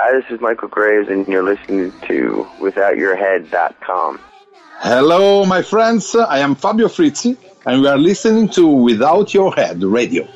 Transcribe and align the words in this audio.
Hi, 0.00 0.12
this 0.12 0.30
is 0.30 0.40
Michael 0.40 0.68
Graves, 0.68 1.08
and 1.08 1.26
you're 1.26 1.42
listening 1.42 1.90
to 2.02 2.46
WithoutYourHead.com. 2.60 4.20
Hello, 4.78 5.44
my 5.44 5.60
friends. 5.60 6.14
I 6.14 6.38
am 6.38 6.54
Fabio 6.54 6.86
Frizzi, 6.86 7.36
and 7.66 7.82
we 7.82 7.88
are 7.88 7.98
listening 7.98 8.48
to 8.50 8.64
Without 8.68 9.34
Your 9.34 9.52
Head 9.52 9.82
Radio. 9.82 10.28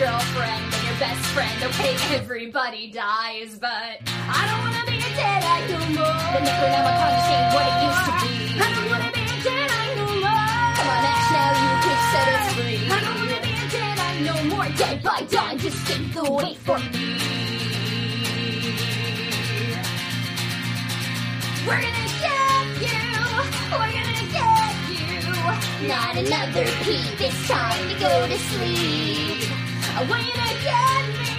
Girlfriend 0.00 0.64
and 0.64 0.84
your 0.88 0.96
best 0.98 1.20
friend. 1.36 1.62
Okay, 1.62 1.94
everybody 2.16 2.90
dies, 2.90 3.58
but 3.60 4.00
I 4.08 4.48
don't 4.48 4.64
wanna 4.64 4.80
be 4.88 4.96
a 4.96 5.12
Deadite 5.12 5.68
no 5.68 5.76
more. 5.92 6.24
The 6.32 6.40
Necronomicon 6.40 7.20
ain't 7.28 7.52
what 7.52 7.68
it 7.68 7.76
used 7.84 8.04
to 8.08 8.12
be. 8.24 8.32
I 8.56 8.72
don't 8.72 8.88
wanna 8.88 9.12
be 9.12 9.20
a 9.20 9.36
Deadite 9.44 9.96
no 10.00 10.08
more. 10.24 10.72
Come 10.72 10.88
on, 10.88 11.04
Ash, 11.04 11.28
now 11.36 11.52
you 11.60 11.72
could 11.84 12.00
set 12.12 12.26
us 12.32 12.48
free. 12.56 12.80
I 12.88 12.96
don't 13.04 13.12
wanna 13.20 13.44
be 13.44 13.52
a 13.52 13.68
Deadite 13.76 14.20
no 14.24 14.56
more. 14.56 14.68
Dead 14.80 15.02
by 15.02 15.20
dawn, 15.28 15.58
just 15.58 15.76
think 15.84 16.16
away 16.16 16.54
from 16.54 16.80
me. 16.92 17.20
We're 21.68 21.76
gonna 21.76 22.08
get 22.24 22.64
you. 22.80 23.04
We're 23.76 23.92
gonna 24.00 24.24
get 24.32 24.80
you. 24.96 25.88
Not 25.88 26.16
another 26.16 26.64
pee. 26.84 27.04
It's 27.20 27.46
time 27.46 27.86
to 27.90 27.94
go 28.00 28.26
to 28.26 28.38
sleep. 28.38 29.59
Want 29.98 30.24
you 30.24 30.32
to 30.32 30.38
get 30.64 31.02
me. 31.18 31.30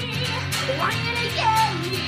Want 0.80 0.96
you 0.96 1.14
to 1.16 1.28
get 1.36 1.72
me. 1.92 2.06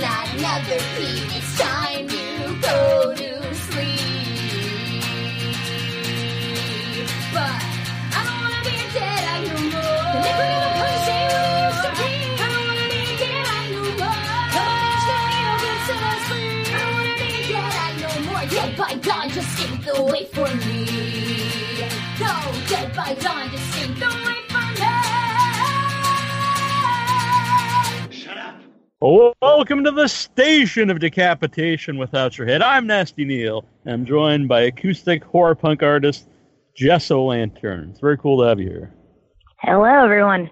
Not 0.00 0.26
another 0.34 0.78
pee. 0.96 1.20
It's 1.36 1.50
time 1.58 2.06
to 2.08 2.24
go 2.60 3.14
to 3.16 3.30
sleep. 3.54 5.08
But 7.32 7.60
I 8.14 8.20
don't 8.26 8.40
wanna 8.42 8.60
be 8.64 8.74
a 8.76 8.86
dead 8.92 9.22
eye 9.32 9.42
no 9.48 9.54
more. 9.72 10.06
The 10.12 10.20
Necronomicon 10.26 10.96
say 11.06 11.22
what 11.32 11.44
it 11.46 11.64
used 11.64 11.82
to 11.84 11.90
be. 11.98 12.10
I 12.42 12.46
don't 12.52 12.64
wanna 12.68 12.86
be 12.92 13.00
a 13.02 13.16
dead 13.22 13.46
eye 13.56 13.68
no 13.72 13.82
more. 14.00 14.18
Come 14.54 14.68
on, 14.72 14.80
Ash, 14.92 15.06
now 15.08 15.24
you 15.40 15.54
can 15.62 15.78
set 15.88 16.02
us. 16.12 16.26
I 16.30 16.78
don't 16.82 16.92
wanna 16.96 17.14
be 17.20 17.28
a 17.32 17.42
dead 17.52 17.74
eye 17.84 17.96
no 18.02 18.10
more. 18.28 18.44
Dead 18.54 18.70
by 18.76 18.92
dawn, 19.06 19.26
just 19.30 19.50
stink 19.56 19.84
away 19.98 20.24
from 20.34 20.52
me. 20.68 20.80
No, 22.20 22.34
dead 22.68 22.88
by 22.94 23.10
dawn, 23.24 23.46
welcome 29.02 29.82
to 29.82 29.90
the 29.90 30.06
station 30.06 30.88
of 30.88 31.00
decapitation 31.00 31.98
without 31.98 32.38
your 32.38 32.46
head. 32.46 32.62
I'm 32.62 32.86
Nasty 32.86 33.24
Neil. 33.24 33.64
I'm 33.84 34.04
joined 34.04 34.46
by 34.46 34.60
acoustic 34.60 35.24
horror 35.24 35.56
punk 35.56 35.82
artist 35.82 36.28
Jess-O-Lantern. 36.76 37.88
It's 37.90 37.98
very 37.98 38.16
cool 38.16 38.40
to 38.40 38.48
have 38.48 38.60
you 38.60 38.68
here. 38.68 38.94
Hello, 39.58 39.84
everyone. 39.84 40.48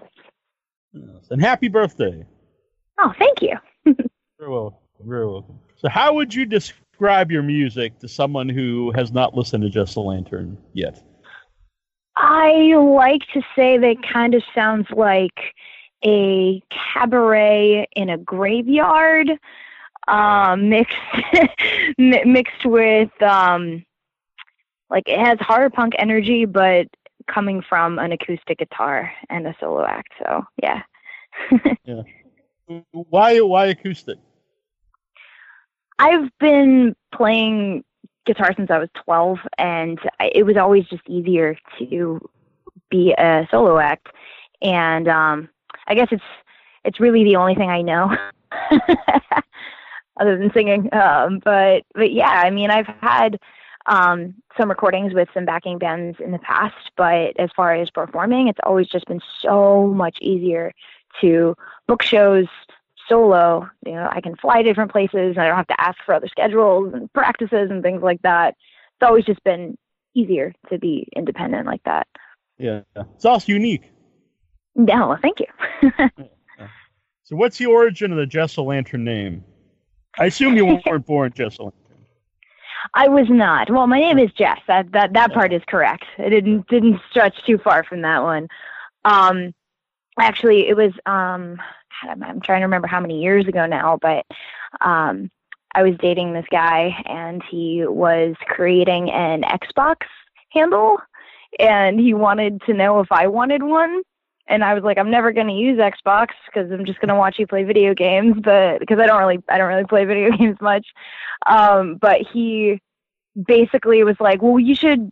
Yes. 0.91 1.27
And 1.29 1.41
happy 1.41 1.69
birthday. 1.69 2.25
Oh, 2.99 3.13
thank 3.17 3.41
you. 3.41 3.55
Very 4.37 4.51
welcome. 4.51 4.79
Very 4.99 5.25
welcome. 5.25 5.57
So, 5.77 5.87
how 5.87 6.13
would 6.13 6.35
you 6.35 6.45
describe 6.45 7.31
your 7.31 7.43
music 7.43 7.97
to 7.99 8.07
someone 8.09 8.49
who 8.49 8.91
has 8.95 9.13
not 9.13 9.33
listened 9.33 9.63
to 9.63 9.69
Jess-O-Lantern 9.69 10.57
yet? 10.73 11.01
I 12.17 12.73
like 12.75 13.21
to 13.33 13.41
say 13.55 13.77
that 13.77 13.87
it 13.91 14.13
kind 14.13 14.35
of 14.35 14.43
sounds 14.53 14.87
like 14.91 15.39
a 16.03 16.61
cabaret 16.69 17.87
in 17.95 18.09
a 18.09 18.17
graveyard, 18.17 19.29
um, 20.07 20.69
mixed 20.69 20.95
mixed 21.97 22.65
with 22.65 23.21
um, 23.21 23.85
like 24.89 25.07
it 25.07 25.19
has 25.19 25.37
horror 25.41 25.69
punk 25.69 25.93
energy, 25.97 26.45
but 26.45 26.87
coming 27.27 27.61
from 27.61 27.99
an 27.99 28.11
acoustic 28.11 28.59
guitar 28.59 29.11
and 29.29 29.47
a 29.47 29.55
solo 29.59 29.85
act. 29.85 30.13
So 30.19 30.45
yeah. 30.61 30.81
Yeah. 31.85 32.03
Why? 32.91 33.39
Why 33.41 33.65
acoustic? 33.67 34.17
I've 35.99 36.29
been 36.39 36.95
playing 37.13 37.83
guitar 38.25 38.53
since 38.55 38.71
I 38.71 38.79
was 38.79 38.89
12, 39.05 39.39
and 39.57 39.99
I, 40.19 40.31
it 40.33 40.43
was 40.43 40.57
always 40.57 40.85
just 40.85 41.03
easier 41.07 41.57
to 41.79 42.19
be 42.89 43.13
a 43.17 43.47
solo 43.51 43.77
act. 43.77 44.07
And 44.61 45.07
um, 45.07 45.49
I 45.87 45.95
guess 45.95 46.07
it's 46.11 46.23
it's 46.83 46.99
really 46.99 47.23
the 47.23 47.35
only 47.35 47.55
thing 47.55 47.69
I 47.69 47.81
know, 47.81 48.15
other 50.19 50.37
than 50.37 50.51
singing. 50.53 50.93
Um, 50.93 51.39
but 51.43 51.83
but 51.93 52.11
yeah, 52.11 52.29
I 52.29 52.49
mean, 52.49 52.71
I've 52.71 52.87
had 52.87 53.39
um, 53.87 54.35
some 54.57 54.69
recordings 54.69 55.13
with 55.13 55.29
some 55.33 55.45
backing 55.45 55.77
bands 55.77 56.17
in 56.19 56.31
the 56.31 56.39
past, 56.39 56.91
but 56.97 57.39
as 57.39 57.49
far 57.55 57.73
as 57.73 57.89
performing, 57.89 58.47
it's 58.47 58.59
always 58.63 58.87
just 58.87 59.05
been 59.05 59.21
so 59.41 59.87
much 59.87 60.17
easier 60.21 60.71
to 61.21 61.55
book 61.87 62.01
shows 62.01 62.47
solo. 63.07 63.69
You 63.85 63.93
know, 63.93 64.09
I 64.11 64.21
can 64.21 64.35
fly 64.35 64.61
to 64.61 64.63
different 64.63 64.91
places. 64.91 65.35
and 65.35 65.39
I 65.39 65.47
don't 65.47 65.57
have 65.57 65.67
to 65.67 65.81
ask 65.81 65.97
for 66.05 66.13
other 66.13 66.27
schedules 66.27 66.93
and 66.93 67.11
practices 67.13 67.69
and 67.69 67.83
things 67.83 68.01
like 68.01 68.21
that. 68.21 68.55
It's 68.95 69.07
always 69.07 69.25
just 69.25 69.43
been 69.43 69.77
easier 70.13 70.53
to 70.69 70.77
be 70.77 71.07
independent 71.15 71.65
like 71.65 71.83
that. 71.83 72.07
Yeah. 72.57 72.81
It's 73.15 73.25
also 73.25 73.51
unique. 73.51 73.91
No, 74.75 75.17
thank 75.21 75.39
you. 75.39 75.91
So, 77.31 77.37
what's 77.37 77.57
the 77.57 77.67
origin 77.67 78.11
of 78.11 78.17
the 78.17 78.25
Jess-O-Lantern 78.25 79.05
name? 79.05 79.45
I 80.19 80.25
assume 80.25 80.57
you 80.57 80.65
weren't 80.65 81.05
born 81.05 81.31
Jess-O-Lantern. 81.33 82.05
I 82.93 83.07
was 83.07 83.27
not. 83.29 83.69
Well, 83.69 83.87
my 83.87 83.99
name 83.99 84.19
is 84.19 84.31
Jess. 84.33 84.59
That 84.67 84.91
that 84.91 85.13
that 85.13 85.31
part 85.31 85.53
is 85.53 85.61
correct. 85.65 86.03
It 86.17 86.31
didn't 86.31 86.67
didn't 86.67 86.99
stretch 87.09 87.41
too 87.45 87.57
far 87.57 87.85
from 87.85 88.01
that 88.01 88.21
one. 88.21 88.49
Um, 89.05 89.53
actually, 90.19 90.67
it 90.67 90.75
was 90.75 90.91
um, 91.05 91.55
God, 92.01 92.11
I'm, 92.11 92.23
I'm 92.23 92.41
trying 92.41 92.59
to 92.59 92.65
remember 92.65 92.87
how 92.87 92.99
many 92.99 93.21
years 93.21 93.47
ago 93.47 93.65
now, 93.65 93.97
but 94.01 94.25
um, 94.81 95.31
I 95.73 95.83
was 95.83 95.95
dating 96.01 96.33
this 96.33 96.45
guy, 96.51 97.01
and 97.05 97.41
he 97.49 97.85
was 97.85 98.35
creating 98.47 99.09
an 99.09 99.43
Xbox 99.43 99.97
handle, 100.49 100.97
and 101.59 101.97
he 101.97 102.13
wanted 102.13 102.61
to 102.63 102.73
know 102.73 102.99
if 102.99 103.11
I 103.11 103.27
wanted 103.27 103.63
one. 103.63 104.01
And 104.51 104.65
I 104.65 104.73
was 104.73 104.83
like, 104.83 104.97
I'm 104.97 105.09
never 105.09 105.31
going 105.31 105.47
to 105.47 105.53
use 105.53 105.79
Xbox 105.79 106.27
because 106.45 106.69
I'm 106.69 106.83
just 106.83 106.99
going 106.99 107.07
to 107.07 107.15
watch 107.15 107.39
you 107.39 107.47
play 107.47 107.63
video 107.63 107.93
games, 107.93 108.35
but 108.43 108.79
because 108.79 108.99
I 108.99 109.07
don't 109.07 109.17
really, 109.17 109.39
I 109.47 109.57
don't 109.57 109.69
really 109.69 109.85
play 109.85 110.03
video 110.03 110.29
games 110.37 110.57
much. 110.59 110.85
Um, 111.45 111.95
but 111.95 112.19
he 112.33 112.81
basically 113.41 114.03
was 114.03 114.17
like, 114.19 114.41
well, 114.41 114.59
you 114.59 114.75
should 114.75 115.09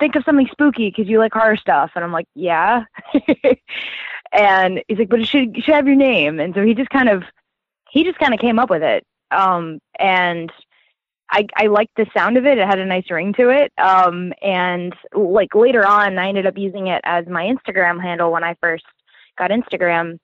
think 0.00 0.16
of 0.16 0.24
something 0.24 0.48
spooky 0.50 0.90
because 0.90 1.08
you 1.08 1.20
like 1.20 1.32
horror 1.32 1.56
stuff. 1.56 1.92
And 1.94 2.04
I'm 2.04 2.10
like, 2.10 2.26
yeah. 2.34 2.82
and 4.32 4.82
he's 4.88 4.98
like, 4.98 5.10
but 5.10 5.20
it 5.20 5.28
should, 5.28 5.56
it 5.56 5.62
should 5.62 5.74
have 5.76 5.86
your 5.86 5.94
name. 5.94 6.40
And 6.40 6.52
so 6.52 6.64
he 6.64 6.74
just 6.74 6.90
kind 6.90 7.08
of, 7.08 7.22
he 7.88 8.02
just 8.02 8.18
kind 8.18 8.34
of 8.34 8.40
came 8.40 8.58
up 8.58 8.68
with 8.68 8.82
it. 8.82 9.06
Um, 9.30 9.78
and 9.96 10.50
I, 11.30 11.46
I 11.56 11.66
liked 11.66 11.96
the 11.96 12.06
sound 12.14 12.36
of 12.36 12.46
it. 12.46 12.58
It 12.58 12.66
had 12.66 12.78
a 12.78 12.86
nice 12.86 13.10
ring 13.10 13.32
to 13.34 13.50
it. 13.50 13.72
Um, 13.78 14.32
and 14.42 14.94
like 15.14 15.54
later 15.54 15.86
on, 15.86 16.18
I 16.18 16.28
ended 16.28 16.46
up 16.46 16.56
using 16.56 16.86
it 16.86 17.00
as 17.04 17.26
my 17.26 17.44
Instagram 17.44 18.00
handle 18.00 18.30
when 18.30 18.44
I 18.44 18.56
first 18.60 18.84
got 19.36 19.50
Instagram. 19.50 20.18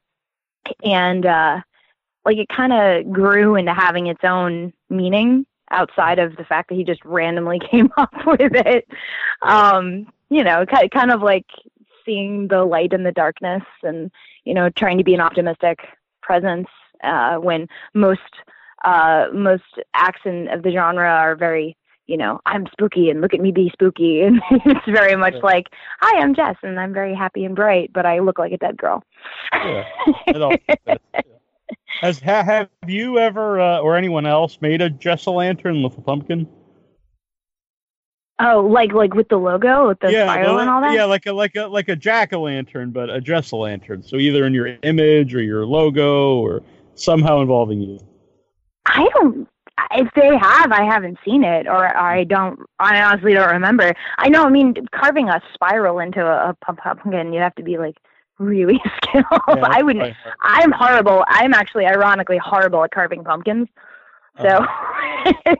and 0.85 1.27
uh, 1.27 1.61
like 2.25 2.39
it 2.39 2.49
kind 2.49 2.73
of 2.73 3.13
grew 3.13 3.57
into 3.57 3.75
having 3.75 4.07
its 4.07 4.23
own 4.23 4.73
meaning 4.89 5.45
outside 5.71 6.19
of 6.19 6.37
the 6.37 6.45
fact 6.45 6.69
that 6.69 6.77
he 6.77 6.85
just 6.85 7.05
randomly 7.05 7.59
came 7.71 7.91
up 7.97 8.15
with 8.27 8.53
it. 8.55 8.87
Um, 9.43 10.07
you 10.31 10.45
know, 10.45 10.65
ki- 10.67 10.89
kind 10.89 11.11
of 11.11 11.21
like 11.23 11.47
seeing 12.05 12.49
the 12.49 12.65
light 12.65 12.93
in 12.93 13.03
the 13.03 13.13
darkness 13.13 13.63
and, 13.83 14.11
you 14.45 14.55
know, 14.55 14.71
trying 14.71 14.99
to 14.99 15.05
be 15.05 15.15
an 15.15 15.21
optimistic 15.21 15.81
presence 16.21 16.69
uh, 17.03 17.37
when 17.37 17.69
most 17.95 18.21
uh, 18.85 19.27
most 19.33 19.63
acts 19.95 20.23
in, 20.25 20.49
of 20.49 20.63
the 20.63 20.73
genre 20.73 21.09
are 21.09 21.37
very, 21.37 21.77
you 22.07 22.17
know, 22.17 22.41
I'm 22.47 22.67
spooky 22.73 23.11
and 23.11 23.21
look 23.21 23.35
at 23.35 23.41
me 23.41 23.53
be 23.53 23.71
spooky. 23.73 24.23
And 24.27 24.41
it's 24.51 24.87
very 24.87 25.17
much 25.17 25.35
Yeah. 25.35 25.41
like, 25.43 25.67
hi, 26.01 26.21
I'm 26.21 26.35
Jess 26.35 26.57
and 26.63 26.79
I'm 26.79 26.93
very 26.93 27.15
happy 27.15 27.45
and 27.45 27.55
bright, 27.55 27.93
but 27.93 28.07
I 28.07 28.19
look 28.21 28.39
like 28.39 28.53
a 28.53 28.59
dead 28.59 28.77
girl. 28.77 29.03
Yeah. 29.53 29.85
It 30.27 30.43
all 30.43 30.57
fits, 30.67 30.83
yeah. 30.87 31.21
Has 32.01 32.21
ha, 32.21 32.43
have 32.43 32.69
you 32.87 33.19
ever 33.19 33.61
uh, 33.61 33.79
or 33.79 33.97
anyone 33.97 34.27
else 34.27 34.59
made 34.61 34.81
a 34.83 34.91
Jess 34.91 35.27
Lantern 35.27 35.83
with 35.83 35.97
a 35.97 36.01
pumpkin? 36.01 36.49
oh, 38.43 38.61
like 38.61 38.93
like 38.93 39.15
with 39.15 39.29
the 39.29 39.37
logo, 39.37 39.89
with 39.89 40.01
the 40.01 40.11
yeah, 40.11 40.25
spiral 40.25 40.59
and 40.59 40.69
all 40.69 40.81
that? 40.81 40.95
Yeah, 40.95 41.05
like 41.05 41.27
a 41.27 41.33
like 41.33 41.55
a 41.55 41.67
like 41.67 41.89
a 41.89 41.97
jack 41.97 42.33
o' 42.33 42.43
lantern, 42.43 42.91
but 42.91 43.09
a 43.11 43.21
Jess 43.21 43.53
o' 43.53 43.59
lantern. 43.59 44.03
So 44.03 44.17
either 44.17 44.45
in 44.45 44.53
your 44.53 44.77
image 44.83 45.35
or 45.35 45.43
your 45.43 45.65
logo 45.65 46.37
or 46.37 46.63
somehow 46.95 47.41
involving 47.41 47.81
you. 47.81 47.99
I 48.87 49.09
don't. 49.15 49.49
If 49.93 50.09
they 50.15 50.37
have, 50.37 50.71
I 50.71 50.85
haven't 50.85 51.19
seen 51.25 51.45
it, 51.45 51.67
or 51.67 51.97
I 51.97 52.25
don't. 52.25 52.61
I 52.79 53.01
honestly 53.03 53.35
don't 53.35 53.51
remember. 53.51 53.95
I 54.19 54.29
know. 54.29 54.45
I 54.45 54.49
mean, 54.51 54.75
carving 54.95 55.29
a 55.29 55.41
spiral 55.55 55.99
into 55.99 56.25
a, 56.25 56.51
a 56.51 56.55
pump- 56.65 56.81
pumpkin, 56.81 57.33
you 57.33 57.41
have 57.41 57.55
to 57.57 57.63
be 57.63 57.79
like 57.79 57.97
really 58.39 58.81
skilled. 59.03 59.25
Yeah, 59.49 59.65
I 59.69 59.83
wouldn't. 59.83 60.15
I'm 60.43 60.73
horrible. 60.73 61.25
I'm 61.29 61.55
actually, 61.55 61.87
ironically, 61.87 62.39
horrible 62.39 62.85
at 62.85 62.91
carving 62.91 63.25
pumpkins. 63.25 63.69
So, 64.41 64.49
Uh-huh. 64.49 65.33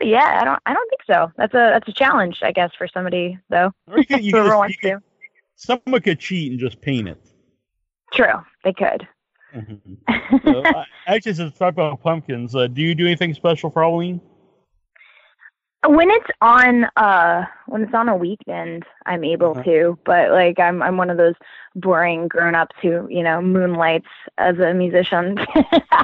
so 0.00 0.04
yeah, 0.06 0.38
I 0.40 0.44
don't. 0.44 0.60
I 0.66 0.74
don't 0.74 0.88
think 0.90 1.02
so. 1.06 1.30
That's 1.36 1.54
a 1.54 1.70
that's 1.72 1.88
a 1.88 1.92
challenge, 1.92 2.38
I 2.42 2.52
guess, 2.52 2.70
for 2.76 2.88
somebody 2.88 3.38
though. 3.50 3.72
You 3.96 4.04
could, 4.04 4.20
you 4.24 4.30
Whoever 4.32 4.48
just- 4.48 4.58
wants 4.58 4.76
could- 4.76 4.88
to. 4.90 5.02
someone 5.54 6.00
could 6.00 6.18
cheat 6.18 6.50
and 6.52 6.60
just 6.60 6.80
paint 6.80 7.08
it. 7.08 7.18
True, 8.14 8.42
they 8.64 8.72
could. 8.72 9.06
Mhm. 9.54 9.98
So, 10.44 10.66
uh, 10.66 10.84
actually, 11.06 11.34
since 11.34 11.56
talk 11.58 11.72
about 11.74 12.00
pumpkins, 12.02 12.54
uh, 12.54 12.66
do 12.66 12.82
you 12.82 12.94
do 12.94 13.06
anything 13.06 13.34
special 13.34 13.70
for 13.70 13.82
Halloween? 13.82 14.20
when 15.86 16.10
it's 16.10 16.26
on 16.40 16.84
uh 16.96 17.44
when 17.66 17.82
it's 17.82 17.94
on 17.94 18.08
a 18.08 18.16
weekend 18.16 18.82
i'm 19.06 19.22
able 19.22 19.52
Uh-huh. 19.52 19.62
to 19.62 19.98
but 20.04 20.30
like 20.32 20.58
i'm 20.58 20.82
i'm 20.82 20.96
one 20.96 21.08
of 21.08 21.16
those 21.16 21.34
boring 21.76 22.26
grown-ups 22.26 22.74
who 22.82 23.06
you 23.08 23.22
know 23.22 23.40
moonlights 23.40 24.08
as 24.38 24.58
a 24.58 24.74
musician 24.74 25.36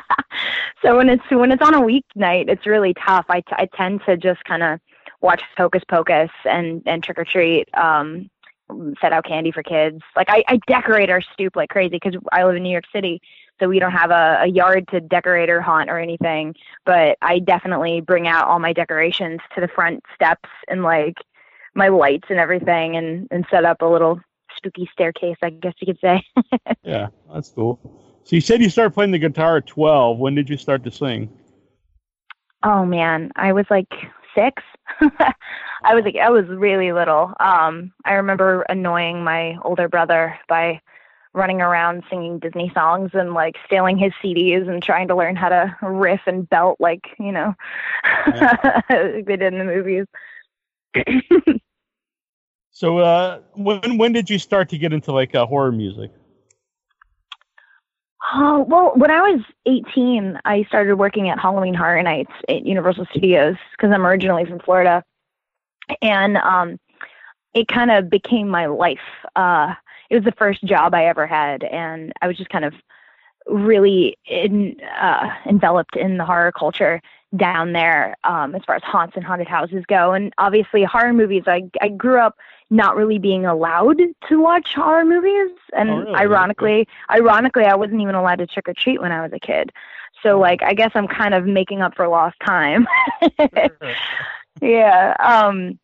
so 0.82 0.96
when 0.96 1.08
it's 1.08 1.24
when 1.30 1.50
it's 1.50 1.62
on 1.62 1.74
a 1.74 1.80
weeknight 1.80 2.48
it's 2.48 2.66
really 2.66 2.94
tough 2.94 3.26
i, 3.28 3.40
t- 3.40 3.46
I 3.52 3.68
tend 3.76 4.02
to 4.06 4.16
just 4.16 4.44
kind 4.44 4.62
of 4.62 4.78
watch 5.20 5.42
hocus 5.56 5.82
pocus 5.88 6.30
and 6.44 6.80
and 6.86 7.02
trick 7.02 7.18
or 7.18 7.24
treat 7.24 7.68
um 7.76 8.30
set 9.00 9.12
out 9.12 9.24
candy 9.24 9.52
for 9.52 9.62
kids 9.62 10.00
like 10.16 10.28
i 10.30 10.42
i 10.48 10.58
decorate 10.66 11.10
our 11.10 11.20
stoop 11.32 11.54
like 11.54 11.68
crazy 11.68 11.90
because 11.90 12.14
i 12.32 12.44
live 12.44 12.56
in 12.56 12.62
new 12.62 12.72
york 12.72 12.84
city 12.92 13.20
so 13.60 13.68
we 13.68 13.78
don't 13.78 13.92
have 13.92 14.10
a, 14.10 14.38
a 14.42 14.46
yard 14.46 14.86
to 14.88 15.00
decorate 15.00 15.50
or 15.50 15.60
haunt 15.60 15.90
or 15.90 15.98
anything 15.98 16.54
but 16.84 17.16
I 17.22 17.38
definitely 17.38 18.00
bring 18.00 18.28
out 18.28 18.46
all 18.46 18.58
my 18.58 18.72
decorations 18.72 19.40
to 19.54 19.60
the 19.60 19.68
front 19.68 20.02
steps 20.14 20.48
and 20.68 20.82
like 20.82 21.16
my 21.74 21.88
lights 21.88 22.26
and 22.30 22.38
everything 22.38 22.96
and, 22.96 23.28
and 23.30 23.44
set 23.50 23.64
up 23.64 23.82
a 23.82 23.86
little 23.86 24.20
spooky 24.56 24.88
staircase, 24.92 25.36
I 25.42 25.50
guess 25.50 25.74
you 25.80 25.86
could 25.86 26.00
say. 26.00 26.22
Yeah, 26.82 27.08
that's 27.32 27.48
cool. 27.48 27.80
So 28.24 28.36
you 28.36 28.42
said 28.42 28.60
you 28.60 28.68
started 28.68 28.92
playing 28.92 29.10
the 29.10 29.18
guitar 29.18 29.56
at 29.56 29.66
12. 29.66 30.18
When 30.18 30.34
did 30.34 30.50
you 30.50 30.56
start 30.58 30.84
to 30.84 30.90
sing? 30.90 31.30
oh 32.62 32.84
man, 32.84 33.30
I 33.36 33.52
was 33.52 33.66
like 33.68 33.92
six. 34.34 34.62
I 35.00 35.94
was 35.94 36.04
like 36.04 36.16
I 36.16 36.30
was 36.30 36.46
really 36.46 36.92
little. 36.92 37.32
Um 37.40 37.92
I 38.04 38.14
remember 38.14 38.62
annoying 38.62 39.24
my 39.24 39.56
older 39.62 39.88
brother 39.88 40.38
by 40.48 40.80
running 41.32 41.60
around 41.60 42.04
singing 42.08 42.38
Disney 42.38 42.70
songs 42.74 43.10
and 43.12 43.34
like 43.34 43.56
stealing 43.66 43.98
his 43.98 44.12
CDs 44.22 44.68
and 44.68 44.82
trying 44.82 45.08
to 45.08 45.16
learn 45.16 45.34
how 45.34 45.48
to 45.48 45.76
riff 45.82 46.20
and 46.26 46.48
belt 46.48 46.76
like, 46.78 47.02
you 47.18 47.32
know, 47.32 47.54
like 48.26 48.86
they 48.88 49.22
did 49.36 49.42
in 49.42 49.58
the 49.58 49.64
movies. 49.64 50.06
So 52.74 52.98
uh, 52.98 53.40
when 53.54 53.98
when 53.98 54.12
did 54.12 54.28
you 54.28 54.38
start 54.38 54.68
to 54.70 54.78
get 54.78 54.92
into 54.92 55.12
like 55.12 55.34
uh, 55.34 55.46
horror 55.46 55.70
music? 55.70 56.10
Oh, 58.32 58.64
well, 58.68 58.92
when 58.96 59.10
I 59.10 59.20
was 59.20 59.40
18, 59.66 60.40
I 60.44 60.64
started 60.64 60.96
working 60.96 61.28
at 61.28 61.38
Halloween 61.38 61.74
Horror 61.74 62.02
Nights 62.02 62.32
at 62.48 62.64
Universal 62.64 63.06
Studios 63.10 63.56
because 63.72 63.92
I'm 63.92 64.06
originally 64.06 64.46
from 64.46 64.60
Florida. 64.60 65.04
And 66.00 66.38
um, 66.38 66.78
it 67.52 67.68
kind 67.68 67.90
of 67.90 68.08
became 68.08 68.48
my 68.48 68.66
life. 68.66 68.98
Uh, 69.36 69.74
it 70.08 70.14
was 70.16 70.24
the 70.24 70.32
first 70.32 70.64
job 70.64 70.94
I 70.94 71.06
ever 71.06 71.26
had. 71.26 71.64
And 71.64 72.12
I 72.22 72.28
was 72.28 72.38
just 72.38 72.48
kind 72.48 72.64
of 72.64 72.72
really 73.46 74.16
in, 74.26 74.76
uh, 74.98 75.28
enveloped 75.46 75.96
in 75.96 76.16
the 76.16 76.24
horror 76.24 76.52
culture 76.52 77.02
down 77.36 77.72
there 77.72 78.16
um, 78.24 78.54
as 78.54 78.62
far 78.64 78.76
as 78.76 78.82
haunts 78.82 79.16
and 79.16 79.24
haunted 79.24 79.48
houses 79.48 79.84
go. 79.86 80.12
And 80.12 80.32
obviously, 80.38 80.82
horror 80.84 81.12
movies, 81.12 81.42
I, 81.46 81.64
I 81.82 81.88
grew 81.88 82.18
up 82.20 82.36
not 82.74 82.96
really 82.96 83.18
being 83.18 83.46
allowed 83.46 84.00
to 84.28 84.40
watch 84.40 84.74
horror 84.74 85.04
movies. 85.04 85.56
And 85.72 85.90
Oh, 85.90 85.98
really? 86.00 86.14
ironically, 86.14 86.88
ironically, 87.08 87.64
I 87.64 87.76
wasn't 87.76 88.00
even 88.00 88.14
allowed 88.16 88.40
to 88.40 88.46
trick 88.46 88.68
or 88.68 88.74
treat 88.74 89.00
when 89.00 89.12
I 89.12 89.22
was 89.22 89.32
a 89.32 89.38
kid. 89.38 89.70
So, 90.22 90.38
like, 90.38 90.62
I 90.62 90.74
guess 90.74 90.90
I'm 90.94 91.06
kind 91.06 91.34
of 91.34 91.46
making 91.46 91.82
up 91.82 91.94
for 91.94 92.08
lost 92.08 92.36
time. 92.44 92.86
yeah. 94.60 95.14
Um, 95.20 95.78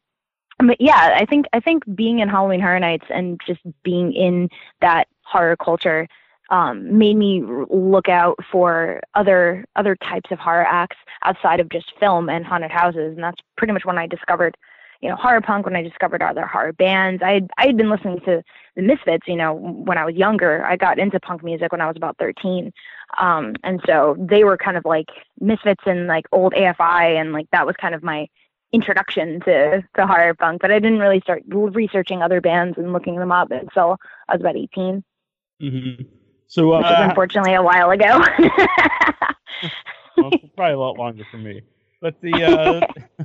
but 0.58 0.80
yeah, 0.80 1.16
I 1.16 1.24
think 1.24 1.46
I 1.52 1.60
think 1.60 1.84
being 1.94 2.18
in 2.18 2.28
Halloween 2.28 2.60
Horror 2.60 2.80
Nights 2.80 3.06
and 3.08 3.40
just 3.46 3.60
being 3.82 4.12
in 4.12 4.48
that 4.80 5.06
horror 5.22 5.56
culture 5.56 6.06
um, 6.50 6.98
made 6.98 7.16
me 7.16 7.42
look 7.70 8.08
out 8.08 8.36
for 8.50 9.00
other 9.14 9.64
other 9.76 9.94
types 9.96 10.30
of 10.32 10.38
horror 10.38 10.66
acts 10.66 10.96
outside 11.24 11.60
of 11.60 11.68
just 11.68 11.92
film 12.00 12.28
and 12.28 12.44
haunted 12.44 12.70
houses, 12.72 13.14
and 13.14 13.22
that's 13.22 13.40
pretty 13.56 13.72
much 13.72 13.84
when 13.84 13.98
I 13.98 14.06
discovered, 14.06 14.56
you 15.00 15.08
know, 15.08 15.16
horror 15.16 15.40
punk. 15.40 15.66
When 15.66 15.76
I 15.76 15.82
discovered 15.82 16.22
other 16.22 16.46
horror 16.46 16.72
bands, 16.72 17.22
I 17.22 17.32
had 17.32 17.50
I 17.58 17.66
had 17.66 17.76
been 17.76 17.90
listening 17.90 18.20
to 18.20 18.42
the 18.76 18.82
Misfits, 18.82 19.26
you 19.26 19.36
know, 19.36 19.54
when 19.54 19.98
I 19.98 20.04
was 20.04 20.14
younger. 20.14 20.64
I 20.64 20.76
got 20.76 20.98
into 20.98 21.18
punk 21.20 21.42
music 21.42 21.72
when 21.72 21.80
I 21.80 21.86
was 21.86 21.96
about 21.96 22.18
thirteen, 22.18 22.72
um, 23.18 23.54
and 23.64 23.80
so 23.86 24.16
they 24.18 24.44
were 24.44 24.56
kind 24.56 24.76
of 24.76 24.84
like 24.84 25.08
Misfits 25.40 25.82
and 25.86 26.06
like 26.06 26.26
old 26.32 26.52
AFI, 26.52 27.20
and 27.20 27.32
like 27.32 27.48
that 27.52 27.66
was 27.66 27.76
kind 27.76 27.94
of 27.94 28.02
my 28.02 28.28
introduction 28.72 29.40
to, 29.40 29.82
to 29.96 30.06
horror 30.06 30.34
punk, 30.34 30.60
but 30.60 30.70
I 30.70 30.78
didn't 30.78 31.00
really 31.00 31.20
start 31.20 31.42
researching 31.48 32.22
other 32.22 32.40
bands 32.40 32.78
and 32.78 32.92
looking 32.92 33.16
them 33.16 33.32
up 33.32 33.50
until 33.50 33.96
I 34.28 34.34
was 34.34 34.40
about 34.40 34.56
18, 34.56 35.02
hmm 35.60 35.90
So 36.46 36.76
which 36.76 36.86
is 36.86 36.92
uh, 36.92 37.06
unfortunately 37.08 37.54
a 37.54 37.62
while 37.62 37.90
ago. 37.90 38.06
well, 40.16 40.30
probably 40.56 40.74
a 40.74 40.78
lot 40.78 40.96
longer 40.96 41.24
for 41.30 41.38
me. 41.38 41.62
But 42.00 42.20
the 42.20 42.44
uh, 42.44 43.24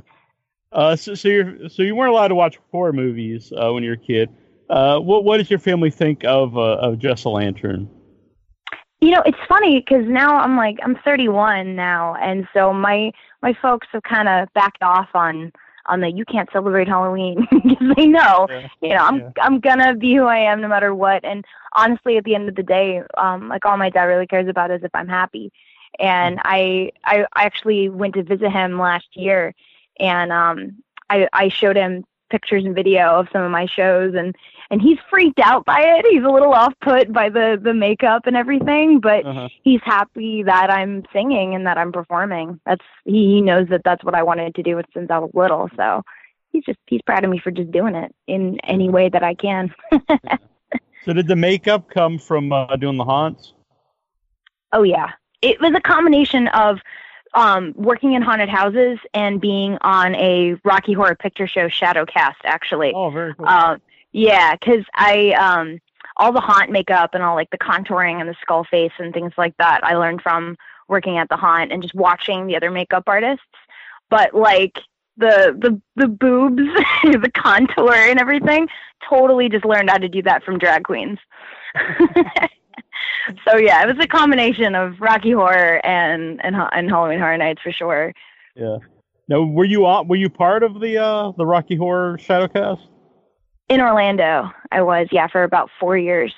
uh, 0.72 0.96
so, 0.96 1.14
so 1.14 1.28
you're 1.28 1.68
so 1.68 1.82
you 1.82 1.94
weren't 1.94 2.10
allowed 2.10 2.28
to 2.28 2.34
watch 2.34 2.58
horror 2.70 2.92
movies 2.92 3.52
uh, 3.56 3.72
when 3.72 3.82
you 3.82 3.90
were 3.90 3.94
a 3.94 3.98
kid. 3.98 4.30
Uh, 4.68 4.98
what 4.98 5.24
what 5.24 5.38
does 5.38 5.50
your 5.50 5.58
family 5.58 5.90
think 5.90 6.24
of 6.24 6.56
uh, 6.56 6.76
of 6.78 6.98
Jess-O-Lantern? 6.98 7.88
you 9.00 9.10
know, 9.10 9.22
it's 9.26 9.38
funny 9.48 9.78
because 9.80 10.06
now 10.08 10.38
I'm 10.38 10.56
like 10.56 10.78
I'm 10.82 10.96
31 11.04 11.76
now, 11.76 12.14
and 12.16 12.48
so 12.54 12.72
my 12.72 13.12
my 13.42 13.54
folks 13.60 13.86
have 13.92 14.02
kind 14.02 14.28
of 14.28 14.52
backed 14.54 14.82
off 14.82 15.08
on 15.14 15.52
on 15.86 16.00
the 16.00 16.10
you 16.10 16.24
can't 16.24 16.48
celebrate 16.52 16.88
Halloween 16.88 17.46
because 17.50 17.94
they 17.96 18.06
know 18.06 18.48
Yeah. 18.50 18.68
you 18.80 18.88
know 18.90 19.04
I'm 19.04 19.18
Yeah. 19.18 19.30
I'm 19.40 19.60
gonna 19.60 19.94
be 19.94 20.14
who 20.14 20.24
I 20.24 20.38
am 20.38 20.60
no 20.60 20.68
matter 20.68 20.94
what. 20.94 21.24
And 21.24 21.44
honestly, 21.74 22.16
at 22.16 22.24
the 22.24 22.34
end 22.34 22.48
of 22.48 22.54
the 22.56 22.62
day, 22.62 23.02
um, 23.18 23.48
like 23.48 23.64
all 23.64 23.76
my 23.76 23.90
dad 23.90 24.04
really 24.04 24.26
cares 24.26 24.48
about 24.48 24.70
is 24.70 24.82
if 24.82 24.94
I'm 24.94 25.08
happy. 25.08 25.52
And 25.98 26.40
I 26.44 26.90
I 27.04 27.26
I 27.34 27.44
actually 27.44 27.88
went 27.88 28.14
to 28.14 28.22
visit 28.22 28.50
him 28.50 28.78
last 28.78 29.06
year, 29.14 29.54
and 30.00 30.32
um 30.32 30.76
I 31.10 31.28
I 31.32 31.48
showed 31.48 31.76
him 31.76 32.04
pictures 32.28 32.64
and 32.64 32.74
video 32.74 33.20
of 33.20 33.28
some 33.32 33.42
of 33.42 33.50
my 33.50 33.66
shows 33.66 34.14
and 34.14 34.34
and 34.70 34.82
he's 34.82 34.98
freaked 35.08 35.38
out 35.38 35.64
by 35.64 35.80
it. 35.80 36.04
He's 36.10 36.24
a 36.24 36.28
little 36.28 36.52
off 36.52 36.74
put 36.80 37.12
by 37.12 37.28
the 37.28 37.58
the 37.62 37.74
makeup 37.74 38.26
and 38.26 38.36
everything, 38.36 39.00
but 39.00 39.24
Uh-huh. 39.24 39.48
he's 39.62 39.80
happy 39.84 40.42
that 40.42 40.70
I'm 40.70 41.04
singing 41.12 41.54
and 41.54 41.66
that 41.66 41.78
I'm 41.78 41.92
performing. 41.92 42.60
That's 42.66 42.84
he, 43.04 43.26
he 43.34 43.40
knows 43.42 43.68
that 43.68 43.82
that's 43.84 44.02
what 44.04 44.14
I 44.14 44.22
wanted 44.24 44.54
to 44.56 44.62
do 44.62 44.80
since 44.92 45.10
I 45.10 45.18
was 45.18 45.30
little. 45.34 45.68
So 45.76 46.02
he's 46.50 46.64
just 46.64 46.78
he's 46.86 47.02
proud 47.02 47.24
of 47.24 47.30
me 47.30 47.38
for 47.38 47.50
just 47.52 47.70
doing 47.70 47.94
it 47.94 48.12
in 48.26 48.58
any 48.64 48.88
way 48.88 49.08
that 49.08 49.22
I 49.22 49.34
can. 49.34 49.72
So 51.04 51.12
did 51.12 51.28
the 51.28 51.36
makeup 51.36 51.88
come 51.88 52.18
from 52.18 52.52
uh, 52.52 52.74
doing 52.74 52.96
the 52.96 53.04
haunts? 53.04 53.52
Oh 54.72 54.82
yeah, 54.82 55.12
it 55.40 55.60
was 55.60 55.72
a 55.76 55.80
combination 55.80 56.48
of 56.48 56.80
um, 57.34 57.72
working 57.76 58.14
in 58.14 58.22
haunted 58.22 58.48
houses 58.48 58.98
and 59.14 59.40
being 59.40 59.78
on 59.80 60.14
a 60.14 60.56
Rocky 60.64 60.92
Horror 60.92 61.14
Picture 61.14 61.46
Show 61.46 61.68
shadow 61.68 62.04
cast, 62.04 62.38
Actually, 62.44 62.92
Oh, 62.94 63.10
very 63.10 63.34
cool. 63.34 63.46
Uh, 63.46 63.76
yeah, 64.12 64.54
because 64.54 64.84
I 64.94 65.32
um 65.32 65.80
all 66.16 66.32
the 66.32 66.40
haunt 66.40 66.70
makeup 66.70 67.10
and 67.14 67.22
all 67.22 67.34
like 67.34 67.50
the 67.50 67.58
contouring 67.58 68.20
and 68.20 68.28
the 68.28 68.36
skull 68.40 68.64
face 68.64 68.92
and 68.98 69.12
things 69.12 69.32
like 69.36 69.54
that. 69.58 69.84
I 69.84 69.96
learned 69.96 70.22
from 70.22 70.56
working 70.88 71.18
at 71.18 71.28
the 71.28 71.36
haunt 71.36 71.72
and 71.72 71.82
just 71.82 71.94
watching 71.94 72.46
the 72.46 72.56
other 72.56 72.70
makeup 72.70 73.04
artists. 73.06 73.44
But 74.08 74.34
like 74.34 74.78
the 75.16 75.54
the 75.58 75.80
the 75.96 76.08
boobs, 76.08 76.62
the 77.02 77.30
contour 77.34 77.92
and 77.92 78.18
everything, 78.18 78.68
totally 79.08 79.48
just 79.48 79.64
learned 79.64 79.90
how 79.90 79.98
to 79.98 80.08
do 80.08 80.22
that 80.22 80.44
from 80.44 80.58
drag 80.58 80.84
queens. 80.84 81.18
so 83.48 83.56
yeah, 83.56 83.82
it 83.82 83.86
was 83.86 84.04
a 84.04 84.08
combination 84.08 84.74
of 84.74 85.00
Rocky 85.00 85.32
Horror 85.32 85.84
and 85.84 86.44
and 86.44 86.56
and 86.56 86.90
Halloween 86.90 87.18
Horror 87.18 87.38
Nights 87.38 87.62
for 87.62 87.72
sure. 87.72 88.12
Yeah. 88.54 88.78
Now, 89.28 89.42
were 89.42 89.64
you 89.64 89.86
on? 89.86 90.08
Were 90.08 90.16
you 90.16 90.30
part 90.30 90.62
of 90.62 90.80
the 90.80 90.98
uh, 90.98 91.32
the 91.36 91.46
Rocky 91.46 91.76
Horror 91.76 92.18
Shadowcast? 92.18 92.80
In 93.68 93.80
Orlando, 93.80 94.50
I 94.70 94.82
was 94.82 95.08
yeah 95.10 95.26
for 95.26 95.42
about 95.42 95.70
four 95.80 95.96
years. 95.98 96.34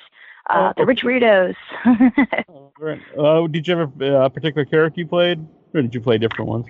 Uh, 0.49 0.71
Oh, 0.71 0.73
the 0.79 0.87
Rich 0.87 1.03
Weirdos. 1.03 1.55
Right. 2.81 3.01
Uh, 3.19 3.49
did 3.49 3.67
you 3.67 3.77
have 3.77 4.01
a 4.01 4.19
uh, 4.21 4.29
particular 4.29 4.65
character 4.65 5.01
you 5.01 5.07
played, 5.07 5.45
or 5.75 5.83
did 5.83 5.93
you 5.93 6.01
play 6.01 6.17
different 6.17 6.49
ones? 6.49 6.67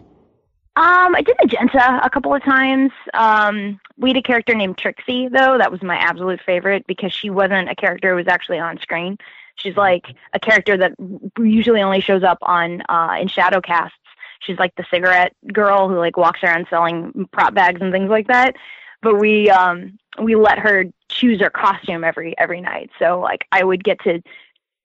Um, 0.75 1.15
I 1.15 1.23
did 1.23 1.37
Magenta 1.43 2.01
a 2.03 2.09
couple 2.09 2.33
of 2.35 2.43
times. 2.43 2.93
Um, 3.13 3.79
we 3.99 4.11
had 4.11 4.17
a 4.17 4.23
character 4.23 4.55
named 4.55 4.79
Trixie, 4.79 5.29
though. 5.29 5.59
That 5.59 5.71
was 5.71 5.83
my 5.83 5.97
absolute 5.97 6.41
favorite 6.47 6.87
because 6.87 7.13
she 7.13 7.29
wasn't 7.31 7.69
a 7.69 7.75
character 7.75 8.11
who 8.11 8.17
was 8.17 8.27
actually 8.29 8.59
on 8.59 8.79
screen. 8.79 9.19
She's 9.59 9.77
like 9.77 10.07
a 10.35 10.41
character 10.41 10.77
that 10.77 10.93
usually 11.39 11.83
only 11.83 12.01
shows 12.01 12.23
up 12.23 12.39
on 12.43 12.83
uh, 12.89 13.17
in 13.21 13.29
shadow 13.29 13.61
casts. 13.61 13.97
She's 14.41 14.59
like 14.59 14.75
the 14.77 14.87
cigarette 14.91 15.35
girl 15.53 15.89
who 15.89 15.99
like 15.99 16.17
walks 16.17 16.43
around 16.43 16.67
selling 16.71 17.29
prop 17.33 17.55
bags 17.55 17.81
and 17.81 17.93
things 17.93 18.09
like 18.09 18.29
that. 18.29 18.55
But 19.03 19.17
we 19.19 19.51
um, 19.51 19.99
we 20.23 20.37
let 20.37 20.59
her 20.59 20.85
choose 21.09 21.41
her 21.41 21.51
costume 21.51 22.05
every 22.05 22.37
every 22.39 22.61
night. 22.61 22.91
So 22.99 23.21
like 23.21 23.47
I 23.53 23.65
would 23.65 23.83
get 23.85 24.01
to 24.05 24.23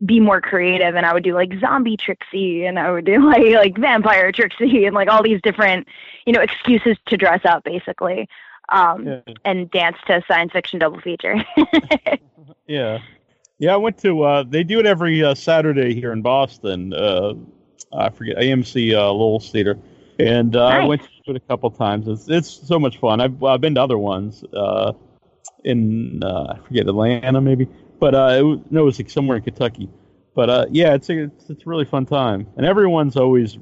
be 0.05 0.19
more 0.19 0.41
creative 0.41 0.95
and 0.95 1.05
I 1.05 1.13
would 1.13 1.23
do 1.23 1.33
like 1.33 1.53
zombie 1.59 1.95
Trixie 1.95 2.65
and 2.65 2.77
I 2.77 2.91
would 2.91 3.05
do 3.05 3.25
like 3.25 3.53
like 3.53 3.77
vampire 3.77 4.31
Trixie 4.31 4.85
and 4.85 4.95
like 4.95 5.09
all 5.09 5.23
these 5.23 5.41
different, 5.41 5.87
you 6.25 6.33
know, 6.33 6.41
excuses 6.41 6.97
to 7.07 7.17
dress 7.17 7.41
up 7.45 7.63
basically. 7.63 8.27
Um 8.69 9.05
Yeah. 9.05 9.21
and 9.45 9.69
dance 9.71 9.97
to 10.07 10.23
science 10.27 10.51
fiction 10.51 10.79
double 10.79 10.99
feature. 10.99 11.35
Yeah. 12.67 12.99
Yeah, 13.59 13.73
I 13.73 13.77
went 13.77 13.97
to. 13.99 14.23
Uh, 14.23 14.43
they 14.43 14.63
do 14.63 14.79
it 14.79 14.85
every 14.85 15.23
uh, 15.23 15.35
Saturday 15.35 15.93
here 15.93 16.11
in 16.11 16.21
Boston. 16.21 16.93
Uh, 16.93 17.33
I 17.95 18.09
forget 18.09 18.37
AMC 18.37 18.93
uh, 18.93 19.11
Loews 19.11 19.51
Theater, 19.51 19.77
and 20.19 20.55
uh, 20.55 20.65
I 20.65 20.85
went 20.85 21.01
to 21.03 21.31
it 21.31 21.35
a 21.35 21.39
couple 21.41 21.69
times. 21.71 22.07
It's 22.07 22.27
it's 22.29 22.49
so 22.49 22.79
much 22.79 22.97
fun. 22.97 23.21
I've 23.21 23.43
I've 23.43 23.61
been 23.61 23.75
to 23.75 23.81
other 23.81 23.97
ones 23.97 24.43
uh, 24.53 24.93
in 25.63 26.23
uh, 26.23 26.55
I 26.55 26.67
forget 26.67 26.87
Atlanta 26.87 27.41
maybe, 27.41 27.67
but 27.99 28.15
uh, 28.15 28.35
it 28.37 28.41
was, 28.41 28.59
no, 28.71 28.81
it 28.81 28.85
was 28.85 28.99
like 28.99 29.09
somewhere 29.09 29.37
in 29.37 29.43
Kentucky. 29.43 29.89
But 30.35 30.49
uh, 30.49 30.65
yeah, 30.71 30.95
it's 30.95 31.09
a 31.09 31.25
it's, 31.25 31.49
it's 31.49 31.63
a 31.63 31.69
really 31.69 31.85
fun 31.85 32.05
time, 32.05 32.47
and 32.57 32.65
everyone's 32.65 33.17
always 33.17 33.57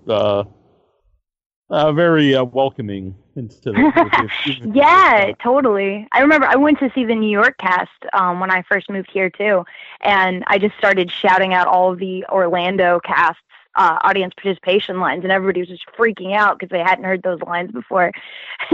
uh, 1.71 1.91
very 1.93 2.35
uh, 2.35 2.43
welcoming 2.43 3.15
into 3.35 3.71
the. 3.71 4.71
yeah, 4.73 5.31
totally. 5.41 6.07
I 6.11 6.19
remember 6.19 6.45
I 6.45 6.57
went 6.57 6.79
to 6.79 6.91
see 6.93 7.05
the 7.05 7.15
New 7.15 7.29
York 7.29 7.57
cast 7.57 7.91
um 8.13 8.39
when 8.39 8.51
I 8.51 8.63
first 8.63 8.89
moved 8.89 9.09
here 9.11 9.29
too. 9.29 9.63
And 10.01 10.43
I 10.47 10.57
just 10.57 10.77
started 10.77 11.09
shouting 11.09 11.53
out 11.53 11.67
all 11.67 11.95
the 11.95 12.25
Orlando 12.29 12.99
casts 12.99 13.41
uh, 13.75 13.97
audience 14.03 14.33
participation 14.35 14.99
lines, 14.99 15.23
and 15.23 15.31
everybody 15.31 15.61
was 15.61 15.69
just 15.69 15.85
freaking 15.97 16.35
out 16.35 16.59
because 16.59 16.69
they 16.69 16.79
hadn't 16.79 17.05
heard 17.05 17.23
those 17.23 17.41
lines 17.41 17.71
before. 17.71 18.11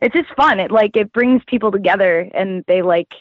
it's 0.00 0.14
just 0.14 0.32
fun. 0.36 0.60
It 0.60 0.70
like 0.70 0.96
it 0.96 1.12
brings 1.12 1.42
people 1.46 1.72
together, 1.72 2.30
and 2.32 2.64
they 2.68 2.82
like 2.82 3.12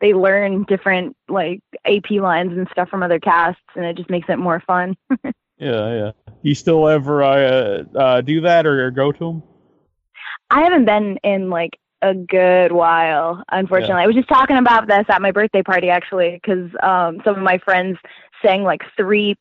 they 0.00 0.12
learn 0.12 0.64
different 0.64 1.16
like 1.28 1.60
AP 1.84 2.10
lines 2.10 2.52
and 2.56 2.68
stuff 2.72 2.88
from 2.88 3.02
other 3.02 3.20
casts, 3.20 3.62
and 3.76 3.84
it 3.84 3.96
just 3.96 4.10
makes 4.10 4.28
it 4.28 4.38
more 4.38 4.60
fun. 4.66 4.96
Yeah, 5.58 5.94
yeah. 5.94 6.10
You 6.42 6.54
still 6.54 6.88
ever 6.88 7.22
uh, 7.22 7.84
uh, 7.96 8.20
do 8.20 8.42
that 8.42 8.66
or, 8.66 8.90
go 8.90 9.12
to 9.12 9.18
them? 9.18 9.42
I 10.50 10.62
haven't 10.62 10.84
been 10.84 11.18
in 11.24 11.48
like 11.50 11.78
a 12.02 12.14
good 12.14 12.72
while, 12.72 13.42
unfortunately. 13.50 14.02
I 14.02 14.06
was 14.06 14.16
just 14.16 14.28
talking 14.28 14.56
about 14.56 14.86
this 14.86 15.04
at 15.08 15.22
my 15.22 15.30
birthday 15.30 15.62
party 15.62 15.88
actually, 15.88 16.38
because 16.42 16.70
um, 16.82 17.20
some 17.24 17.36
of 17.36 17.42
my 17.42 17.58
friends 17.58 17.98
sang 18.44 18.62
like 18.62 18.82
three 18.96 19.36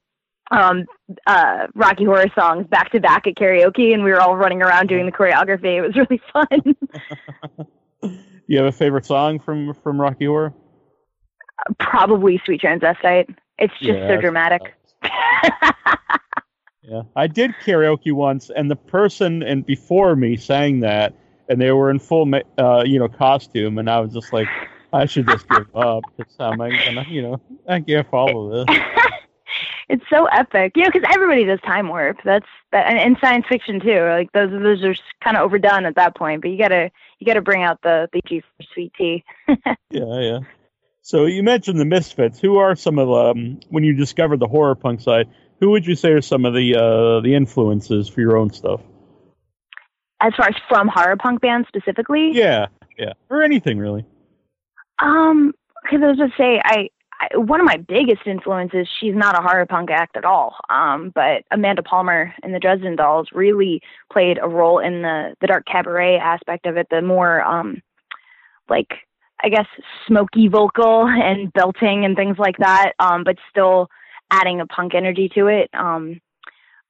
um, 0.52 0.86
uh, 1.26 1.68
Rocky 1.74 2.06
Horror 2.06 2.28
songs 2.36 2.68
back 2.68 2.92
to 2.92 3.00
back 3.00 3.28
at 3.28 3.36
karaoke, 3.36 3.94
and 3.94 4.04
we 4.04 4.12
were 4.12 4.22
all 4.22 4.38
running 4.38 4.62
around 4.62 4.88
doing 4.88 5.06
the 5.06 5.12
choreography. 5.12 5.78
It 5.78 5.82
was 5.82 5.96
really 5.96 6.22
fun. 6.32 7.68
You 8.48 8.58
have 8.58 8.68
a 8.68 8.72
favorite 8.72 9.06
song 9.06 9.40
from 9.40 9.74
from 9.74 10.00
Rocky 10.00 10.26
Horror? 10.26 10.54
Probably 11.80 12.42
Sweet 12.46 12.62
Transvestite. 12.62 13.34
It's 13.58 13.74
just 13.80 14.00
Yeah, 14.00 14.10
so 14.10 14.22
dramatic. 14.22 14.62
Yeah, 16.84 17.04
I 17.16 17.28
did 17.28 17.52
karaoke 17.66 18.12
once, 18.12 18.52
and 18.54 18.70
the 18.70 18.76
person 18.76 19.42
and 19.42 19.66
before 19.66 20.18
me 20.18 20.36
sang 20.36 20.82
that, 20.82 21.14
and 21.48 21.62
they 21.62 21.72
were 21.72 21.90
in 21.90 21.98
full, 21.98 22.30
uh, 22.58 22.84
you 22.86 23.00
know, 23.00 23.08
costume, 23.08 23.78
and 23.78 23.90
I 23.90 24.02
was 24.02 24.14
just 24.14 24.34
like, 24.34 24.50
I 24.92 25.06
should 25.06 25.28
just 25.28 25.48
give 25.48 25.66
up 25.76 26.04
because 26.18 26.36
I'm 26.40 26.58
gonna, 26.58 27.06
you 27.08 27.22
know, 27.22 27.42
I 27.70 27.80
can't 27.80 28.10
follow 28.10 28.66
this. 28.66 28.78
it's 29.90 30.04
so 30.10 30.26
epic, 30.26 30.74
you 30.76 30.84
know, 30.84 30.90
because 30.94 31.08
everybody 31.14 31.46
does 31.46 31.62
time 31.62 31.88
warp. 31.88 32.18
That's 32.26 32.46
that, 32.74 32.86
and, 32.88 33.00
and 33.00 33.18
science 33.22 33.46
fiction 33.48 33.80
too. 33.80 34.02
Like 34.10 34.30
those, 34.34 34.52
those 34.52 34.84
are 34.84 34.96
kind 35.24 35.38
of 35.38 35.44
overdone 35.44 35.86
at 35.86 35.96
that 35.96 36.18
point. 36.18 36.42
But 36.42 36.52
you 36.52 36.58
gotta, 36.58 36.92
you 37.20 37.26
gotta 37.26 37.42
bring 37.42 37.64
out 37.64 37.82
the 37.82 38.10
the 38.12 38.20
G 38.28 38.42
for 38.42 38.64
sweet 38.74 38.94
tea. 38.98 39.24
Yeah, 39.90 40.20
yeah. 40.20 40.40
So 41.06 41.26
you 41.26 41.44
mentioned 41.44 41.80
the 41.80 41.86
Misfits. 41.86 42.40
Who 42.40 42.58
are 42.58 42.76
some 42.76 42.98
of 42.98 43.12
um 43.12 43.60
when 43.70 43.84
you 43.84 43.94
discovered 43.94 44.40
the 44.40 44.48
horror 44.48 44.74
punk 44.74 45.02
side? 45.02 45.28
Who 45.60 45.70
would 45.72 45.86
you 45.86 45.96
say 45.96 46.12
are 46.12 46.22
some 46.22 46.46
of 46.46 46.54
the 46.54 46.76
uh 46.76 47.22
the 47.22 47.36
influences 47.36 48.08
for 48.08 48.22
your 48.22 48.38
own 48.38 48.52
stuff? 48.52 48.82
As 50.22 50.34
far 50.36 50.48
as 50.48 50.56
from 50.70 50.88
horror 50.88 51.18
punk 51.18 51.42
bands 51.42 51.68
specifically, 51.68 52.32
Yeah, 52.34 52.68
yeah, 52.98 53.14
or 53.30 53.44
anything 53.44 53.78
really. 53.78 54.06
Um, 55.00 55.54
because 55.84 56.00
I 56.02 56.08
was 56.08 56.18
just 56.18 56.38
say 56.38 56.62
I, 56.64 56.88
I 57.20 57.38
one 57.38 57.60
of 57.60 57.66
my 57.66 57.76
biggest 57.76 58.26
influences. 58.26 58.88
She's 59.02 59.14
not 59.14 59.38
a 59.38 59.42
horror 59.42 59.66
punk 59.66 59.92
act 59.92 60.16
at 60.16 60.24
all. 60.24 60.56
Um, 60.70 61.12
but 61.14 61.44
Amanda 61.52 61.84
Palmer 61.84 62.34
and 62.44 62.56
the 62.56 62.60
Dresden 62.60 62.96
Dolls 62.96 63.28
really 63.34 63.82
played 64.10 64.40
a 64.42 64.48
role 64.48 64.80
in 64.80 65.02
the 65.02 65.36
the 65.42 65.48
dark 65.48 65.66
cabaret 65.66 66.16
aspect 66.16 66.66
of 66.66 66.78
it. 66.78 66.88
The 66.90 67.02
more 67.02 67.42
um, 67.42 67.82
like 68.70 68.88
I 69.44 69.50
guess 69.50 69.68
smoky 70.08 70.48
vocal 70.48 71.08
and 71.08 71.52
belting 71.54 72.06
and 72.06 72.16
things 72.16 72.38
like 72.38 72.58
that. 72.58 72.94
Um, 73.00 73.24
but 73.24 73.38
still 73.50 73.90
adding 74.32 74.62
a 74.62 74.68
punk 74.68 74.96
energy 74.96 75.30
to 75.36 75.48
it. 75.48 75.70
Um, 75.74 76.22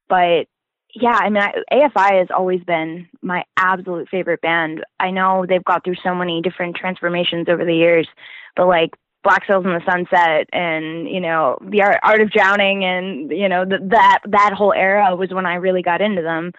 but 0.07 0.47
yeah, 0.95 1.17
I 1.19 1.29
mean, 1.29 1.41
I, 1.41 1.53
AFI 1.71 2.19
has 2.19 2.27
always 2.35 2.63
been 2.63 3.07
my 3.21 3.43
absolute 3.57 4.07
favorite 4.09 4.41
band. 4.41 4.83
I 4.99 5.09
know 5.09 5.45
they've 5.47 5.63
got 5.63 5.83
through 5.83 5.95
so 6.03 6.13
many 6.13 6.41
different 6.41 6.75
transformations 6.75 7.49
over 7.49 7.65
the 7.65 7.75
years, 7.75 8.07
but 8.55 8.67
like 8.67 8.91
Black 9.23 9.43
Sails 9.47 9.65
in 9.65 9.71
the 9.71 9.81
Sunset 9.89 10.47
and 10.53 11.07
you 11.09 11.19
know 11.19 11.57
the 11.61 11.81
Art, 11.81 11.99
Art 12.03 12.21
of 12.21 12.29
Drowning 12.31 12.83
and 12.83 13.31
you 13.31 13.49
know 13.49 13.65
th- 13.65 13.81
that 13.85 14.19
that 14.27 14.53
whole 14.53 14.73
era 14.73 15.15
was 15.15 15.31
when 15.31 15.45
I 15.45 15.55
really 15.55 15.81
got 15.81 16.01
into 16.01 16.21
them, 16.21 16.51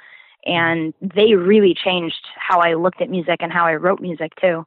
and 0.47 0.93
they 1.01 1.35
really 1.35 1.75
changed 1.75 2.27
how 2.37 2.61
I 2.61 2.75
looked 2.75 3.03
at 3.03 3.11
music 3.11 3.37
and 3.41 3.53
how 3.53 3.67
I 3.67 3.75
wrote 3.75 4.01
music 4.01 4.33
too. 4.41 4.67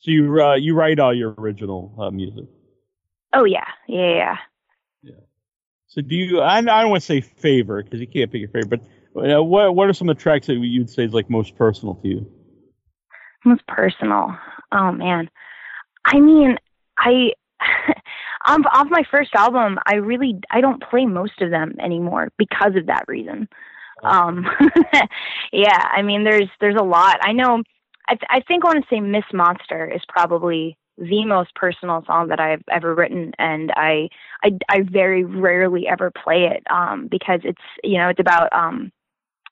So 0.00 0.10
you 0.10 0.42
uh, 0.42 0.54
you 0.54 0.74
write 0.74 1.00
all 1.00 1.14
your 1.14 1.34
original 1.38 1.94
uh, 1.98 2.10
music. 2.10 2.44
Oh 3.32 3.44
yeah, 3.44 3.66
yeah, 3.88 4.14
yeah. 4.14 4.36
Yeah. 5.02 5.14
So 5.88 6.00
do 6.02 6.14
you? 6.14 6.40
I, 6.40 6.58
I 6.58 6.60
don't 6.60 6.90
want 6.90 7.02
to 7.02 7.06
say 7.06 7.20
favorite 7.20 7.84
because 7.84 8.00
you 8.00 8.06
can't 8.06 8.30
pick 8.30 8.40
your 8.40 8.50
favorite. 8.50 8.82
But 9.14 9.30
uh, 9.30 9.42
what 9.42 9.74
what 9.74 9.88
are 9.88 9.92
some 9.92 10.08
of 10.08 10.16
the 10.16 10.22
tracks 10.22 10.46
that 10.46 10.54
you'd 10.54 10.88
say 10.88 11.04
is 11.04 11.12
like 11.12 11.28
most 11.28 11.56
personal 11.56 11.96
to 11.96 12.08
you? 12.08 12.30
Most 13.44 13.66
personal. 13.66 14.36
Oh 14.70 14.92
man. 14.92 15.28
I 16.04 16.20
mean, 16.20 16.56
I 16.96 17.32
off 18.46 18.60
off 18.72 18.86
my 18.90 19.02
first 19.10 19.34
album, 19.34 19.78
I 19.84 19.96
really 19.96 20.38
I 20.50 20.60
don't 20.60 20.82
play 20.82 21.06
most 21.06 21.40
of 21.40 21.50
them 21.50 21.74
anymore 21.80 22.28
because 22.38 22.76
of 22.76 22.86
that 22.86 23.04
reason. 23.08 23.48
Um 24.04 24.46
yeah, 25.52 25.88
I 25.92 26.02
mean 26.02 26.22
there's 26.22 26.48
there's 26.60 26.78
a 26.78 26.84
lot. 26.84 27.18
I 27.20 27.32
know 27.32 27.64
I 28.08 28.14
th- 28.14 28.28
I 28.30 28.40
think 28.40 28.64
I 28.64 28.68
want 28.68 28.84
to 28.84 28.94
say 28.94 29.00
Miss 29.00 29.24
Monster 29.32 29.86
is 29.86 30.02
probably 30.08 30.76
the 30.96 31.24
most 31.24 31.54
personal 31.54 32.02
song 32.06 32.28
that 32.28 32.40
I've 32.40 32.62
ever 32.70 32.94
written 32.94 33.32
and 33.38 33.70
I 33.76 34.08
I 34.42 34.58
I 34.68 34.82
very 34.82 35.24
rarely 35.24 35.86
ever 35.86 36.10
play 36.10 36.46
it 36.46 36.62
um 36.70 37.06
because 37.08 37.40
it's 37.44 37.62
you 37.84 37.98
know 37.98 38.08
it's 38.08 38.18
about 38.18 38.52
um 38.52 38.90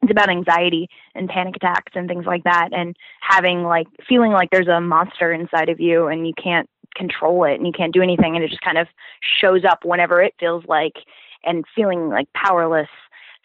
it's 0.03 0.11
about 0.11 0.29
anxiety 0.29 0.89
and 1.15 1.29
panic 1.29 1.57
attacks 1.57 1.93
and 1.95 2.09
things 2.09 2.27
like 2.27 2.45
that 2.45 2.71
and 2.73 2.97
having 3.21 3.63
like 3.63 3.87
feeling 4.09 4.33
like 4.33 4.51
there's 4.51 4.69
a 4.69 4.81
monster 4.81 5.33
inside 5.33 5.69
of 5.69 5.81
you 5.81 6.09
and 6.09 6.27
you 6.27 6.35
can't 6.43 6.69
control 6.97 7.45
it 7.45 7.55
and 7.55 7.67
you 7.67 7.73
can't 7.73 7.95
do 7.95 8.03
anything 8.03 8.35
and 8.35 8.45
it 8.45 8.51
just 8.51 8.63
kind 8.63 8.79
of 8.79 8.89
shows 9.41 9.65
up 9.65 9.85
whenever 9.85 10.21
it 10.23 10.35
feels 10.41 10.65
like 10.67 10.95
and 11.45 11.65
feeling 11.75 12.09
like 12.09 12.27
powerless 12.35 12.89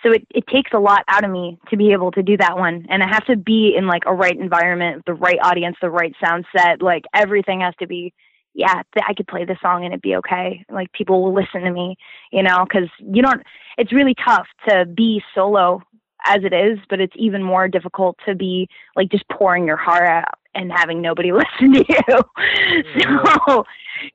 so 0.03 0.11
it, 0.11 0.25
it 0.33 0.45
takes 0.47 0.71
a 0.73 0.79
lot 0.79 1.03
out 1.07 1.23
of 1.23 1.31
me 1.31 1.57
to 1.69 1.77
be 1.77 1.91
able 1.91 2.11
to 2.11 2.23
do 2.23 2.37
that 2.37 2.57
one 2.57 2.85
and 2.89 3.03
i 3.03 3.07
have 3.07 3.25
to 3.25 3.35
be 3.35 3.73
in 3.77 3.87
like 3.87 4.03
a 4.05 4.13
right 4.13 4.37
environment 4.39 5.03
the 5.05 5.13
right 5.13 5.39
audience 5.43 5.75
the 5.81 5.89
right 5.89 6.15
sound 6.23 6.45
set 6.55 6.81
like 6.81 7.03
everything 7.13 7.61
has 7.61 7.73
to 7.79 7.87
be 7.87 8.13
yeah, 8.53 8.81
I 9.07 9.13
could 9.13 9.27
play 9.27 9.45
the 9.45 9.57
song 9.61 9.85
and 9.85 9.93
it'd 9.93 10.01
be 10.01 10.15
okay. 10.17 10.65
Like 10.69 10.91
people 10.91 11.23
will 11.23 11.33
listen 11.33 11.61
to 11.61 11.71
me, 11.71 11.95
you 12.31 12.43
know, 12.43 12.65
because 12.65 12.89
you 12.99 13.21
don't. 13.21 13.43
It's 13.77 13.93
really 13.93 14.15
tough 14.25 14.47
to 14.67 14.85
be 14.85 15.23
solo 15.33 15.81
as 16.25 16.43
it 16.43 16.53
is, 16.53 16.77
but 16.89 16.99
it's 16.99 17.15
even 17.15 17.41
more 17.41 17.67
difficult 17.67 18.17
to 18.27 18.35
be 18.35 18.67
like 18.95 19.09
just 19.09 19.27
pouring 19.29 19.65
your 19.65 19.77
heart 19.77 20.07
out 20.07 20.35
and 20.53 20.71
having 20.71 21.01
nobody 21.01 21.31
listen 21.31 21.73
to 21.73 21.85
you. 21.87 22.17
Mm-hmm. 22.37 23.27
so 23.47 23.63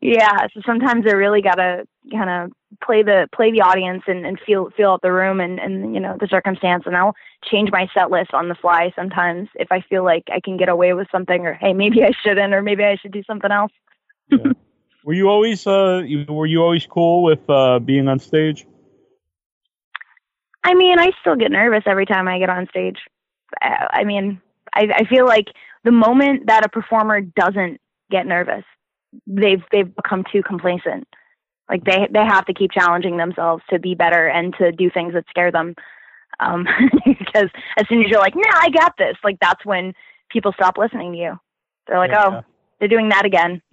yeah, 0.00 0.46
so 0.52 0.60
sometimes 0.66 1.06
I 1.06 1.12
really 1.12 1.42
gotta 1.42 1.86
kind 2.12 2.30
of 2.30 2.52
play 2.82 3.02
the 3.02 3.28
play 3.34 3.50
the 3.50 3.60
audience 3.60 4.02
and, 4.06 4.26
and 4.26 4.38
feel 4.44 4.70
feel 4.76 4.90
out 4.90 5.02
the 5.02 5.12
room 5.12 5.40
and 5.40 5.58
and 5.58 5.94
you 5.94 6.00
know 6.00 6.16
the 6.18 6.28
circumstance 6.28 6.84
and 6.86 6.96
I'll 6.96 7.14
change 7.44 7.70
my 7.70 7.88
set 7.94 8.10
list 8.10 8.32
on 8.32 8.48
the 8.48 8.54
fly 8.54 8.92
sometimes 8.96 9.48
if 9.54 9.70
I 9.70 9.80
feel 9.80 10.04
like 10.04 10.24
I 10.32 10.40
can 10.40 10.56
get 10.56 10.68
away 10.68 10.92
with 10.92 11.08
something 11.10 11.46
or 11.46 11.54
hey 11.54 11.72
maybe 11.72 12.02
I 12.02 12.12
shouldn't 12.22 12.54
or 12.54 12.62
maybe 12.62 12.84
I 12.84 12.96
should 12.96 13.12
do 13.12 13.22
something 13.26 13.50
else. 13.50 13.72
Yeah. 14.30 14.52
Were 15.04 15.12
you 15.12 15.28
always 15.28 15.66
uh 15.66 16.02
were 16.28 16.46
you 16.46 16.62
always 16.62 16.86
cool 16.86 17.22
with 17.22 17.48
uh 17.48 17.78
being 17.78 18.08
on 18.08 18.18
stage? 18.18 18.66
I 20.64 20.74
mean, 20.74 20.98
I 20.98 21.12
still 21.20 21.36
get 21.36 21.52
nervous 21.52 21.84
every 21.86 22.06
time 22.06 22.26
I 22.26 22.40
get 22.40 22.50
on 22.50 22.66
stage. 22.68 22.98
I, 23.62 23.86
I 24.00 24.04
mean, 24.04 24.40
I, 24.74 24.88
I 24.92 25.04
feel 25.04 25.24
like 25.24 25.46
the 25.84 25.92
moment 25.92 26.46
that 26.46 26.66
a 26.66 26.68
performer 26.68 27.20
doesn't 27.20 27.80
get 28.10 28.26
nervous, 28.26 28.64
they've 29.26 29.62
they've 29.70 29.94
become 29.94 30.24
too 30.30 30.42
complacent. 30.42 31.06
Like 31.68 31.84
they 31.84 32.08
they 32.10 32.24
have 32.24 32.46
to 32.46 32.54
keep 32.54 32.70
challenging 32.72 33.16
themselves 33.16 33.62
to 33.70 33.78
be 33.78 33.94
better 33.94 34.26
and 34.28 34.54
to 34.58 34.72
do 34.72 34.90
things 34.90 35.14
that 35.14 35.24
scare 35.28 35.50
them. 35.50 35.74
Um, 36.38 36.66
because 37.06 37.48
as 37.76 37.88
soon 37.88 38.02
as 38.02 38.10
you're 38.10 38.20
like, 38.20 38.34
"No, 38.34 38.42
nah, 38.42 38.58
I 38.60 38.70
got 38.70 38.94
this," 38.98 39.16
like 39.24 39.38
that's 39.40 39.64
when 39.64 39.92
people 40.30 40.52
stop 40.52 40.78
listening 40.78 41.12
to 41.12 41.18
you. 41.18 41.40
They're 41.86 41.98
like, 41.98 42.10
Yeah. 42.10 42.24
"Oh, 42.26 42.44
they're 42.78 42.88
doing 42.88 43.08
that 43.08 43.24
again." 43.24 43.62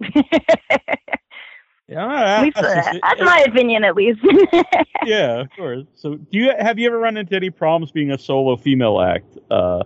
Yeah, 1.86 2.38
At 2.38 2.42
least, 2.42 2.56
uh, 2.56 2.62
that's, 2.62 2.98
that's 3.02 3.20
my 3.20 3.44
opinion, 3.46 3.84
at 3.84 3.94
least. 3.94 4.18
yeah, 5.04 5.40
of 5.42 5.50
course. 5.54 5.84
So, 5.94 6.14
do 6.14 6.38
you 6.38 6.50
have 6.58 6.78
you 6.78 6.86
ever 6.86 6.98
run 6.98 7.18
into 7.18 7.36
any 7.36 7.50
problems 7.50 7.92
being 7.92 8.10
a 8.10 8.16
solo 8.16 8.56
female 8.56 9.02
act 9.02 9.36
uh, 9.50 9.82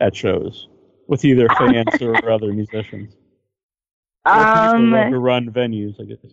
at 0.00 0.16
shows 0.16 0.68
with 1.08 1.26
either 1.26 1.48
fans 1.58 2.00
or 2.00 2.30
other 2.30 2.54
musicians? 2.54 3.14
Or 4.24 4.32
people 4.32 4.94
um, 4.94 5.12
who 5.12 5.18
run 5.18 5.50
venues, 5.50 6.00
I 6.00 6.04
guess. 6.04 6.32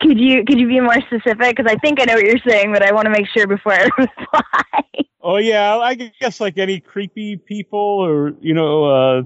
Could 0.00 0.18
you 0.18 0.44
could 0.44 0.58
you 0.58 0.66
be 0.68 0.80
more 0.80 1.00
specific? 1.02 1.56
Because 1.56 1.66
I 1.70 1.76
think 1.76 2.00
I 2.00 2.04
know 2.04 2.14
what 2.14 2.24
you're 2.24 2.38
saying, 2.46 2.72
but 2.72 2.82
I 2.82 2.92
want 2.92 3.04
to 3.06 3.10
make 3.10 3.26
sure 3.28 3.46
before 3.46 3.72
I 3.72 3.84
reply. 3.98 4.82
Oh 5.22 5.36
yeah, 5.36 5.76
I 5.78 5.94
guess 5.94 6.40
like 6.40 6.58
any 6.58 6.80
creepy 6.80 7.36
people 7.36 7.78
or 7.80 8.32
you 8.40 8.54
know, 8.54 8.84
uh, 8.84 9.22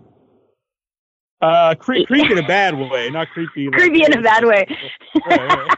uh, 1.45 1.75
cre- 1.77 2.05
creepy 2.07 2.33
in 2.33 2.39
a 2.39 2.47
bad 2.47 2.77
way, 2.79 3.11
not 3.11 3.29
creepy. 3.31 3.67
like- 3.69 3.79
Creepy 3.79 4.05
in 4.05 4.19
a 4.19 4.23
bad 4.23 4.45
way. 4.45 4.67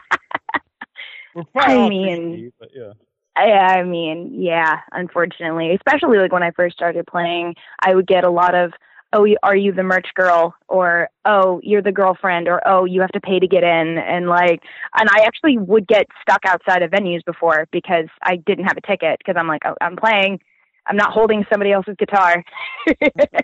We're 1.35 1.43
probably 1.53 1.75
I 1.85 1.89
mean- 1.89 2.51
creepy, 2.57 2.73
yeah. 2.75 2.93
I, 3.37 3.51
I 3.79 3.83
mean, 3.83 4.41
yeah, 4.41 4.79
unfortunately, 4.93 5.75
especially 5.75 6.19
like 6.19 6.31
when 6.31 6.41
I 6.41 6.51
first 6.51 6.73
started 6.77 7.05
playing, 7.05 7.55
I 7.81 7.93
would 7.93 8.07
get 8.07 8.23
a 8.23 8.29
lot 8.29 8.55
of, 8.55 8.71
"Oh, 9.15 9.25
are 9.43 9.55
you 9.55 9.71
the 9.71 9.83
merch 9.83 10.07
girl?" 10.13 10.53
or 10.67 11.09
"Oh, 11.25 11.59
you're 11.63 11.81
the 11.81 11.91
girlfriend," 11.91 12.47
or 12.47 12.61
"Oh, 12.67 12.85
you 12.85 13.01
have 13.01 13.11
to 13.13 13.21
pay 13.21 13.39
to 13.39 13.47
get 13.47 13.63
in," 13.63 13.97
and 13.97 14.27
like, 14.27 14.61
and 14.99 15.09
I 15.09 15.23
actually 15.25 15.57
would 15.57 15.87
get 15.87 16.05
stuck 16.21 16.41
outside 16.45 16.83
of 16.83 16.91
venues 16.91 17.23
before 17.25 17.67
because 17.71 18.07
I 18.21 18.35
didn't 18.37 18.65
have 18.65 18.77
a 18.77 18.81
ticket 18.87 19.17
because 19.19 19.35
I'm 19.39 19.47
like, 19.47 19.61
oh, 19.65 19.75
I'm 19.81 19.95
playing, 19.95 20.39
I'm 20.87 20.97
not 20.97 21.11
holding 21.11 21.45
somebody 21.51 21.71
else's 21.71 21.95
guitar. 21.97 22.43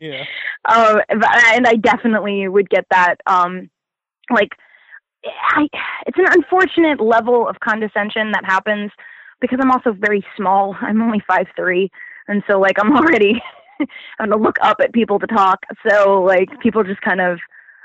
Yeah. 0.01 0.23
um, 0.65 0.99
but- 1.09 1.43
and 1.53 1.67
I 1.67 1.75
definitely 1.75 2.47
would 2.47 2.69
get 2.69 2.85
that. 2.91 3.15
Um, 3.27 3.69
like, 4.31 4.49
I, 5.25 5.67
it's 6.07 6.17
an 6.17 6.25
unfortunate 6.29 6.99
level 6.99 7.47
of 7.47 7.59
condescension 7.59 8.31
that 8.31 8.45
happens 8.45 8.91
because 9.39 9.59
I'm 9.61 9.71
also 9.71 9.91
very 9.93 10.25
small. 10.37 10.75
I'm 10.81 11.01
only 11.01 11.21
five 11.27 11.47
three, 11.55 11.89
and 12.27 12.43
so 12.49 12.59
like 12.59 12.77
I'm 12.79 12.93
already 12.97 13.41
I'm 14.19 14.29
gonna 14.29 14.41
look 14.41 14.57
up 14.61 14.77
at 14.81 14.93
people 14.93 15.19
to 15.19 15.27
talk. 15.27 15.59
So 15.87 16.21
like 16.21 16.49
people 16.61 16.83
just 16.83 17.01
kind 17.01 17.21
of 17.21 17.39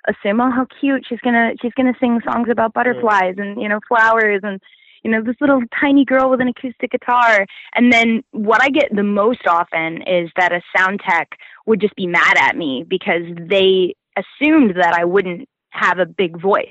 assume, 0.08 0.40
oh, 0.40 0.50
how 0.50 0.66
cute 0.80 1.04
she's 1.08 1.20
gonna 1.20 1.52
she's 1.60 1.72
gonna 1.74 1.94
sing 2.00 2.20
songs 2.24 2.48
about 2.50 2.74
butterflies 2.74 3.34
and 3.38 3.60
you 3.60 3.68
know 3.68 3.80
flowers 3.88 4.40
and 4.42 4.60
you 5.02 5.10
know 5.10 5.22
this 5.22 5.36
little 5.40 5.60
tiny 5.80 6.04
girl 6.04 6.30
with 6.30 6.40
an 6.40 6.48
acoustic 6.48 6.90
guitar. 6.90 7.46
And 7.74 7.92
then 7.92 8.22
what 8.32 8.62
I 8.62 8.68
get 8.68 8.94
the 8.94 9.02
most 9.02 9.46
often 9.46 10.02
is 10.02 10.30
that 10.36 10.52
a 10.52 10.60
sound 10.76 11.00
tech 11.06 11.28
would 11.66 11.80
just 11.80 11.96
be 11.96 12.06
mad 12.06 12.34
at 12.38 12.56
me 12.56 12.84
because 12.88 13.22
they 13.36 13.94
assumed 14.16 14.74
that 14.76 14.94
I 14.94 15.04
wouldn't 15.04 15.48
have 15.70 15.98
a 15.98 16.06
big 16.06 16.40
voice 16.40 16.64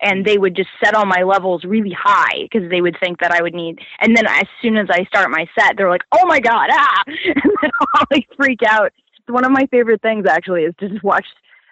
and 0.00 0.24
they 0.24 0.38
would 0.38 0.56
just 0.56 0.70
set 0.82 0.94
all 0.94 1.06
my 1.06 1.22
levels 1.22 1.64
really 1.64 1.94
high 1.98 2.42
because 2.50 2.68
they 2.70 2.80
would 2.80 2.96
think 3.00 3.20
that 3.20 3.32
I 3.32 3.42
would 3.42 3.54
need. 3.54 3.78
And 4.00 4.16
then 4.16 4.26
as 4.26 4.44
soon 4.62 4.76
as 4.76 4.88
I 4.90 5.04
start 5.04 5.30
my 5.30 5.46
set, 5.58 5.76
they're 5.76 5.90
like, 5.90 6.04
"Oh 6.12 6.26
my 6.26 6.40
god!" 6.40 6.68
Ah, 6.72 7.02
and 7.06 7.52
then 7.62 7.70
I'll 7.96 8.06
like 8.10 8.26
freak 8.36 8.60
out. 8.66 8.92
One 9.28 9.44
of 9.44 9.52
my 9.52 9.66
favorite 9.70 10.02
things 10.02 10.26
actually 10.28 10.62
is 10.64 10.74
to 10.80 10.88
just 10.88 11.04
watch 11.04 11.26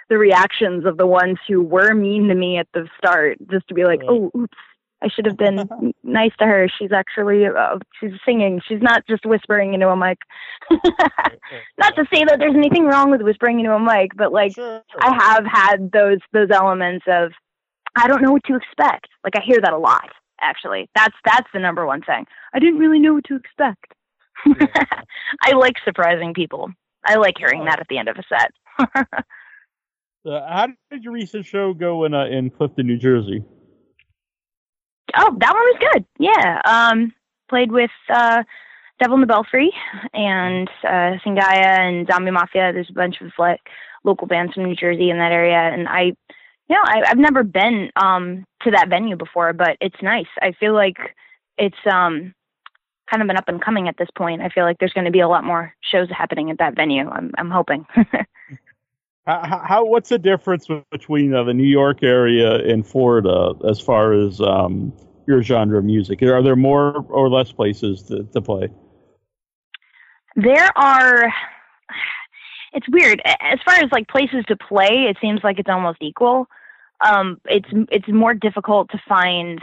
the 0.08 0.18
reactions 0.18 0.86
of 0.86 0.96
the 0.96 1.06
ones 1.06 1.38
who 1.46 1.62
were 1.62 1.94
mean 1.94 2.28
to 2.28 2.34
me 2.34 2.56
at 2.58 2.68
the 2.72 2.88
start, 2.96 3.38
just 3.50 3.66
to 3.68 3.74
be 3.74 3.84
like, 3.84 4.00
Right. 4.00 4.08
"Oh, 4.10 4.30
oops." 4.36 4.56
I 5.00 5.08
should 5.08 5.26
have 5.26 5.36
been 5.36 5.68
nice 6.02 6.32
to 6.40 6.44
her. 6.44 6.68
She's 6.76 6.90
actually 6.90 7.46
uh, 7.46 7.78
she's 8.00 8.10
singing. 8.26 8.60
She's 8.66 8.82
not 8.82 9.06
just 9.08 9.24
whispering 9.24 9.74
into 9.74 9.88
a 9.88 9.96
mic. 9.96 10.18
not 11.78 11.94
to 11.94 12.04
say 12.12 12.24
that 12.24 12.38
there's 12.40 12.56
anything 12.56 12.84
wrong 12.84 13.10
with 13.10 13.22
whispering 13.22 13.60
into 13.60 13.72
a 13.72 13.78
mic, 13.78 14.16
but 14.16 14.32
like 14.32 14.54
Sure. 14.54 14.82
I 14.98 15.14
have 15.14 15.44
had 15.46 15.92
those 15.92 16.18
those 16.32 16.50
elements 16.50 17.04
of 17.06 17.30
I 17.96 18.08
don't 18.08 18.22
know 18.22 18.32
what 18.32 18.44
to 18.44 18.56
expect. 18.56 19.08
Like 19.24 19.36
I 19.36 19.40
hear 19.44 19.60
that 19.60 19.72
a 19.72 19.78
lot. 19.78 20.10
Actually, 20.40 20.88
that's 20.94 21.16
that's 21.24 21.48
the 21.52 21.58
number 21.60 21.86
one 21.86 22.02
thing. 22.02 22.26
I 22.54 22.58
didn't 22.58 22.78
really 22.78 22.98
know 22.98 23.14
what 23.14 23.24
to 23.24 23.36
expect. 23.36 23.92
I 25.42 25.52
like 25.52 25.74
surprising 25.84 26.32
people. 26.32 26.70
I 27.04 27.16
like 27.16 27.38
hearing 27.38 27.64
that 27.64 27.80
at 27.80 27.88
the 27.88 27.98
end 27.98 28.08
of 28.08 28.16
a 28.16 28.22
set. 28.28 29.06
Uh, 30.26 30.46
how 30.46 30.66
did 30.90 31.04
your 31.04 31.12
recent 31.12 31.46
show 31.46 31.72
go 31.72 32.04
in 32.04 32.12
uh, 32.12 32.26
in 32.26 32.50
Clifton, 32.50 32.86
New 32.86 32.98
Jersey? 32.98 33.42
oh, 35.16 35.36
that 35.38 35.54
one 35.54 35.64
was 35.64 35.92
good. 35.92 36.04
Yeah. 36.18 36.60
Um, 36.64 37.12
played 37.48 37.72
with 37.72 37.90
uh, 38.08 38.42
Devil 39.00 39.16
in 39.16 39.20
the 39.20 39.26
Belfry 39.26 39.72
and 40.12 40.68
uh, 40.84 41.18
Singaya 41.24 41.78
and 41.78 42.06
Zombie 42.06 42.30
Mafia. 42.30 42.72
There's 42.72 42.90
a 42.90 42.94
bunch 42.94 43.20
of 43.20 43.32
like 43.38 43.60
local 44.04 44.26
bands 44.26 44.54
from 44.54 44.64
New 44.64 44.76
Jersey 44.76 45.10
in 45.10 45.18
that 45.18 45.32
area, 45.32 45.58
and 45.58 45.88
I, 45.88 46.12
you 46.68 46.76
know, 46.76 46.82
I, 46.84 47.02
I've 47.08 47.18
never 47.18 47.42
been 47.42 47.90
um, 47.96 48.44
to 48.62 48.70
that 48.72 48.88
venue 48.88 49.16
before, 49.16 49.52
but 49.52 49.76
it's 49.80 50.02
nice. 50.02 50.26
I 50.40 50.52
feel 50.58 50.74
like 50.74 50.96
it's 51.56 51.76
um, 51.90 52.34
kind 53.10 53.22
of 53.22 53.28
an 53.28 53.36
up 53.36 53.48
and 53.48 53.62
coming 53.62 53.88
at 53.88 53.96
this 53.98 54.08
point. 54.16 54.42
I 54.42 54.48
feel 54.48 54.64
like 54.64 54.76
there's 54.78 54.92
going 54.92 55.06
to 55.06 55.10
be 55.10 55.20
a 55.20 55.28
lot 55.28 55.44
more 55.44 55.74
shows 55.82 56.08
happening 56.10 56.50
at 56.50 56.58
that 56.58 56.76
venue. 56.76 57.08
I'm, 57.08 57.32
I'm 57.38 57.50
hoping. 57.50 57.86
How, 59.26 59.46
how- 59.46 59.62
how 59.62 59.84
what's 59.84 60.08
the 60.08 60.18
difference 60.18 60.66
between 60.90 61.34
uh, 61.34 61.44
the 61.44 61.52
New 61.52 61.66
York 61.66 62.02
area 62.02 62.54
and 62.66 62.86
Florida 62.86 63.52
as 63.68 63.78
far 63.78 64.14
as 64.14 64.40
um, 64.40 64.90
your 65.26 65.42
genre 65.42 65.78
of 65.78 65.84
music? 65.84 66.22
Are 66.22 66.42
there 66.42 66.56
more 66.56 67.04
or 67.10 67.28
less 67.28 67.52
places 67.52 68.02
to, 68.04 68.24
to 68.24 68.40
play? 68.40 68.68
there 70.36 70.70
are 70.76 71.24
it's 72.72 72.88
weird 72.90 73.20
as 73.40 73.58
far 73.64 73.74
as 73.74 73.90
like 73.90 74.06
places 74.08 74.44
to 74.46 74.56
play 74.56 75.06
it 75.10 75.16
seems 75.20 75.40
like 75.42 75.58
it's 75.58 75.68
almost 75.68 75.98
equal 76.00 76.46
um 77.04 77.40
it's 77.46 77.68
it's 77.90 78.08
more 78.08 78.34
difficult 78.34 78.90
to 78.90 79.00
find 79.08 79.60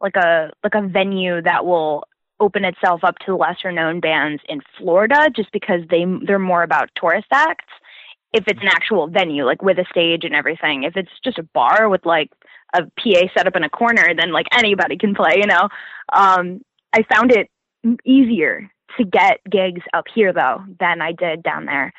like 0.00 0.16
a 0.16 0.50
like 0.62 0.74
a 0.74 0.86
venue 0.86 1.40
that 1.42 1.64
will 1.64 2.04
open 2.40 2.64
itself 2.64 3.00
up 3.04 3.16
to 3.24 3.36
lesser 3.36 3.72
known 3.72 4.00
bands 4.00 4.42
in 4.48 4.60
Florida 4.78 5.30
just 5.34 5.50
because 5.52 5.80
they 5.90 6.04
they're 6.26 6.38
more 6.38 6.62
about 6.62 6.90
tourist 6.96 7.26
acts. 7.32 7.72
If 8.32 8.44
it's 8.48 8.60
an 8.60 8.68
actual 8.68 9.06
venue 9.06 9.44
like 9.44 9.62
with 9.62 9.78
a 9.78 9.84
stage 9.88 10.24
and 10.24 10.34
everything. 10.34 10.82
If 10.82 10.96
it's 10.96 11.10
just 11.24 11.38
a 11.38 11.48
bar 11.54 11.88
with 11.88 12.04
like 12.04 12.30
a 12.74 12.82
PA 12.82 13.28
set 13.36 13.46
up 13.46 13.56
in 13.56 13.64
a 13.64 13.70
corner 13.70 14.14
then 14.16 14.32
like 14.32 14.46
anybody 14.52 14.96
can 14.96 15.14
play 15.14 15.36
you 15.36 15.46
know? 15.46 15.68
Um 16.12 16.60
I 16.92 17.04
found 17.12 17.32
it 17.32 17.48
easier 18.04 18.70
to 18.98 19.04
get 19.04 19.40
gigs 19.50 19.82
up 19.92 20.04
here 20.14 20.32
though 20.32 20.62
than 20.80 21.00
I 21.00 21.12
did 21.12 21.42
down 21.42 21.66
there. 21.66 21.92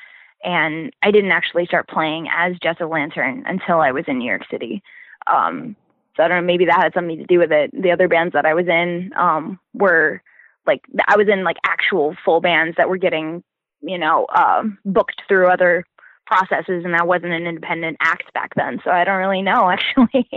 And 0.46 0.94
I 1.02 1.12
didn't 1.12 1.32
actually 1.32 1.66
start 1.66 1.90
playing 1.90 2.28
as 2.32 2.54
Jess-O-Lantern 2.62 3.44
until 3.48 3.82
I 3.82 3.92
was 3.92 4.06
in 4.08 4.20
New 4.20 4.30
York 4.30 4.44
City. 4.50 4.84
Um, 5.26 5.76
so 6.16 6.24
I 6.24 6.28
don't 6.28 6.42
know, 6.42 6.48
maybe 6.48 6.66
that 6.66 6.80
had 6.82 6.94
something 6.94 7.18
to 7.18 7.26
do 7.26 7.40
with 7.40 7.52
it. 7.52 7.72
The 7.74 7.92
other 7.92 8.08
bands 8.08 8.34
that 8.34 8.46
I 8.46 8.54
was 8.54 8.68
in 8.68 9.12
um, 9.18 9.60
were 9.74 10.22
like, 10.66 10.82
I 11.08 11.18
was 11.18 11.28
in 11.28 11.44
like 11.44 11.58
actual 11.66 12.16
full 12.24 12.42
bands 12.42 12.78
that 12.78 12.90
were 12.90 12.98
getting, 12.98 13.44
you 13.82 13.98
know, 13.98 14.28
um, 14.34 14.78
booked 14.86 15.24
through 15.28 15.50
other 15.50 15.84
processes, 16.26 16.84
and 16.86 16.94
that 16.94 17.08
wasn't 17.08 17.34
an 17.34 17.48
independent 17.48 17.98
act 18.00 18.32
back 18.34 18.54
then. 18.56 18.80
So 18.84 18.92
I 18.92 19.04
don't 19.04 19.18
really 19.18 19.42
know 19.42 19.70
actually. 19.72 20.30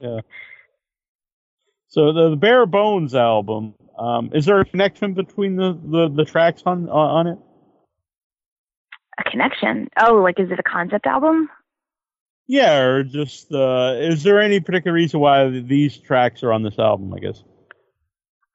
yeah. 0.00 0.20
So 1.88 2.12
the, 2.12 2.30
the 2.30 2.36
Bare 2.36 2.66
Bones 2.66 3.14
album, 3.14 3.74
um, 3.98 4.30
is 4.34 4.44
there 4.44 4.60
a 4.60 4.64
connection 4.64 5.14
between 5.14 5.56
the, 5.56 5.72
the, 5.72 6.08
the 6.14 6.24
tracks 6.24 6.62
on 6.66 6.88
on 6.90 7.26
it? 7.26 7.38
A 9.18 9.30
connection. 9.30 9.88
Oh, 10.00 10.16
like 10.16 10.38
is 10.38 10.50
it 10.50 10.58
a 10.58 10.62
concept 10.62 11.06
album? 11.06 11.48
Yeah, 12.46 12.78
or 12.78 13.02
just 13.02 13.52
uh, 13.52 13.94
is 13.98 14.22
there 14.22 14.40
any 14.40 14.60
particular 14.60 14.94
reason 14.94 15.20
why 15.20 15.48
these 15.48 15.96
tracks 15.98 16.42
are 16.42 16.52
on 16.52 16.62
this 16.62 16.78
album? 16.78 17.12
I 17.12 17.18
guess, 17.18 17.42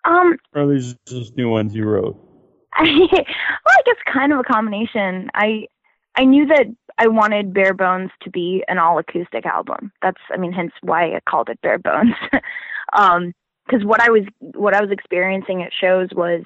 Um, 0.06 0.38
or 0.54 0.64
are 0.64 0.68
these 0.68 0.96
just 1.08 1.36
new 1.36 1.50
ones 1.50 1.76
you 1.76 1.84
wrote? 1.86 2.18
I, 2.74 2.84
well, 3.12 3.26
I 3.68 3.82
guess 3.86 3.96
kind 4.12 4.32
of 4.32 4.40
a 4.40 4.44
combination. 4.44 5.30
I 5.34 5.68
I 6.16 6.24
knew 6.24 6.46
that 6.48 6.68
I 6.98 7.08
wanted 7.08 7.54
Bare 7.54 7.74
Bones 7.74 8.12
to 8.22 8.30
be 8.30 8.64
an 8.68 8.78
all 8.78 8.98
acoustic 8.98 9.46
album. 9.46 9.92
That's 10.02 10.22
I 10.34 10.38
mean, 10.38 10.54
hence 10.54 10.72
why 10.82 11.14
I 11.16 11.20
called 11.30 11.50
it 11.50 11.60
Bare 11.62 11.80
Bones. 11.80 12.16
um, 12.94 13.34
because 13.66 13.86
what 13.86 14.02
I 14.02 14.10
was 14.10 14.24
what 14.40 14.74
I 14.74 14.82
was 14.82 14.92
experiencing 14.92 15.64
at 15.64 15.72
shows 15.74 16.10
was, 16.14 16.44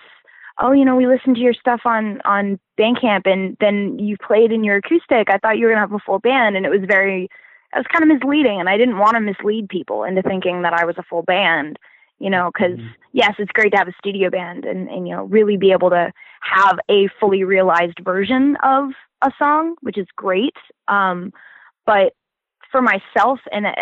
oh, 0.60 0.72
you 0.72 0.86
know, 0.86 0.96
we 0.96 1.08
listened 1.08 1.36
to 1.36 1.42
your 1.42 1.54
stuff 1.54 1.82
on 1.86 2.22
on 2.26 2.60
Bandcamp, 2.80 3.26
and 3.26 3.58
then 3.60 4.00
you 4.00 4.18
played 4.18 4.52
in 4.52 4.64
your 4.64 4.78
acoustic. 4.78 5.30
I 5.30 5.38
thought 5.38 5.58
you 5.58 5.66
were 5.66 5.72
gonna 5.72 5.82
have 5.82 5.94
a 5.94 6.00
full 6.00 6.20
band, 6.20 6.56
and 6.56 6.66
it 6.66 6.70
was 6.70 6.82
very, 6.88 7.26
it 7.26 7.78
was 7.78 7.86
kind 7.92 8.10
of 8.10 8.16
misleading, 8.16 8.60
and 8.60 8.70
I 8.70 8.78
didn't 8.78 8.98
want 8.98 9.16
to 9.16 9.20
mislead 9.22 9.70
people 9.70 10.04
into 10.04 10.22
thinking 10.22 10.62
that 10.62 10.74
I 10.74 10.86
was 10.86 10.98
a 10.98 11.04
full 11.04 11.24
band. 11.24 11.78
You 12.18 12.30
know, 12.30 12.50
because 12.54 12.80
Mhm. 12.80 12.94
yes, 13.12 13.34
it's 13.40 13.52
great 13.52 13.72
to 13.72 13.78
have 13.78 13.90
a 13.90 13.94
studio 14.00 14.30
band 14.30 14.64
and, 14.64 14.88
and, 14.88 15.06
you 15.06 15.14
know, 15.14 15.26
really 15.26 15.58
be 15.58 15.74
able 15.74 15.90
to 15.90 16.14
have 16.40 16.80
a 16.90 17.10
fully 17.20 17.44
realized 17.44 18.00
version 18.00 18.56
of 18.64 18.92
a 19.22 19.32
song, 19.38 19.76
which 19.82 19.98
is 19.98 20.08
great. 20.16 20.56
Um, 20.88 21.34
but 21.86 22.14
for 22.72 22.82
myself 22.82 23.42
and 23.52 23.66
uh, 23.68 23.76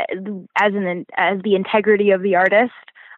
as 0.60 0.74
an, 0.74 1.06
as 1.16 1.42
the 1.44 1.54
integrity 1.54 2.10
of 2.10 2.24
the 2.24 2.36
artist, 2.36 2.74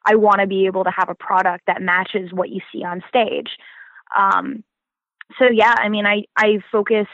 I 0.05 0.15
want 0.15 0.39
to 0.41 0.47
be 0.47 0.65
able 0.67 0.83
to 0.83 0.91
have 0.95 1.09
a 1.09 1.15
product 1.15 1.65
that 1.67 1.81
matches 1.81 2.31
what 2.31 2.49
you 2.49 2.61
see 2.71 2.83
on 2.83 3.01
stage. 3.09 3.49
Um, 4.17 4.63
so 5.39 5.45
yeah, 5.51 5.73
I 5.77 5.89
mean, 5.89 6.05
I, 6.05 6.23
I 6.37 6.59
focused 6.71 7.09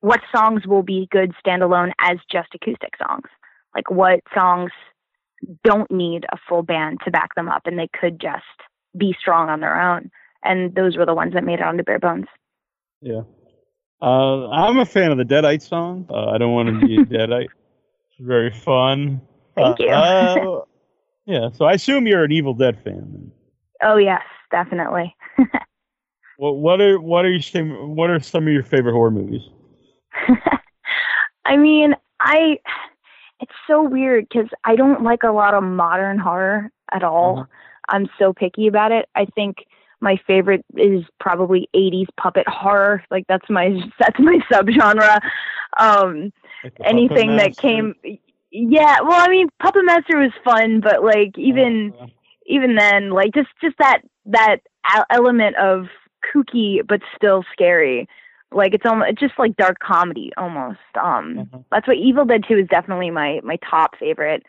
what 0.00 0.20
songs 0.34 0.66
will 0.66 0.82
be 0.82 1.08
good 1.10 1.32
standalone 1.44 1.92
as 1.98 2.18
just 2.30 2.48
acoustic 2.54 2.92
songs. 2.98 3.26
Like 3.74 3.90
what 3.90 4.20
songs 4.34 4.70
don't 5.64 5.90
need 5.90 6.24
a 6.32 6.36
full 6.48 6.62
band 6.62 7.00
to 7.04 7.10
back 7.10 7.34
them 7.34 7.48
up 7.48 7.62
and 7.66 7.78
they 7.78 7.88
could 7.98 8.20
just 8.20 8.44
be 8.96 9.14
strong 9.18 9.48
on 9.48 9.60
their 9.60 9.80
own. 9.80 10.10
And 10.44 10.74
those 10.74 10.96
were 10.96 11.06
the 11.06 11.14
ones 11.14 11.34
that 11.34 11.44
made 11.44 11.60
it 11.60 11.62
onto 11.62 11.82
Bare 11.82 11.98
Bones. 11.98 12.26
Yeah. 13.00 13.22
Uh, 14.00 14.48
I'm 14.50 14.78
a 14.78 14.84
fan 14.84 15.10
of 15.10 15.18
the 15.18 15.24
Deadite 15.24 15.62
song. 15.62 16.06
Uh, 16.10 16.26
I 16.26 16.38
don't 16.38 16.52
want 16.52 16.68
to 16.80 16.86
be 16.86 16.96
a 16.96 17.04
Deadite. 17.06 17.44
It's 18.10 18.20
very 18.20 18.50
fun. 18.50 19.20
Thank 19.54 19.80
Uh, 19.80 19.84
you. 19.84 19.90
uh, 19.90 20.60
yeah, 21.26 21.50
so 21.52 21.64
I 21.64 21.74
assume 21.74 22.06
you're 22.06 22.24
an 22.24 22.32
Evil 22.32 22.54
Dead 22.54 22.78
fan. 22.82 23.30
Oh 23.82 23.96
yes, 23.96 24.22
definitely. 24.50 25.14
What 26.38 26.56
what 26.56 26.80
are 26.82 27.00
what 27.00 27.24
are 27.24 27.30
you 27.32 27.40
some- 27.40 27.96
what 27.96 28.10
are 28.10 28.20
some 28.20 28.46
of 28.46 28.52
your 28.52 28.62
favorite 28.62 28.92
horror 28.92 29.10
movies? 29.10 29.40
I 31.46 31.56
mean, 31.56 31.94
I 32.20 32.58
it's 33.40 33.52
so 33.66 33.82
weird 33.82 34.28
because 34.28 34.48
I 34.64 34.76
don't 34.76 35.02
like 35.02 35.22
a 35.22 35.30
lot 35.32 35.54
of 35.54 35.62
modern 35.62 36.18
horror 36.18 36.70
at 36.92 37.02
all. 37.02 37.36
Mhm. 37.36 37.46
I'm 37.88 38.08
so 38.18 38.32
picky 38.32 38.66
about 38.66 38.92
it. 38.92 39.08
I 39.14 39.26
think 39.34 39.64
my 40.00 40.18
favorite 40.26 40.64
is 40.76 41.04
probably 41.20 41.68
80s 41.74 42.08
puppet 42.20 42.46
horror. 42.48 43.02
Like 43.10 43.24
that's 43.28 43.48
my 43.48 43.70
that's 43.98 44.18
my 44.18 44.38
subgenre. 44.52 45.20
Um, 45.78 46.32
anything 46.84 47.36
that 47.36 47.56
came. 47.56 47.94
Yeah, 48.58 49.00
well, 49.02 49.20
I 49.20 49.28
mean, 49.28 49.48
Puppet 49.62 49.84
Master 49.84 50.16
was 50.18 50.32
fun, 50.44 50.80
but 50.80 51.02
like 51.04 51.36
even 51.36 51.92
Uh, 52.00 52.06
even 52.46 52.74
then, 52.76 53.10
like 53.10 53.32
just 53.34 53.48
just 53.60 53.76
that 53.78 54.02
that 54.26 54.58
element 55.10 55.56
of 55.56 55.86
kooky 56.32 56.80
but 56.86 57.00
still 57.14 57.44
scary. 57.52 58.08
Like 58.52 58.72
it's 58.74 58.86
almost 58.86 59.10
it's 59.10 59.20
just 59.20 59.38
like 59.38 59.56
dark 59.56 59.78
comedy 59.80 60.32
almost. 60.36 60.78
Um, 61.00 61.48
Mhm. 61.52 61.64
that's 61.70 61.86
what 61.86 61.96
Evil 61.98 62.24
Dead 62.24 62.44
Two 62.48 62.56
is 62.58 62.68
definitely 62.68 63.10
my 63.10 63.40
my 63.42 63.56
top 63.68 63.96
favorite. 63.98 64.44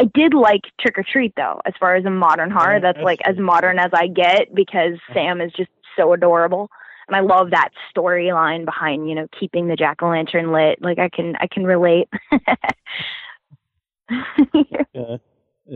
I 0.00 0.04
did 0.14 0.32
like 0.34 0.62
Trick 0.80 0.98
or 0.98 1.04
Treat 1.04 1.34
though, 1.36 1.60
as 1.66 1.74
far 1.78 1.94
as 1.94 2.04
a 2.04 2.10
modern 2.10 2.50
horror. 2.50 2.74
Yeah, 2.74 2.78
that's, 2.80 2.96
that's 2.96 3.04
like 3.04 3.20
as 3.26 3.36
modern 3.38 3.78
as 3.78 3.90
I 3.94 4.06
get 4.08 4.54
because 4.54 4.94
Uh-huh. 4.94 5.14
Sam 5.14 5.40
is 5.40 5.52
just 5.52 5.70
so 5.96 6.12
adorable, 6.14 6.70
and 7.06 7.14
I 7.14 7.20
love 7.20 7.50
that 7.50 7.68
storyline 7.94 8.64
behind 8.64 9.08
you 9.08 9.14
know 9.14 9.28
keeping 9.38 9.68
the 9.68 9.76
jack 9.76 10.02
o' 10.02 10.08
lantern 10.08 10.50
lit. 10.52 10.80
Like 10.80 10.98
I 10.98 11.08
can 11.10 11.36
I 11.38 11.46
can 11.46 11.64
relate. 11.64 12.08
yeah. 14.94 15.16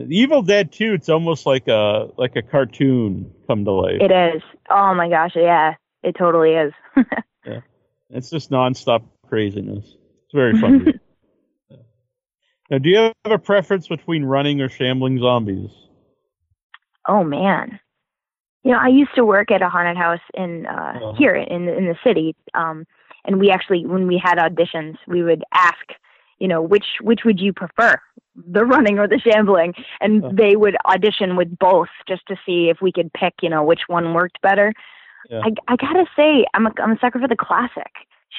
Evil 0.09 0.41
Dead 0.41 0.71
2, 0.71 0.93
it's 0.93 1.09
almost 1.09 1.45
like 1.45 1.67
a 1.67 2.09
like 2.17 2.35
a 2.35 2.41
cartoon 2.41 3.31
come 3.47 3.63
to 3.65 3.71
life. 3.71 4.01
it 4.01 4.11
is. 4.11 4.41
Oh 4.69 4.93
my 4.93 5.09
gosh, 5.09 5.31
yeah, 5.35 5.75
it 6.03 6.15
totally 6.17 6.51
is. 6.51 6.73
yeah. 7.45 7.61
It's 8.09 8.29
just 8.29 8.51
nonstop 8.51 9.03
craziness. 9.27 9.85
It's 9.85 10.33
very 10.33 10.59
fun. 10.59 10.93
Yeah. 11.69 11.77
Now, 12.69 12.77
do 12.79 12.89
you 12.89 12.97
have 12.97 13.13
a 13.25 13.37
preference 13.39 13.87
between 13.87 14.23
running 14.25 14.59
or 14.61 14.67
shambling 14.69 15.19
zombies? 15.19 15.69
Oh 17.07 17.23
man. 17.23 17.79
You 18.63 18.71
know, 18.73 18.79
I 18.79 18.87
used 18.89 19.15
to 19.15 19.23
work 19.25 19.51
at 19.51 19.61
a 19.61 19.69
haunted 19.69 19.95
house 19.97 20.19
in 20.33 20.65
uh 20.65 20.71
Uh-huh. 20.71 21.13
here 21.17 21.35
in 21.35 21.67
in 21.69 21.85
the 21.85 21.95
city. 22.03 22.35
Um 22.53 22.85
and 23.25 23.39
we 23.39 23.49
actually 23.51 23.85
when 23.85 24.07
we 24.07 24.17
had 24.21 24.37
auditions, 24.37 24.97
we 25.07 25.23
would 25.23 25.43
ask, 25.53 25.85
you 26.39 26.47
know, 26.47 26.61
which 26.61 26.85
which 27.01 27.21
would 27.25 27.39
you 27.39 27.53
prefer? 27.53 27.95
The 28.51 28.65
running 28.65 28.99
or 28.99 29.07
the 29.07 29.19
shambling? 29.19 29.73
And 29.99 30.37
they 30.37 30.55
would 30.55 30.75
audition 30.85 31.35
with 31.35 31.57
both 31.57 31.89
just 32.07 32.21
to 32.27 32.35
see 32.45 32.69
if 32.69 32.77
we 32.81 32.91
could 32.91 33.11
pick, 33.13 33.33
you 33.41 33.49
know, 33.49 33.63
which 33.63 33.81
one 33.87 34.13
worked 34.13 34.39
better. 34.41 34.73
Yeah. 35.29 35.41
I 35.43 35.49
I 35.67 35.75
got 35.75 35.93
to 35.93 36.05
say, 36.15 36.45
I'm 36.53 36.67
a 36.67 36.71
I'm 36.81 36.91
a 36.91 36.99
sucker 36.99 37.19
for 37.19 37.27
the 37.27 37.35
classic. 37.35 37.91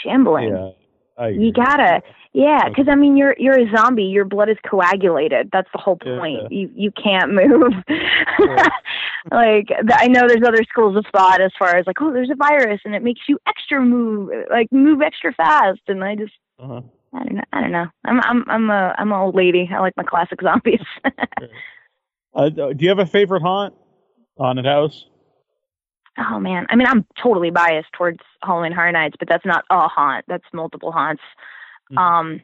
Shambling. 0.04 0.50
Yeah, 0.50 0.70
You 1.34 1.52
gotta, 1.52 2.00
yeah, 2.32 2.68
because 2.68 2.86
I 2.88 2.94
mean, 2.94 3.16
you're 3.16 3.34
you're 3.38 3.58
a 3.58 3.68
zombie. 3.76 4.04
Your 4.04 4.24
blood 4.24 4.48
is 4.48 4.56
coagulated. 4.64 5.50
That's 5.52 5.68
the 5.72 5.78
whole 5.80 5.96
point. 5.96 6.42
yeah. 6.42 6.48
You 6.50 6.70
you 6.76 6.92
can't 6.92 7.32
move. 7.32 7.72
like 9.32 9.68
I 9.92 10.06
know 10.08 10.26
there's 10.28 10.46
other 10.46 10.62
schools 10.64 10.96
of 10.96 11.04
thought 11.12 11.40
as 11.40 11.50
far 11.58 11.76
as 11.76 11.86
like, 11.86 12.00
oh, 12.00 12.12
there's 12.12 12.30
a 12.30 12.36
virus 12.36 12.80
and 12.84 12.94
it 12.94 13.02
makes 13.02 13.22
you 13.28 13.38
extra 13.46 13.80
move, 13.80 14.30
like 14.50 14.70
move 14.72 15.02
extra 15.02 15.32
fast. 15.34 15.80
And 15.88 16.04
I 16.04 16.14
just, 16.14 16.32
Uh-huh. 16.58 16.82
I 17.14 17.24
don't 17.24 17.34
know, 17.36 17.42
I 17.52 17.60
don't 17.60 17.72
know. 17.72 17.86
I'm 18.04 18.20
I'm 18.20 18.44
I'm 18.48 18.70
a 18.70 18.94
I'm 18.98 19.12
an 19.12 19.18
old 19.18 19.34
lady. 19.34 19.68
I 19.72 19.80
like 19.80 19.96
my 19.96 20.04
classic 20.04 20.40
zombies. 20.42 20.80
Uh, 22.34 22.50
do 22.50 22.76
you 22.78 22.90
have 22.90 22.98
a 22.98 23.06
favorite 23.06 23.42
haunt? 23.42 23.74
Haunted 24.38 24.66
house? 24.66 25.06
oh 26.18 26.38
man, 26.38 26.66
I 26.68 26.76
mean, 26.76 26.86
I'm 26.86 27.06
totally 27.20 27.50
biased 27.50 27.88
towards 27.96 28.18
Halloween 28.42 28.72
Horror 28.72 28.92
Nights, 28.92 29.16
but 29.18 29.28
that's 29.28 29.46
not 29.46 29.64
a 29.70 29.88
haunt. 29.88 30.24
That's 30.28 30.44
multiple 30.52 30.92
haunts. 30.92 31.22
Mhm. 31.90 31.98
Um, 31.98 32.42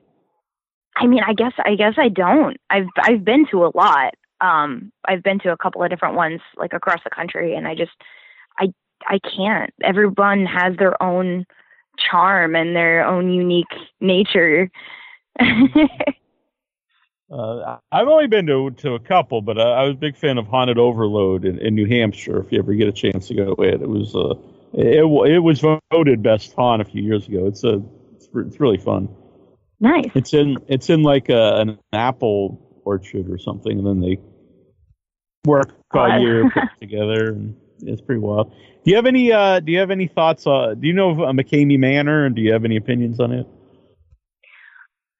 I 0.96 1.06
mean, 1.06 1.22
I 1.26 1.34
guess 1.34 1.52
I 1.64 1.74
guess 1.74 1.94
I 1.96 2.08
don't. 2.08 2.56
I've 2.70 2.86
I've 2.98 3.24
been 3.24 3.46
to 3.50 3.64
a 3.66 3.72
lot. 3.74 4.14
Um, 4.40 4.92
I've 5.06 5.22
been 5.22 5.38
to 5.40 5.52
a 5.52 5.56
couple 5.56 5.82
of 5.82 5.90
different 5.90 6.14
ones 6.14 6.40
like 6.56 6.72
across 6.72 7.00
the 7.04 7.10
country, 7.10 7.54
and 7.54 7.66
I 7.66 7.74
just 7.74 7.92
I 8.58 8.72
I 9.06 9.18
can't. 9.18 9.72
Everyone 9.82 10.46
has 10.46 10.76
their 10.76 11.00
own 11.02 11.46
charm 12.10 12.54
and 12.54 12.74
their 12.74 13.04
own 13.06 13.30
unique 13.30 13.72
nature. 14.00 14.70
Uh, 17.30 17.78
I've 17.90 18.06
only 18.06 18.28
been 18.28 18.46
to 18.46 18.70
to 18.70 18.94
a 18.94 19.00
couple, 19.00 19.40
but 19.40 19.58
uh, 19.58 19.62
I 19.62 19.84
was 19.84 19.92
a 19.94 19.98
big 19.98 20.16
fan 20.16 20.38
of 20.38 20.46
Haunted 20.46 20.78
Overload 20.78 21.44
in, 21.44 21.58
in 21.58 21.74
New 21.74 21.86
Hampshire. 21.86 22.38
If 22.38 22.52
you 22.52 22.58
ever 22.58 22.74
get 22.74 22.86
a 22.86 22.92
chance 22.92 23.28
to 23.28 23.34
go, 23.34 23.54
it 23.58 23.82
it 23.82 23.88
was 23.88 24.14
uh, 24.14 24.34
it 24.74 25.04
it 25.32 25.38
was 25.38 25.64
voted 25.90 26.22
best 26.22 26.52
haunt 26.54 26.82
a 26.82 26.84
few 26.84 27.02
years 27.02 27.26
ago. 27.26 27.46
It's 27.46 27.64
a 27.64 27.82
it's, 28.14 28.28
it's 28.34 28.60
really 28.60 28.76
fun. 28.76 29.08
nice. 29.80 30.10
It's 30.14 30.34
in 30.34 30.58
it's 30.68 30.90
in 30.90 31.02
like 31.02 31.30
a, 31.30 31.56
an 31.56 31.78
apple 31.92 32.80
orchard 32.84 33.30
or 33.30 33.38
something, 33.38 33.78
and 33.78 33.86
then 33.86 34.00
they 34.00 34.20
work 35.46 35.72
all 35.92 36.20
year 36.20 36.48
put 36.50 36.64
it 36.64 36.68
together, 36.80 37.30
and 37.30 37.56
it's 37.86 38.00
pretty 38.00 38.20
wild. 38.20 38.50
Do 38.84 38.90
you 38.90 38.96
have 38.96 39.06
any 39.06 39.32
uh, 39.32 39.60
Do 39.60 39.72
you 39.72 39.78
have 39.78 39.90
any 39.90 40.08
thoughts? 40.08 40.46
Uh, 40.46 40.74
do 40.74 40.86
you 40.86 40.92
know 40.92 41.10
of 41.10 41.20
uh, 41.20 41.24
McCamey 41.32 41.78
Manor, 41.78 42.26
and 42.26 42.34
do 42.34 42.42
you 42.42 42.52
have 42.52 42.64
any 42.64 42.76
opinions 42.76 43.20
on 43.20 43.32
it? 43.32 43.46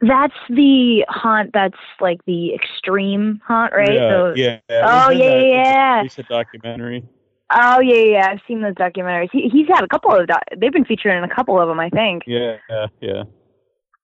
That's 0.01 0.35
the 0.51 1.05
haunt. 1.09 1.51
That's 1.55 1.79
like 2.01 2.21
the 2.27 2.53
extreme 2.55 3.41
haunt, 3.47 3.73
right? 3.73 3.93
Yeah, 3.95 4.11
So- 4.11 4.33
yeah. 4.37 4.59
Oh, 4.71 4.77
It 4.77 4.83
was 4.83 5.11
in 5.13 5.19
yeah, 5.19 5.31
that- 5.31 5.47
yeah. 5.47 6.03
Recent 6.03 6.29
documentary. 6.29 7.05
Oh 7.53 7.81
yeah, 7.81 7.95
yeah. 8.03 8.29
I've 8.31 8.41
seen 8.49 8.61
those 8.63 8.75
documentaries. 8.75 9.29
He, 9.33 9.49
he's 9.49 9.69
had 9.69 9.85
a 9.85 9.89
couple 9.89 10.11
of. 10.15 10.27
Doc- 10.27 10.43
they've 10.59 10.73
been 10.73 10.85
featured 10.85 11.17
in 11.17 11.25
a 11.25 11.33
couple 11.35 11.61
of 11.61 11.69
them, 11.69 11.79
I 11.79 11.89
think. 11.91 12.25
Yeah, 12.27 12.57
yeah, 12.69 12.87
yeah. 13.01 13.23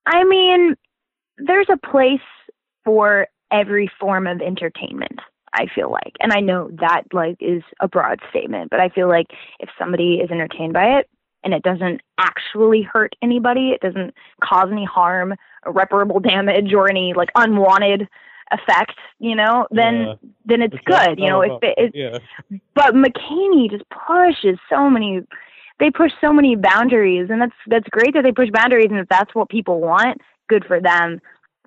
I 0.06 0.24
mean, 0.24 0.74
there's 1.38 1.66
a 1.70 1.76
place 1.76 2.20
for 2.84 3.26
every 3.50 3.90
form 3.98 4.26
of 4.26 4.40
entertainment. 4.40 5.18
I 5.52 5.66
feel 5.74 5.90
like, 5.90 6.14
and 6.20 6.32
I 6.32 6.40
know 6.40 6.70
that 6.80 7.02
like 7.12 7.36
is 7.40 7.62
a 7.80 7.88
broad 7.88 8.20
statement, 8.30 8.70
but 8.70 8.80
I 8.80 8.88
feel 8.88 9.08
like 9.08 9.26
if 9.58 9.68
somebody 9.78 10.14
is 10.16 10.30
entertained 10.30 10.72
by 10.72 10.98
it 10.98 11.08
and 11.42 11.52
it 11.54 11.62
doesn't 11.62 12.02
actually 12.18 12.82
hurt 12.82 13.14
anybody, 13.22 13.70
it 13.70 13.80
doesn't 13.80 14.14
cause 14.42 14.68
any 14.70 14.84
harm, 14.84 15.34
irreparable 15.66 16.20
damage, 16.32 16.72
or 16.72 16.88
any 16.88 17.14
like 17.14 17.30
unwanted 17.34 18.08
effect, 18.52 18.98
you 19.18 19.34
know, 19.34 19.66
then 19.70 20.00
Yeah. 20.02 20.14
then 20.44 20.62
it's 20.62 20.76
good. 20.84 21.18
You 21.18 21.28
know, 21.28 21.40
if 21.42 21.50
about- 21.52 21.62
it, 21.62 21.74
it 21.78 21.94
yeah, 21.94 22.18
but 22.74 22.94
McCamey 22.94 23.70
just 23.70 23.84
pushes 23.90 24.58
so 24.68 24.90
many 24.90 25.22
they 25.78 25.90
push 25.90 26.12
so 26.20 26.32
many 26.32 26.56
boundaries 26.56 27.28
and 27.30 27.40
that's 27.40 27.54
that's 27.66 27.88
great 27.90 28.12
that 28.14 28.22
they 28.22 28.32
push 28.32 28.50
boundaries 28.52 28.88
and 28.90 28.98
if 29.00 29.08
that's 29.08 29.34
what 29.34 29.48
people 29.48 29.80
want 29.80 30.20
good 30.48 30.64
for 30.66 30.78
them 30.80 31.20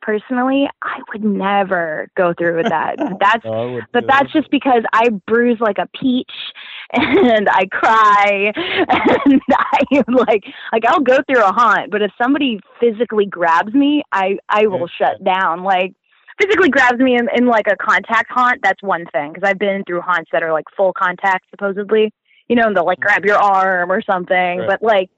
personally, 0.03 0.67
I 0.81 0.99
would 1.11 1.23
never 1.23 2.07
go 2.15 2.33
through 2.37 2.57
with 2.57 2.69
that. 2.69 2.97
That's 3.19 3.45
No, 3.45 3.79
but 3.93 4.05
that's 4.07 4.31
that. 4.31 4.41
just 4.41 4.51
because 4.51 4.83
I 4.93 5.09
bruise 5.27 5.59
like 5.59 5.77
a 5.77 5.87
peach 5.99 6.31
and 6.93 7.47
I 7.49 7.65
cry 7.71 8.51
and 8.55 9.41
I 9.51 10.03
like 10.09 10.43
like 10.71 10.85
I'll 10.87 10.99
go 11.01 11.17
through 11.27 11.43
a 11.43 11.51
haunt, 11.51 11.91
but 11.91 12.01
if 12.01 12.11
somebody 12.21 12.59
physically 12.79 13.25
grabs 13.25 13.73
me, 13.73 14.03
I 14.11 14.37
I 14.49 14.67
will 14.67 14.87
shut 14.87 15.23
down. 15.23 15.63
Like 15.63 15.93
physically 16.39 16.69
grabs 16.69 16.99
me 16.99 17.15
in, 17.15 17.27
in 17.35 17.45
like 17.47 17.67
a 17.67 17.75
contact 17.77 18.29
haunt, 18.29 18.59
that's 18.63 18.81
one 18.83 19.05
thing 19.13 19.33
because 19.33 19.47
I've 19.47 19.59
been 19.59 19.83
through 19.85 20.01
haunts 20.01 20.29
that 20.33 20.43
are 20.43 20.51
like 20.51 20.65
full 20.75 20.93
contact 20.93 21.45
supposedly. 21.49 22.11
You 22.49 22.57
know, 22.57 22.67
and 22.67 22.75
they'll 22.75 22.85
like 22.85 22.99
grab 22.99 23.23
your 23.25 23.37
arm 23.37 23.91
or 23.91 24.01
something, 24.01 24.59
Right. 24.59 24.67
but 24.67 24.83
like 24.83 25.09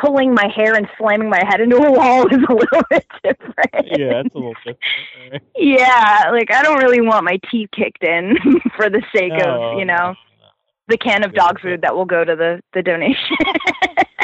pulling 0.00 0.34
my 0.34 0.48
hair 0.48 0.74
and 0.74 0.88
slamming 0.98 1.28
my 1.28 1.42
head 1.46 1.60
into 1.60 1.76
a 1.76 1.90
wall 1.92 2.26
is 2.30 2.42
a 2.48 2.52
little 2.52 2.82
bit 2.90 3.06
different. 3.22 3.86
yeah, 3.98 4.22
it's 4.24 4.34
a 4.34 4.38
little 4.38 4.54
different. 4.64 4.78
right? 5.32 5.42
Yeah, 5.56 6.30
like 6.30 6.50
I 6.52 6.62
don't 6.62 6.82
really 6.82 7.00
want 7.00 7.24
my 7.24 7.38
teeth 7.50 7.70
kicked 7.74 8.02
in 8.04 8.36
for 8.76 8.88
the 8.88 9.02
sake 9.14 9.32
No, 9.36 9.72
of, 9.72 9.78
you 9.78 9.84
know, 9.84 10.12
no, 10.12 10.48
the 10.88 10.96
can 10.96 11.24
of 11.24 11.34
dog 11.34 11.60
food 11.60 11.82
that 11.82 11.94
will 11.94 12.04
go 12.06 12.24
to 12.24 12.34
the 12.36 12.60
the 12.74 12.82
donation. 12.82 13.36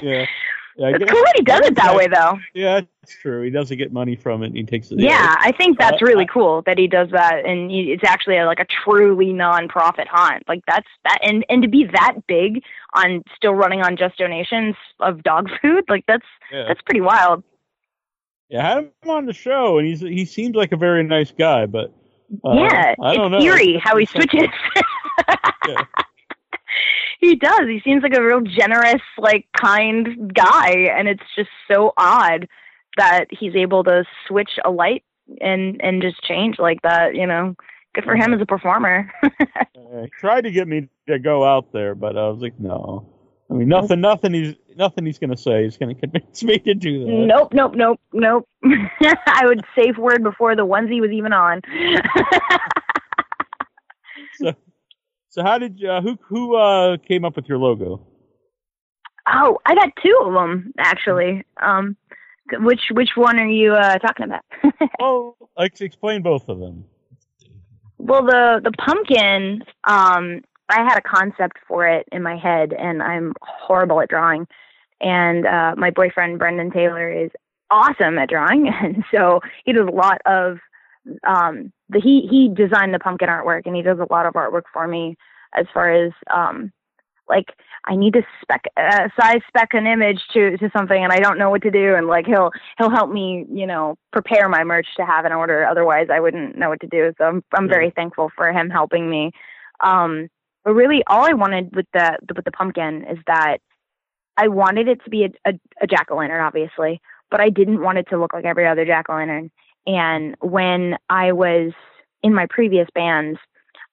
Yeah. 0.02 0.26
Yeah, 0.78 0.90
it's 0.94 1.10
cool 1.10 1.22
that 1.24 1.32
he 1.36 1.42
does 1.42 1.66
it 1.66 1.74
that 1.74 1.96
way 1.96 2.06
though. 2.06 2.38
Yeah, 2.54 2.82
it's 3.02 3.12
true. 3.20 3.42
He 3.42 3.50
doesn't 3.50 3.76
get 3.78 3.92
money 3.92 4.14
from 4.14 4.44
it. 4.44 4.52
He 4.54 4.62
takes 4.62 4.92
it. 4.92 5.00
Yeah, 5.00 5.34
I 5.40 5.50
think 5.50 5.76
that's 5.76 6.00
Uh, 6.00 6.06
really 6.06 6.22
I- 6.22 6.32
cool 6.32 6.62
that 6.66 6.78
he 6.78 6.86
does 6.86 7.10
that, 7.10 7.44
and 7.44 7.68
he, 7.68 7.90
it's 7.92 8.04
actually 8.04 8.36
a, 8.38 8.46
like 8.46 8.60
a 8.60 8.66
truly 8.84 9.32
non-profit 9.32 10.06
haunt. 10.08 10.44
Like 10.46 10.62
that's 10.68 10.86
that, 11.02 11.18
and 11.22 11.44
and 11.48 11.62
to 11.62 11.68
be 11.68 11.84
that 11.92 12.14
big 12.28 12.62
on 12.94 13.24
still 13.34 13.54
running 13.54 13.82
on 13.82 13.96
just 13.96 14.18
donations 14.18 14.76
of 15.00 15.24
dog 15.24 15.48
food, 15.62 15.84
like 15.88 16.04
that's 16.06 16.26
yeah. 16.52 16.66
that's 16.68 16.80
pretty 16.82 17.00
wild. 17.00 17.42
Yeah, 18.48 18.64
I 18.64 18.68
had 18.74 18.78
him 19.02 19.10
on 19.10 19.26
the 19.26 19.32
show, 19.32 19.78
and 19.78 19.86
he's 19.86 20.00
he 20.00 20.24
seems 20.26 20.54
like 20.54 20.70
a 20.70 20.76
very 20.76 21.02
nice 21.02 21.32
guy, 21.32 21.66
but 21.66 21.92
uh, 22.44 22.52
yeah, 22.52 22.94
I 23.02 23.16
don't 23.16 23.34
it's 23.34 23.44
know. 23.44 23.50
eerie 23.52 23.78
how 23.82 23.96
he 23.96 24.06
switches. 24.06 24.46
Does. 27.38 27.68
He 27.68 27.80
seems 27.84 28.02
like 28.02 28.14
a 28.14 28.22
real 28.22 28.40
generous, 28.40 29.02
like 29.18 29.46
kind 29.56 30.32
guy, 30.34 30.70
and 30.96 31.08
it's 31.08 31.22
just 31.36 31.50
so 31.70 31.92
odd 31.96 32.48
that 32.96 33.26
he's 33.30 33.54
able 33.54 33.84
to 33.84 34.04
switch 34.26 34.50
a 34.64 34.70
light 34.70 35.04
and 35.40 35.80
and 35.82 36.02
just 36.02 36.22
change 36.22 36.58
like 36.58 36.82
that. 36.82 37.14
You 37.14 37.26
know, 37.26 37.54
good 37.94 38.04
for 38.04 38.16
him 38.16 38.32
as 38.32 38.40
a 38.40 38.46
performer. 38.46 39.12
Uh, 39.90 40.02
he 40.02 40.10
tried 40.20 40.42
to 40.42 40.50
get 40.50 40.68
me 40.68 40.86
to 41.06 41.18
go 41.18 41.42
out 41.44 41.72
there, 41.72 41.94
but 41.94 42.14
I 42.18 42.28
was 42.28 42.42
like, 42.42 42.58
no. 42.60 43.08
I 43.50 43.54
mean, 43.54 43.68
nothing, 43.68 44.02
nothing. 44.02 44.34
He's 44.34 44.54
nothing. 44.76 45.06
He's 45.06 45.18
going 45.18 45.30
to 45.30 45.36
say. 45.36 45.62
He's 45.64 45.78
going 45.78 45.94
to 45.94 45.98
convince 45.98 46.42
me 46.42 46.58
to 46.58 46.74
do 46.74 47.06
that. 47.06 47.10
nope, 47.10 47.54
nope, 47.54 47.74
nope, 47.74 47.98
nope. 48.12 48.46
I 49.26 49.46
would 49.46 49.64
safe 49.74 49.96
word 49.96 50.22
before 50.22 50.54
the 50.56 50.66
onesie 50.66 51.00
was 51.00 51.10
even 51.10 51.32
on. 51.32 51.62
So, 54.38 54.54
so 55.28 55.42
how 55.42 55.58
did 55.58 55.78
you, 55.78 55.90
uh, 55.90 56.00
who 56.00 56.18
who 56.22 56.56
uh, 56.56 56.96
came 56.98 57.24
up 57.24 57.36
with 57.36 57.48
your 57.48 57.58
logo? 57.58 58.06
oh, 59.26 59.58
I 59.66 59.74
got 59.74 59.90
two 60.02 60.18
of 60.24 60.32
them 60.32 60.72
actually. 60.78 61.44
Um, 61.62 61.96
which 62.52 62.80
which 62.92 63.10
one 63.14 63.38
are 63.38 63.46
you 63.46 63.74
uh, 63.74 63.98
talking 63.98 64.26
about? 64.26 64.44
Well, 65.00 65.36
like 65.56 65.80
explain 65.80 66.22
both 66.22 66.48
of 66.48 66.58
them. 66.58 66.84
Well, 67.98 68.24
the 68.24 68.60
the 68.62 68.72
pumpkin, 68.72 69.62
um, 69.84 70.42
I 70.68 70.82
had 70.82 70.96
a 70.96 71.02
concept 71.02 71.58
for 71.66 71.86
it 71.86 72.06
in 72.12 72.22
my 72.22 72.36
head, 72.36 72.72
and 72.72 73.02
I'm 73.02 73.32
horrible 73.42 74.00
at 74.00 74.08
drawing. 74.08 74.46
And 75.00 75.46
uh, 75.46 75.74
my 75.76 75.90
boyfriend 75.90 76.38
Brendan 76.38 76.70
Taylor 76.70 77.10
is 77.10 77.30
awesome 77.70 78.18
at 78.18 78.28
drawing, 78.28 78.68
and 78.82 79.04
so 79.12 79.40
he 79.64 79.72
does 79.72 79.86
a 79.86 79.94
lot 79.94 80.20
of 80.26 80.58
um, 81.26 81.72
the 81.88 82.00
he 82.00 82.26
he 82.30 82.48
designed 82.48 82.94
the 82.94 82.98
pumpkin 82.98 83.28
artwork, 83.28 83.62
and 83.66 83.76
he 83.76 83.82
does 83.82 83.98
a 83.98 84.12
lot 84.12 84.26
of 84.26 84.34
artwork 84.34 84.64
for 84.72 84.86
me 84.86 85.16
as 85.56 85.66
far 85.72 85.90
as 85.92 86.12
um, 86.34 86.72
like 87.28 87.46
I 87.86 87.96
need 87.96 88.14
to 88.14 88.22
spec 88.42 88.64
uh, 88.76 89.08
size 89.20 89.40
spec 89.48 89.74
an 89.74 89.86
image 89.86 90.20
to 90.32 90.56
to 90.58 90.70
something, 90.76 91.02
and 91.02 91.12
I 91.12 91.18
don't 91.18 91.38
know 91.38 91.50
what 91.50 91.62
to 91.62 91.70
do, 91.70 91.94
and 91.94 92.06
like 92.06 92.26
he'll 92.26 92.50
he'll 92.78 92.90
help 92.90 93.10
me, 93.10 93.46
you 93.50 93.66
know, 93.66 93.96
prepare 94.12 94.48
my 94.48 94.64
merch 94.64 94.86
to 94.96 95.04
have 95.04 95.24
an 95.24 95.32
order. 95.32 95.64
Otherwise, 95.66 96.08
I 96.12 96.20
wouldn't 96.20 96.56
know 96.56 96.68
what 96.68 96.80
to 96.80 96.86
do. 96.86 97.12
So 97.18 97.24
I'm 97.24 97.44
I'm 97.54 97.68
very 97.68 97.90
thankful 97.90 98.30
for 98.36 98.52
him 98.52 98.70
helping 98.70 99.08
me. 99.08 99.32
Um, 99.82 100.28
but 100.64 100.72
really, 100.72 101.02
all 101.06 101.24
I 101.24 101.34
wanted 101.34 101.74
with 101.74 101.86
the 101.92 102.18
with 102.34 102.44
the 102.44 102.52
pumpkin 102.52 103.04
is 103.10 103.18
that 103.26 103.58
I 104.36 104.48
wanted 104.48 104.88
it 104.88 105.02
to 105.04 105.10
be 105.10 105.24
a, 105.24 105.50
a, 105.50 105.52
a 105.82 105.86
jack 105.86 106.08
o' 106.10 106.16
lantern, 106.16 106.40
obviously, 106.40 107.00
but 107.30 107.40
I 107.40 107.50
didn't 107.50 107.82
want 107.82 107.98
it 107.98 108.06
to 108.10 108.18
look 108.18 108.32
like 108.32 108.44
every 108.44 108.66
other 108.66 108.84
jack 108.84 109.06
o' 109.08 109.14
lantern. 109.14 109.50
And 109.88 110.36
when 110.40 110.98
I 111.08 111.32
was 111.32 111.72
in 112.22 112.34
my 112.34 112.46
previous 112.48 112.86
bands, 112.94 113.38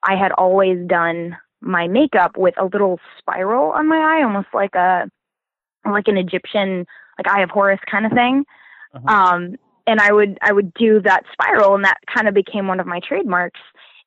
I 0.03 0.15
had 0.15 0.34
always 0.34 0.77
done 0.88 1.38
my 1.62 1.88
makeup 1.88 2.38
with 2.38 2.53
a 2.60 2.65
little 2.65 2.99
spiral 3.17 3.71
on 3.71 3.88
my 3.88 3.95
eye, 3.97 4.23
almost 4.23 4.49
like 4.53 4.75
a 4.75 5.10
like 5.89 6.08
an 6.08 6.17
Egyptian 6.17 6.86
like 7.17 7.34
Eye 7.34 7.43
of 7.43 7.49
Horus 7.49 7.79
kind 7.89 8.05
of 8.05 8.12
thing. 8.12 8.43
Uh-huh. 8.93 9.08
Um, 9.08 9.55
and 9.88 10.01
I 10.01 10.12
would 10.12 10.38
I 10.41 10.51
would 10.51 10.73
do 10.73 11.01
that 11.03 11.23
spiral, 11.31 11.75
and 11.75 11.86
that 11.86 11.99
kind 12.13 12.27
of 12.27 12.34
became 12.34 12.67
one 12.67 12.81
of 12.81 12.88
my 12.88 12.99
trademarks. 12.99 13.62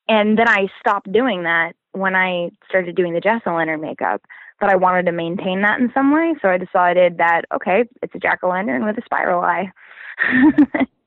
And 0.09 0.39
then 0.39 0.49
I 0.49 0.69
stopped 0.81 1.11
doing 1.11 1.45
that 1.45 1.73
when 1.93 2.15
I 2.15 2.51
started 2.69 2.97
doing 2.97 3.15
the 3.15 3.21
jack 3.21 3.43
o' 3.47 3.55
lantern 3.55 3.81
makeup. 3.81 4.23
But 4.61 4.71
I 4.71 4.77
wanted 4.77 5.07
to 5.07 5.13
maintain 5.13 5.63
that 5.63 5.81
in 5.81 5.91
some 5.95 6.13
way, 6.13 6.35
so 6.43 6.49
I 6.49 6.59
decided 6.59 7.17
that 7.17 7.47
okay, 7.55 7.85
it's 8.03 8.15
a 8.15 8.19
jack 8.19 8.41
o' 8.43 8.49
lantern 8.51 8.85
with 8.85 8.99
a 8.99 9.03
spiral 9.07 9.41
eye. 9.41 9.73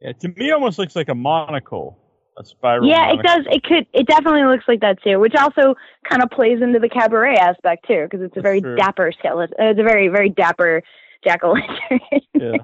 Yeah, 0.00 0.12
to 0.12 0.28
me, 0.28 0.48
it 0.48 0.52
almost 0.52 0.78
looks 0.78 0.94
like 0.96 1.08
a 1.08 1.14
monocle, 1.14 1.98
a 2.38 2.44
spiral. 2.44 2.86
yeah, 2.88 3.12
it 3.12 3.22
does. 3.22 3.44
It 3.50 3.62
could. 3.62 3.86
It 3.92 4.06
definitely 4.06 4.44
looks 4.44 4.64
like 4.68 4.80
that 4.80 5.02
too, 5.02 5.18
which 5.20 5.34
also 5.34 5.74
kind 6.08 6.22
of 6.22 6.30
plays 6.30 6.60
into 6.60 6.78
the 6.78 6.88
cabaret 6.88 7.36
aspect 7.36 7.86
too, 7.86 8.06
because 8.10 8.20
it's 8.24 8.32
a 8.32 8.40
That's 8.40 8.42
very 8.42 8.60
true. 8.60 8.76
dapper 8.76 9.12
skeleton. 9.18 9.54
Uh, 9.58 9.70
it's 9.70 9.80
a 9.80 9.84
very 9.84 10.08
very 10.08 10.28
dapper 10.30 10.82
jack 11.22 11.40
o' 11.42 11.52
lantern. 11.52 12.00
Yeah, 12.34 12.56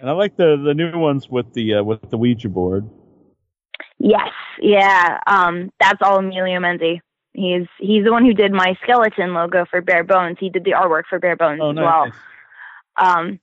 and 0.00 0.10
I 0.10 0.12
like 0.12 0.36
the 0.36 0.60
the 0.62 0.74
new 0.74 0.98
ones 0.98 1.28
with 1.30 1.52
the 1.54 1.74
uh, 1.76 1.82
with 1.82 2.10
the 2.10 2.18
Ouija 2.18 2.48
board. 2.48 2.88
Yes, 3.98 4.28
yeah. 4.60 5.18
Um, 5.26 5.70
that's 5.80 5.98
all 6.02 6.18
Emilio 6.18 6.58
Menzi. 6.58 7.00
He's 7.32 7.66
he's 7.78 8.04
the 8.04 8.10
one 8.12 8.24
who 8.24 8.34
did 8.34 8.50
my 8.52 8.76
skeleton 8.82 9.34
logo 9.34 9.64
for 9.70 9.80
Bare 9.80 10.04
Bones. 10.04 10.36
He 10.40 10.50
did 10.50 10.64
the 10.64 10.72
artwork 10.72 11.04
for 11.08 11.18
Bare 11.20 11.36
Bones 11.36 11.60
Oh, 11.62 11.70
as 11.70 11.76
well. 11.76 12.06
Um, 13.00 13.38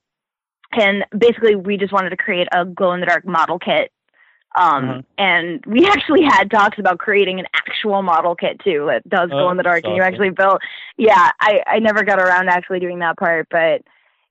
and 0.71 1.05
basically, 1.17 1.55
we 1.55 1.77
just 1.77 1.93
wanted 1.93 2.09
to 2.11 2.17
create 2.17 2.47
a 2.51 2.65
glow 2.65 2.93
in 2.93 2.99
the 2.99 3.05
dark 3.05 3.25
model 3.25 3.59
kit. 3.59 3.91
Um, 4.59 4.89
Uh-huh. 4.89 5.01
and 5.17 5.63
we 5.67 5.85
actually 5.93 6.23
had 6.23 6.49
talks 6.49 6.79
about 6.79 6.97
creating 6.99 7.39
an 7.39 7.45
actual 7.53 8.01
model 8.01 8.35
kit 8.35 8.59
too 8.63 8.85
that 8.89 9.07
does 9.07 9.29
Oh, 9.31 9.37
glow 9.37 9.51
in 9.51 9.57
the 9.57 9.63
dark, 9.63 9.83
that's 9.83 9.87
and 9.87 9.95
you 9.95 10.01
actually 10.01 10.29
built. 10.31 10.61
Yeah, 10.97 11.31
I 11.39 11.61
I 11.67 11.79
never 11.79 12.03
got 12.03 12.19
around 12.19 12.45
to 12.45 12.53
actually 12.53 12.79
doing 12.79 12.99
that 12.99 13.17
part, 13.17 13.47
but 13.51 13.81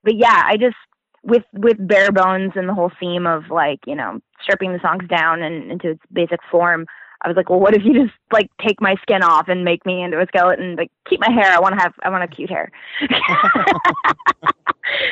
but 0.03 0.17
yeah, 0.17 0.43
I 0.45 0.57
just 0.57 0.77
with 1.23 1.45
with 1.53 1.77
bare 1.79 2.13
bones 2.13 2.53
and 2.57 2.69
the 2.69 2.75
whole 2.75 2.91
theme 2.99 3.27
of 3.27 3.51
like 3.51 3.81
you 3.87 3.95
know 3.95 4.21
stripping 4.43 4.73
the 4.73 4.81
songs 4.81 5.07
down 5.09 5.43
and 5.43 5.71
into 5.71 5.91
its 5.91 6.03
basic 6.13 6.41
form. 6.51 6.87
I 7.23 7.29
was 7.29 7.37
like, 7.37 7.49
well, 7.49 7.61
what 7.61 7.75
if 7.75 7.85
you 7.85 7.95
just 7.95 8.15
like 8.33 8.51
take 8.61 8.81
my 8.81 8.95
skin 9.03 9.23
off 9.23 9.49
and 9.49 9.65
make 9.65 9.85
me 9.87 10.03
into 10.03 10.21
a 10.21 10.27
skeleton? 10.27 10.77
Like, 10.77 10.91
keep 11.09 11.21
my 11.21 11.31
hair. 11.31 11.53
I 11.53 11.59
want 11.59 11.75
to 11.75 11.81
have, 11.81 11.95
I 12.03 12.11
want 12.11 12.25
a 12.25 12.29
cute 12.29 12.51
hair. 12.51 12.71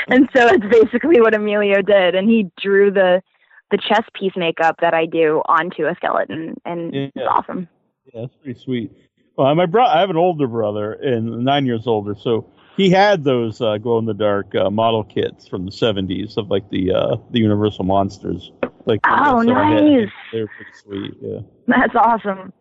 and 0.09 0.29
so 0.35 0.47
it's 0.49 0.67
basically 0.67 1.21
what 1.21 1.35
Emilio 1.35 1.83
did, 1.83 2.15
and 2.15 2.29
he 2.29 2.51
drew 2.61 2.91
the 2.91 3.23
the 3.71 3.79
chest 3.79 4.13
piece 4.13 4.37
makeup 4.37 4.77
that 4.81 4.95
I 4.95 5.07
do 5.07 5.43
onto 5.47 5.87
a 5.87 5.95
skeleton, 5.97 6.55
and 6.65 6.95
it's 6.95 7.17
awesome. 7.29 7.69
Yeah, 8.13 8.21
that's 8.23 8.35
pretty 8.43 8.61
sweet. 8.61 8.93
Well, 9.37 9.53
my 9.55 9.67
bro, 9.67 9.85
I 9.85 9.99
have 10.01 10.11
an 10.11 10.17
older 10.17 10.47
brother, 10.47 10.93
and 10.93 11.45
nine 11.45 11.67
years 11.67 11.87
older, 11.87 12.15
so 12.15 12.47
he 12.77 12.91
had 12.91 13.25
those 13.25 13.61
uh, 13.61 13.79
glow 13.79 13.99
in 13.99 14.05
the 14.05 14.15
dark 14.15 14.55
uh, 14.55 14.71
model 14.71 15.05
kits 15.05 15.47
from 15.49 15.65
the 15.65 15.71
'70s 15.73 16.37
of 16.37 16.51
like 16.51 16.69
the 16.71 16.93
uh, 16.93 17.17
the 17.31 17.39
Universal 17.41 17.85
monsters. 17.85 18.53
Like, 18.87 19.01
Oh, 19.07 19.39
I 19.39 19.71
had- 19.71 19.85
nice. 19.85 20.09
They're 20.33 20.47
pretty 20.47 20.73
sweet. 20.75 21.15
Yeah. 21.21 21.39
That's 21.67 21.95
awesome. 21.95 22.53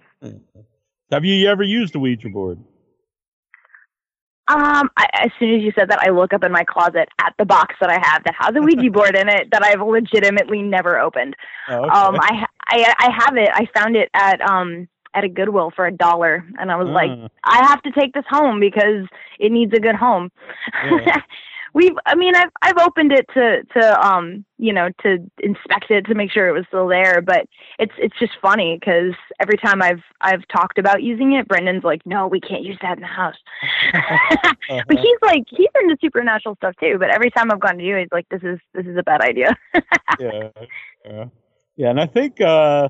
Have 1.12 1.26
you 1.26 1.48
ever 1.50 1.64
used 1.64 1.96
a 1.96 2.00
Ouija 2.00 2.30
board? 2.30 2.60
Um, 4.50 4.90
I, 4.98 5.08
as 5.14 5.32
soon 5.40 5.56
as 5.56 5.62
you 5.62 5.72
said 5.78 5.90
that, 5.90 6.00
I 6.02 6.10
look 6.10 6.34
up 6.34 6.44
in 6.44 6.52
my 6.52 6.64
closet 6.66 7.08
at 7.22 7.34
the 7.40 7.46
box 7.46 7.76
that 7.80 7.90
I 7.90 7.98
have 8.06 8.24
that 8.26 8.36
has 8.38 8.54
a 8.56 8.62
Ouija 8.62 8.92
board 8.92 9.16
in 9.16 9.30
it 9.30 9.50
that 9.52 9.64
I've 9.64 9.82
legitimately 9.82 10.62
never 10.62 11.00
opened. 11.00 11.36
Oh, 11.70 11.76
okay. 11.76 11.90
Um, 11.90 12.16
I, 12.20 12.46
I 12.68 12.94
I 13.00 13.10
have 13.26 13.38
it. 13.38 13.50
I 13.54 13.68
found 13.78 13.96
it 13.96 14.10
at 14.14 14.42
um 14.42 14.88
at 15.14 15.24
a 15.24 15.30
Goodwill 15.30 15.72
for 15.76 15.86
a 15.86 15.92
dollar, 15.92 16.46
and 16.60 16.72
I 16.72 16.76
was 16.76 16.88
like, 16.88 17.12
Ah, 17.12 17.28
I 17.44 17.68
have 17.68 17.82
to 17.84 17.92
take 17.92 18.14
this 18.14 18.26
home 18.30 18.60
because 18.60 19.06
it 19.40 19.52
needs 19.52 19.74
a 19.74 19.80
good 19.80 19.96
home. 19.96 20.32
Yeah. 20.86 21.22
we've 21.74 21.96
I 22.06 22.16
mean 22.16 22.36
I've 22.36 22.52
I've 22.62 22.78
opened 22.78 23.12
it 23.12 23.26
to 23.34 23.64
to 23.74 24.08
um 24.08 24.46
you 24.58 24.72
know 24.72 24.90
to 25.02 25.18
inspect 25.40 25.90
it 25.90 26.06
to 26.06 26.16
make 26.16 26.32
sure 26.32 26.48
it 26.48 26.54
was 26.54 26.66
still 26.68 26.88
there, 26.88 27.22
but 27.22 27.48
it's 27.80 27.94
it's 27.98 28.18
just 28.20 28.34
funny 28.42 28.78
because 28.80 29.14
every 29.40 29.58
time 29.58 29.82
I've 29.82 30.04
I've 30.22 30.48
talked 30.48 30.78
about 30.78 31.04
using 31.04 31.34
it, 31.34 31.48
Brendan's 31.48 31.84
like, 31.84 32.06
no, 32.06 32.28
we 32.28 32.40
can't 32.40 32.64
use 32.64 32.78
that 32.82 32.98
in 32.98 33.02
the 33.02 33.08
house. 33.08 33.36
but 33.94 34.98
he's 34.98 35.18
like 35.22 35.44
he's 35.50 35.70
into 35.82 35.98
supernatural 36.02 36.56
stuff 36.56 36.76
too. 36.80 36.98
But 37.00 37.10
every 37.10 37.32
time 37.32 37.52
I've 37.52 37.60
gone 37.60 37.78
to 37.78 37.84
you, 37.84 37.98
he's 37.98 38.08
like, 38.12 38.28
this 38.30 38.44
is 38.44 38.60
this 38.74 38.86
is 38.86 38.98
a 38.98 39.04
bad 39.04 39.22
idea. 39.22 39.56
yeah, 40.20 40.50
yeah, 41.06 41.26
yeah, 41.76 41.90
and 41.90 42.00
I 42.00 42.06
think 42.06 42.40
uh, 42.40 42.90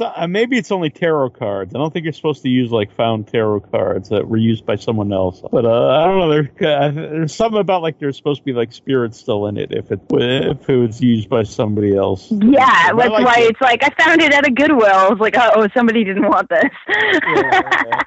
uh, 0.00 0.26
maybe 0.26 0.58
it's 0.58 0.70
only 0.70 0.90
tarot 0.90 1.30
cards. 1.30 1.74
I 1.74 1.78
don't 1.78 1.92
think 1.92 2.04
you're 2.04 2.12
supposed 2.12 2.42
to 2.42 2.48
use 2.48 2.70
like 2.70 2.94
found 2.94 3.28
tarot 3.28 3.60
cards 3.60 4.10
that 4.10 4.28
were 4.28 4.36
used 4.36 4.66
by 4.66 4.76
someone 4.76 5.12
else. 5.12 5.42
But 5.50 5.64
uh, 5.64 5.88
I 5.88 6.04
don't 6.04 6.18
know. 6.18 6.28
There, 6.28 6.76
uh, 6.78 6.90
there's 6.90 7.34
something 7.34 7.60
about 7.60 7.80
like 7.80 7.98
there's 7.98 8.16
supposed 8.16 8.40
to 8.40 8.44
be 8.44 8.52
like 8.52 8.72
spirits 8.72 9.18
still 9.18 9.46
in 9.46 9.56
it 9.56 9.72
if 9.72 9.90
it 9.90 10.00
if 10.10 10.68
it 10.68 10.76
was 10.76 11.00
used 11.00 11.30
by 11.30 11.44
somebody 11.44 11.96
else. 11.96 12.30
yeah, 12.30 12.64
I 12.66 12.92
that's 12.94 13.10
like 13.10 13.24
why 13.24 13.36
it. 13.38 13.50
it's 13.50 13.60
like 13.60 13.82
I 13.82 13.90
found 14.02 14.20
it 14.20 14.34
at 14.34 14.46
a 14.46 14.50
Goodwill. 14.50 15.12
It's 15.12 15.20
like, 15.20 15.36
oh, 15.38 15.66
somebody 15.74 16.04
didn't 16.04 16.28
want 16.28 16.48
this. 16.50 16.64
yeah. 16.88 18.02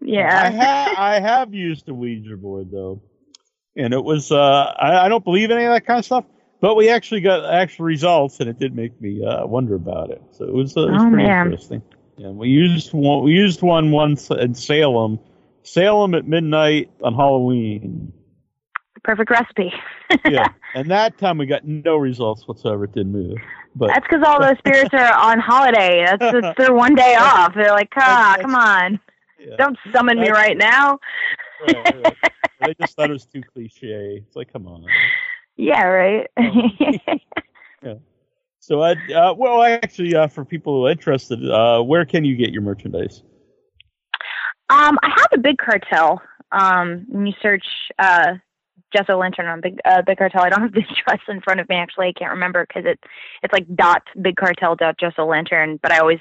yeah. 0.00 0.42
I, 0.42 0.50
ha- 0.50 0.94
I 0.98 1.20
have 1.20 1.54
used 1.54 1.88
a 1.88 1.94
Ouija 1.94 2.36
board 2.36 2.72
though, 2.72 3.02
and 3.76 3.94
it 3.94 4.02
was 4.02 4.32
uh, 4.32 4.36
I, 4.36 5.06
I 5.06 5.08
don't 5.08 5.24
believe 5.24 5.52
any 5.52 5.64
of 5.64 5.72
that 5.74 5.86
kind 5.86 6.00
of 6.00 6.04
stuff, 6.04 6.24
but 6.60 6.74
we 6.76 6.88
actually 6.90 7.20
got 7.20 7.44
actual 7.52 7.84
results, 7.86 8.40
and 8.40 8.48
it 8.48 8.58
did 8.58 8.74
make 8.74 9.00
me 9.00 9.24
uh, 9.24 9.46
wonder 9.46 9.74
about 9.74 10.10
it. 10.10 10.22
So 10.32 10.44
it 10.44 10.52
was, 10.52 10.76
uh, 10.76 10.82
it 10.88 10.92
was 10.92 11.02
Oh, 11.02 11.08
pretty 11.10 11.26
man. 11.28 11.46
interesting. 11.46 11.82
Yeah, 12.16 12.28
we 12.30 12.48
used 12.48 12.92
one. 12.92 13.24
We 13.24 13.32
used 13.32 13.62
one 13.62 13.90
once 13.92 14.30
in 14.30 14.54
Salem, 14.54 15.18
Salem 15.62 16.14
at 16.14 16.26
midnight 16.26 16.90
on 17.02 17.14
Halloween. 17.14 18.12
Perfect 19.04 19.30
recipe. 19.30 19.72
Yeah, 20.28 20.48
and 20.74 20.90
that 20.90 21.18
time 21.18 21.38
we 21.38 21.46
got 21.46 21.64
no 21.64 21.96
results 21.96 22.46
whatsoever. 22.48 22.82
It 22.84 22.92
didn't 22.92 23.12
move. 23.12 23.38
But 23.76 23.86
That's 23.88 24.04
because 24.04 24.24
all 24.26 24.40
those 24.40 24.58
spirits 24.58 24.90
are 24.92 25.14
on 25.14 25.38
holiday. 25.38 26.04
That's, 26.04 26.32
that's 26.32 26.58
their 26.58 26.74
one 26.74 26.96
day 26.96 27.14
off. 27.14 27.54
They're 27.54 27.70
like, 27.70 27.92
ah, 27.96 28.36
come 28.40 28.56
on, 28.56 28.98
yeah, 29.38 29.54
don't 29.56 29.78
summon 29.92 30.18
me 30.18 30.30
right 30.30 30.56
now. 30.58 30.98
right, 31.64 32.04
right. 32.04 32.16
they 32.66 32.74
just 32.80 32.96
thought 32.96 33.08
it 33.08 33.12
was 33.12 33.24
too 33.24 33.40
cliche. 33.54 34.24
It's 34.26 34.34
like, 34.34 34.52
come 34.52 34.66
on. 34.66 34.84
Yeah, 35.60 35.82
right. 35.82 36.26
yeah. 37.82 37.94
So, 38.60 38.80
I, 38.80 38.92
uh, 38.92 39.34
well, 39.34 39.60
I 39.60 39.72
actually, 39.72 40.14
uh, 40.14 40.26
for 40.26 40.42
people 40.42 40.74
who 40.74 40.86
are 40.86 40.90
interested, 40.90 41.38
uh, 41.50 41.82
where 41.82 42.06
can 42.06 42.24
you 42.24 42.34
get 42.34 42.50
your 42.50 42.62
merchandise? 42.62 43.22
um, 44.70 44.98
I 45.02 45.08
have 45.08 45.28
a 45.34 45.38
big 45.38 45.58
cartel. 45.58 46.22
Um, 46.50 47.04
when 47.08 47.26
you 47.26 47.34
search 47.42 47.64
uh, 47.98 48.34
Jess-O-Lantern 48.96 49.46
on 49.46 49.60
Big 49.60 49.78
uh, 49.84 50.00
Big 50.02 50.16
Cartel, 50.16 50.42
I 50.42 50.48
don't 50.48 50.62
have 50.62 50.72
the 50.72 50.80
address 51.08 51.20
in 51.28 51.42
front 51.42 51.60
of 51.60 51.68
me. 51.68 51.76
Actually, 51.76 52.08
I 52.08 52.12
can't 52.12 52.32
remember 52.32 52.66
because 52.66 52.84
it's 52.86 53.02
it's 53.42 53.52
like 53.52 53.66
dot 53.76 54.02
Big 54.22 54.36
Cartel 54.36 54.76
dot 54.76 54.98
Jess-O-Lantern. 54.98 55.78
But 55.82 55.92
I 55.92 55.98
always 55.98 56.20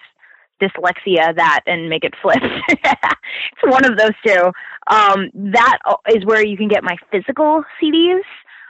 dyslexia 0.62 1.34
that 1.38 1.62
and 1.66 1.90
make 1.90 2.04
it 2.04 2.14
flip. 2.22 2.42
it's 2.68 3.64
one 3.64 3.86
of 3.86 3.98
those 3.98 4.12
two. 4.26 4.52
Um, 4.88 5.30
that 5.54 5.78
is 6.14 6.26
where 6.26 6.46
you 6.46 6.58
can 6.58 6.68
get 6.68 6.84
my 6.84 6.98
physical 7.10 7.64
CDs. 7.82 8.22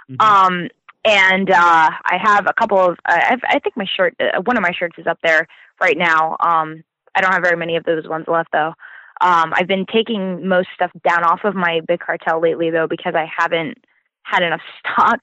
Mhm. 0.09 0.21
Um, 0.21 0.69
and 1.05 1.49
uh, 1.49 1.89
I 2.03 2.17
have 2.21 2.45
a 2.47 2.53
couple 2.53 2.79
of. 2.79 2.97
I, 3.05 3.37
I 3.47 3.59
think 3.59 3.77
my 3.77 3.85
shirt, 3.85 4.15
uh, 4.19 4.41
one 4.41 4.57
of 4.57 4.63
my 4.63 4.71
shirts 4.71 4.97
is 4.97 5.07
up 5.07 5.19
there 5.23 5.47
right 5.81 5.97
now. 5.97 6.35
Um, 6.39 6.83
I 7.15 7.21
don't 7.21 7.31
have 7.31 7.43
very 7.43 7.57
many 7.57 7.75
of 7.77 7.83
those 7.85 8.07
ones 8.07 8.25
left 8.27 8.49
though. 8.51 8.73
Um, 9.21 9.53
I've 9.55 9.67
been 9.67 9.85
taking 9.85 10.47
most 10.47 10.69
stuff 10.73 10.91
down 11.07 11.23
off 11.23 11.41
of 11.43 11.55
my 11.55 11.81
big 11.87 11.99
cartel 11.99 12.41
lately 12.41 12.69
though 12.69 12.87
because 12.87 13.15
I 13.15 13.29
haven't 13.35 13.77
had 14.23 14.43
enough 14.43 14.61
stock. 14.79 15.19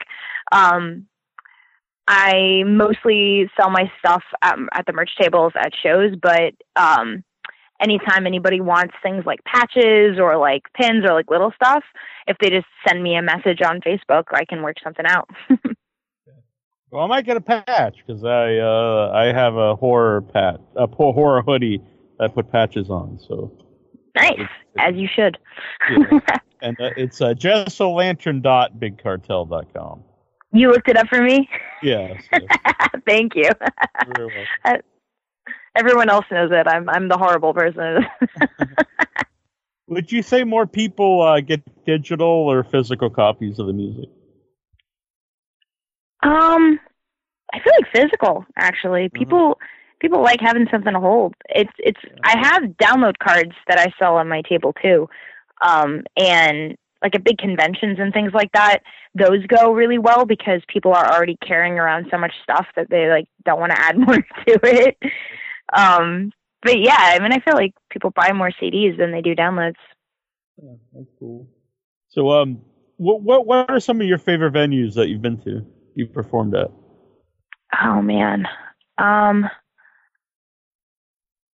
Um, 0.53 1.07
I 2.09 2.63
mostly 2.67 3.51
sell 3.59 3.71
my 3.71 3.91
stuff 3.99 4.23
at, 4.43 4.57
at 4.73 4.87
the 4.87 4.93
merch 4.93 5.11
tables 5.21 5.53
at 5.57 5.73
shows, 5.83 6.15
but 6.21 6.55
um, 6.77 7.25
anytime 7.81 8.27
anybody 8.27 8.61
wants 8.61 8.95
things 9.03 9.25
like 9.27 9.43
patches 9.45 10.19
or 10.19 10.37
like 10.37 10.65
pins 10.75 11.05
or 11.05 11.15
like 11.15 11.31
little 11.31 11.53
stuff, 11.55 11.85
if 12.27 12.37
they 12.39 12.51
just 12.51 12.67
send 12.87 13.03
me 13.03 13.17
a 13.17 13.23
message 13.23 13.63
on 13.63 13.81
Facebook, 13.81 14.25
I 14.33 14.45
can 14.45 14.63
work 14.63 14.77
something 14.83 15.07
out. 15.07 15.31
Well, 16.91 17.05
I 17.05 17.07
might 17.09 17.27
get 17.27 17.37
a 17.37 17.41
patch 17.41 17.97
because 18.07 18.23
I 18.25 18.59
uh, 18.59 19.11
I 19.13 19.33
have 19.33 19.57
a 19.57 19.75
horror 19.75 20.23
pat 20.23 20.61
a 20.77 20.87
horror 20.87 21.43
hoodie 21.43 21.83
that 22.19 22.25
I 22.25 22.29
put 22.29 22.53
patches 22.53 22.91
on. 22.91 23.19
So 23.19 23.53
nice, 24.15 24.39
as 24.79 24.95
you 24.95 25.09
should. 25.13 25.37
Yeah. 25.91 26.21
and 26.63 26.81
uh, 26.81 26.91
it's 26.97 27.21
uh, 27.21 27.35
jessolantern.bigcartel.com. 27.35 30.05
you 30.53 30.71
looked 30.71 30.89
it 30.89 30.97
up 30.97 31.09
for 31.09 31.21
me. 31.23 31.51
Yes. 31.83 32.23
yes, 32.33 32.45
Thank 33.07 33.35
you. 33.35 33.51
Everyone 35.77 36.09
else 36.09 36.27
knows 36.31 36.51
it. 36.53 36.67
I'm 36.67 36.89
I'm 36.89 37.09
the 37.09 37.19
horrible 37.19 37.53
person. 37.55 38.07
Would 39.89 40.11
you 40.11 40.23
say 40.23 40.43
more 40.43 40.67
people 40.67 41.23
uh, 41.23 41.41
get 41.41 41.63
digital 41.85 42.27
or 42.27 42.65
physical 42.65 43.09
copies 43.09 43.59
of 43.59 43.67
the 43.67 43.73
music? 43.73 44.09
Um, 46.23 46.81
I 47.53 47.61
feel 47.61 47.73
like 47.81 47.93
physical. 47.93 48.45
Actually, 48.57 49.09
people 49.11 49.59
people 50.01 50.23
like 50.23 50.41
having 50.41 50.67
something 50.71 50.93
to 50.93 51.01
hold. 51.01 51.35
It's 51.49 51.73
it's. 51.79 52.01
I 52.25 52.39
have 52.39 52.63
download 52.83 53.19
cards 53.19 53.53
that 53.69 53.79
I 53.79 53.93
sell 53.99 54.17
on 54.17 54.29
my 54.29 54.43
table 54.43 54.73
too, 54.83 55.09
um, 55.65 56.03
and 56.17 56.77
like 57.03 57.15
at 57.15 57.25
big 57.25 57.39
conventions 57.39 57.99
and 58.01 58.13
things 58.13 58.33
like 58.33 58.53
that. 58.53 58.79
Those 59.15 59.47
go 59.47 59.73
really 59.73 59.99
well 59.99 60.25
because 60.25 60.63
people 60.69 60.93
are 60.93 61.13
already 61.13 61.37
carrying 61.47 61.79
around 61.79 62.07
so 62.11 62.19
much 62.19 62.33
stuff 62.43 62.67
that 62.77 62.91
they 62.91 63.09
like 63.09 63.29
don't 63.45 63.61
want 63.61 63.73
to 63.73 63.81
add 63.81 63.99
more 63.99 64.17
to 64.17 64.61
it. 64.63 64.97
Um, 65.77 66.33
but 66.63 66.79
yeah, 66.81 66.97
I 66.99 67.19
mean, 67.19 67.33
I 67.33 67.41
feel 67.41 67.55
like 67.55 67.75
people 67.91 68.11
buy 68.11 68.33
more 68.33 68.51
CDs 68.51 68.99
than 68.99 69.13
they 69.13 69.21
do 69.21 69.35
downloads. 69.35 69.77
Yeah, 70.63 70.73
that's 70.95 71.11
cool. 71.19 71.47
So, 72.09 72.31
um, 72.31 72.63
what 72.97 73.21
what 73.23 73.47
what 73.47 73.71
are 73.71 73.81
some 73.81 74.01
of 74.01 74.07
your 74.07 74.19
favorite 74.19 74.55
venues 74.55 74.95
that 74.95 75.09
you've 75.09 75.23
been 75.23 75.39
to? 75.43 75.65
You 75.95 76.07
performed 76.07 76.55
at? 76.55 76.71
Oh 77.83 78.01
man. 78.03 78.47
Um 78.99 79.45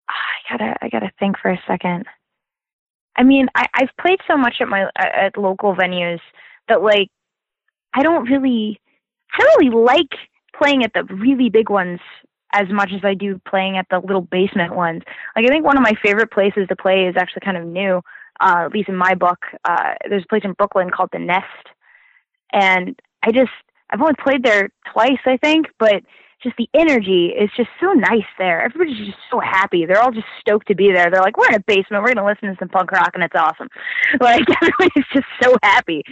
I 0.08 0.50
gotta 0.50 0.76
I 0.80 0.88
gotta 0.88 1.10
think 1.18 1.38
for 1.38 1.50
a 1.50 1.60
second. 1.66 2.06
I 3.16 3.22
mean, 3.22 3.48
I, 3.54 3.66
I've 3.74 3.96
played 4.00 4.18
so 4.26 4.36
much 4.36 4.56
at 4.60 4.68
my 4.68 4.90
at 4.96 5.36
local 5.36 5.74
venues 5.74 6.20
that 6.68 6.82
like 6.82 7.08
I 7.94 8.02
don't 8.02 8.28
really 8.28 8.80
I 9.34 9.42
don't 9.42 9.66
really 9.66 9.84
like 9.84 10.18
playing 10.56 10.84
at 10.84 10.92
the 10.94 11.04
really 11.14 11.50
big 11.50 11.70
ones 11.70 12.00
as 12.54 12.68
much 12.70 12.90
as 12.94 13.00
I 13.04 13.14
do 13.14 13.40
playing 13.48 13.78
at 13.78 13.86
the 13.90 13.98
little 13.98 14.22
basement 14.22 14.74
ones. 14.74 15.02
Like 15.34 15.46
I 15.46 15.48
think 15.48 15.64
one 15.64 15.76
of 15.76 15.82
my 15.82 15.94
favorite 16.02 16.30
places 16.30 16.68
to 16.68 16.76
play 16.76 17.06
is 17.06 17.16
actually 17.16 17.42
kind 17.44 17.56
of 17.56 17.66
new, 17.66 18.00
uh, 18.40 18.64
at 18.66 18.72
least 18.72 18.88
in 18.88 18.96
my 18.96 19.14
book. 19.14 19.38
Uh, 19.64 19.94
there's 20.08 20.24
a 20.24 20.28
place 20.28 20.42
in 20.44 20.52
Brooklyn 20.52 20.90
called 20.90 21.10
the 21.12 21.18
Nest, 21.18 21.46
and 22.52 22.98
I 23.22 23.32
just 23.32 23.50
I've 23.90 24.00
only 24.00 24.14
played 24.22 24.42
there 24.42 24.70
twice, 24.90 25.20
I 25.26 25.36
think, 25.36 25.66
but 25.78 26.02
just 26.42 26.56
the 26.56 26.68
energy 26.74 27.26
is 27.38 27.50
just 27.56 27.70
so 27.80 27.92
nice 27.92 28.26
there. 28.38 28.62
Everybody's 28.62 29.06
just 29.06 29.18
so 29.30 29.40
happy. 29.40 29.86
They're 29.86 30.00
all 30.00 30.10
just 30.10 30.26
stoked 30.40 30.68
to 30.68 30.74
be 30.74 30.92
there. 30.92 31.10
They're 31.10 31.22
like, 31.22 31.36
we're 31.36 31.48
in 31.48 31.54
a 31.54 31.60
basement. 31.60 32.02
We're 32.02 32.14
going 32.14 32.16
to 32.16 32.26
listen 32.26 32.48
to 32.48 32.56
some 32.58 32.68
punk 32.68 32.90
rock, 32.92 33.12
and 33.14 33.22
it's 33.22 33.34
awesome. 33.36 33.68
Like 34.20 34.44
everybody's 34.62 35.04
just 35.12 35.26
so 35.42 35.56
happy. 35.62 36.02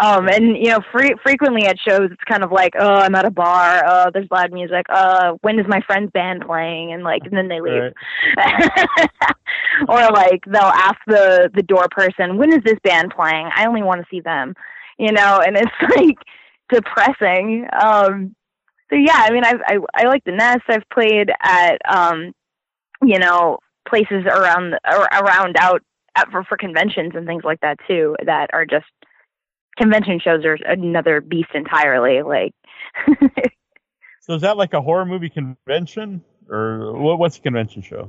Um, 0.00 0.28
and 0.28 0.56
you 0.56 0.70
know, 0.70 0.80
fre- 0.90 1.18
frequently 1.22 1.66
at 1.66 1.76
shows, 1.78 2.08
it's 2.10 2.24
kind 2.24 2.42
of 2.42 2.50
like, 2.50 2.72
oh, 2.78 2.94
I'm 2.94 3.14
at 3.14 3.26
a 3.26 3.30
bar. 3.30 3.82
Oh, 3.86 4.10
there's 4.12 4.28
loud 4.30 4.52
music. 4.52 4.86
Uh, 4.88 5.34
when 5.42 5.58
is 5.58 5.66
my 5.68 5.80
friend's 5.86 6.10
band 6.12 6.44
playing? 6.46 6.92
And 6.92 7.04
like, 7.04 7.22
and 7.24 7.36
then 7.36 7.48
they 7.48 7.60
leave. 7.60 7.92
or 9.88 10.00
like 10.12 10.44
they'll 10.46 10.62
ask 10.62 10.96
the 11.06 11.50
the 11.54 11.62
door 11.62 11.86
person, 11.90 12.38
when 12.38 12.52
is 12.52 12.62
this 12.64 12.78
band 12.82 13.12
playing? 13.14 13.50
I 13.54 13.66
only 13.66 13.82
want 13.82 14.00
to 14.00 14.06
see 14.10 14.20
them. 14.20 14.54
You 14.98 15.12
know, 15.12 15.40
and 15.44 15.56
it's 15.56 15.96
like 15.96 16.16
depressing. 16.70 17.66
Um, 17.80 18.34
so 18.92 18.98
yeah, 18.98 19.16
I 19.16 19.30
mean, 19.30 19.44
I 19.44 19.54
I 19.66 19.78
I 19.94 20.04
like 20.06 20.24
the 20.24 20.32
Nest. 20.32 20.62
I've 20.68 20.88
played 20.92 21.30
at 21.40 21.78
um, 21.88 22.32
you 23.02 23.18
know, 23.18 23.58
places 23.88 24.24
around 24.26 24.74
ar- 24.84 25.08
around 25.22 25.56
out 25.58 25.80
at, 26.14 26.30
for 26.30 26.44
for 26.44 26.56
conventions 26.56 27.12
and 27.14 27.26
things 27.26 27.44
like 27.44 27.60
that 27.60 27.78
too. 27.88 28.16
That 28.26 28.50
are 28.52 28.66
just 28.66 28.86
convention 29.78 30.20
shows 30.20 30.44
are 30.44 30.58
another 30.66 31.20
beast 31.20 31.50
entirely. 31.54 32.22
Like, 32.22 32.52
So, 34.22 34.34
is 34.34 34.42
that 34.42 34.56
like 34.56 34.72
a 34.72 34.80
horror 34.80 35.04
movie 35.04 35.28
convention, 35.28 36.22
or 36.48 36.96
what, 36.96 37.18
what's 37.18 37.38
a 37.38 37.40
convention 37.40 37.82
show? 37.82 38.08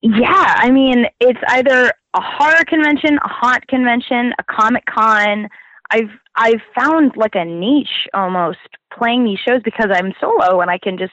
yeah, 0.00 0.54
I 0.56 0.70
mean, 0.70 1.06
it's 1.18 1.40
either 1.48 1.92
a 2.14 2.20
horror 2.20 2.64
convention, 2.68 3.16
a 3.16 3.28
haunt 3.28 3.66
convention, 3.66 4.32
a 4.38 4.44
comic 4.44 4.84
con. 4.86 5.48
I've 5.90 6.10
I've 6.36 6.60
found 6.74 7.12
like 7.16 7.34
a 7.34 7.44
niche 7.44 8.08
almost 8.14 8.58
playing 8.96 9.24
these 9.24 9.38
shows 9.38 9.60
because 9.64 9.88
I'm 9.92 10.12
solo 10.20 10.60
and 10.60 10.70
I 10.70 10.78
can 10.78 10.96
just 10.98 11.12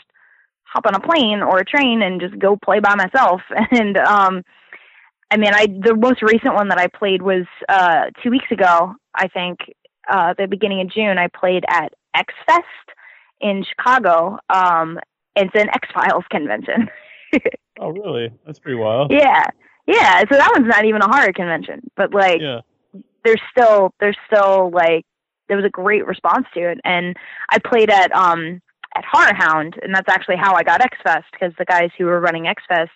hop 0.64 0.86
on 0.86 0.96
a 0.96 1.00
plane 1.00 1.42
or 1.42 1.60
a 1.60 1.66
train 1.66 2.02
and 2.02 2.22
just 2.22 2.38
go 2.38 2.58
play 2.58 2.80
by 2.80 2.96
myself. 2.96 3.42
And 3.72 3.98
um, 3.98 4.44
I 5.32 5.38
mean, 5.38 5.52
I 5.54 5.68
the 5.68 5.96
most 5.96 6.22
recent 6.22 6.54
one 6.54 6.70
that 6.70 6.78
I 6.78 6.88
played 6.88 7.22
was 7.22 7.46
uh, 7.70 8.06
two 8.24 8.30
weeks 8.30 8.52
ago, 8.52 8.94
I 9.16 9.28
think, 9.28 9.60
uh, 10.10 10.34
the 10.38 10.48
beginning 10.48 10.82
of 10.82 10.90
June, 10.92 11.18
I 11.18 11.28
played 11.28 11.66
at 11.70 11.94
X 12.16 12.34
Fest 12.48 12.66
in 13.42 13.64
Chicago. 13.64 14.38
Um, 14.50 15.00
it's 15.36 15.54
an 15.56 15.70
X 15.70 15.88
Files 15.94 16.24
convention. 16.30 16.90
Oh, 17.80 17.90
really? 17.90 18.32
That's 18.46 18.58
pretty 18.58 18.78
wild. 18.78 19.12
yeah, 19.12 19.44
yeah. 19.86 20.20
So 20.22 20.36
that 20.36 20.50
one's 20.56 20.68
not 20.68 20.86
even 20.86 21.02
a 21.04 21.08
horror 21.08 21.32
convention, 21.32 21.82
but 21.96 22.12
like 22.12 22.42
Yeah. 22.42 22.62
There's 23.28 23.42
still 23.52 23.94
there's 24.00 24.18
still 24.26 24.72
like 24.72 25.06
there 25.50 25.58
was 25.58 25.66
a 25.66 25.70
great 25.70 26.08
response 26.08 26.48
to 26.54 26.72
it, 26.72 26.80
and 26.86 27.16
I 27.52 27.60
played 27.60 27.90
at 27.90 28.12
um 28.14 28.62
at 28.96 29.04
Horror 29.04 29.34
Hound, 29.36 29.76
and 29.84 29.94
that's 29.94 30.10
actually 30.10 30.38
how 30.38 30.56
I 30.56 30.64
got 30.64 30.82
X 30.82 30.98
Fest 31.04 31.26
because 31.32 31.54
the 31.60 31.66
guys 31.66 31.90
who 31.98 32.06
were 32.06 32.22
running 32.22 32.48
X 32.48 32.64
Fest 32.70 32.92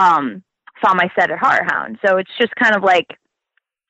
um 0.00 0.42
saw 0.82 0.94
my 0.94 1.10
set 1.14 1.30
at 1.30 1.38
Horror 1.38 1.66
Hound. 1.70 1.98
So 2.04 2.16
it's 2.16 2.30
just 2.38 2.54
kind 2.56 2.74
of 2.74 2.82
like 2.82 3.18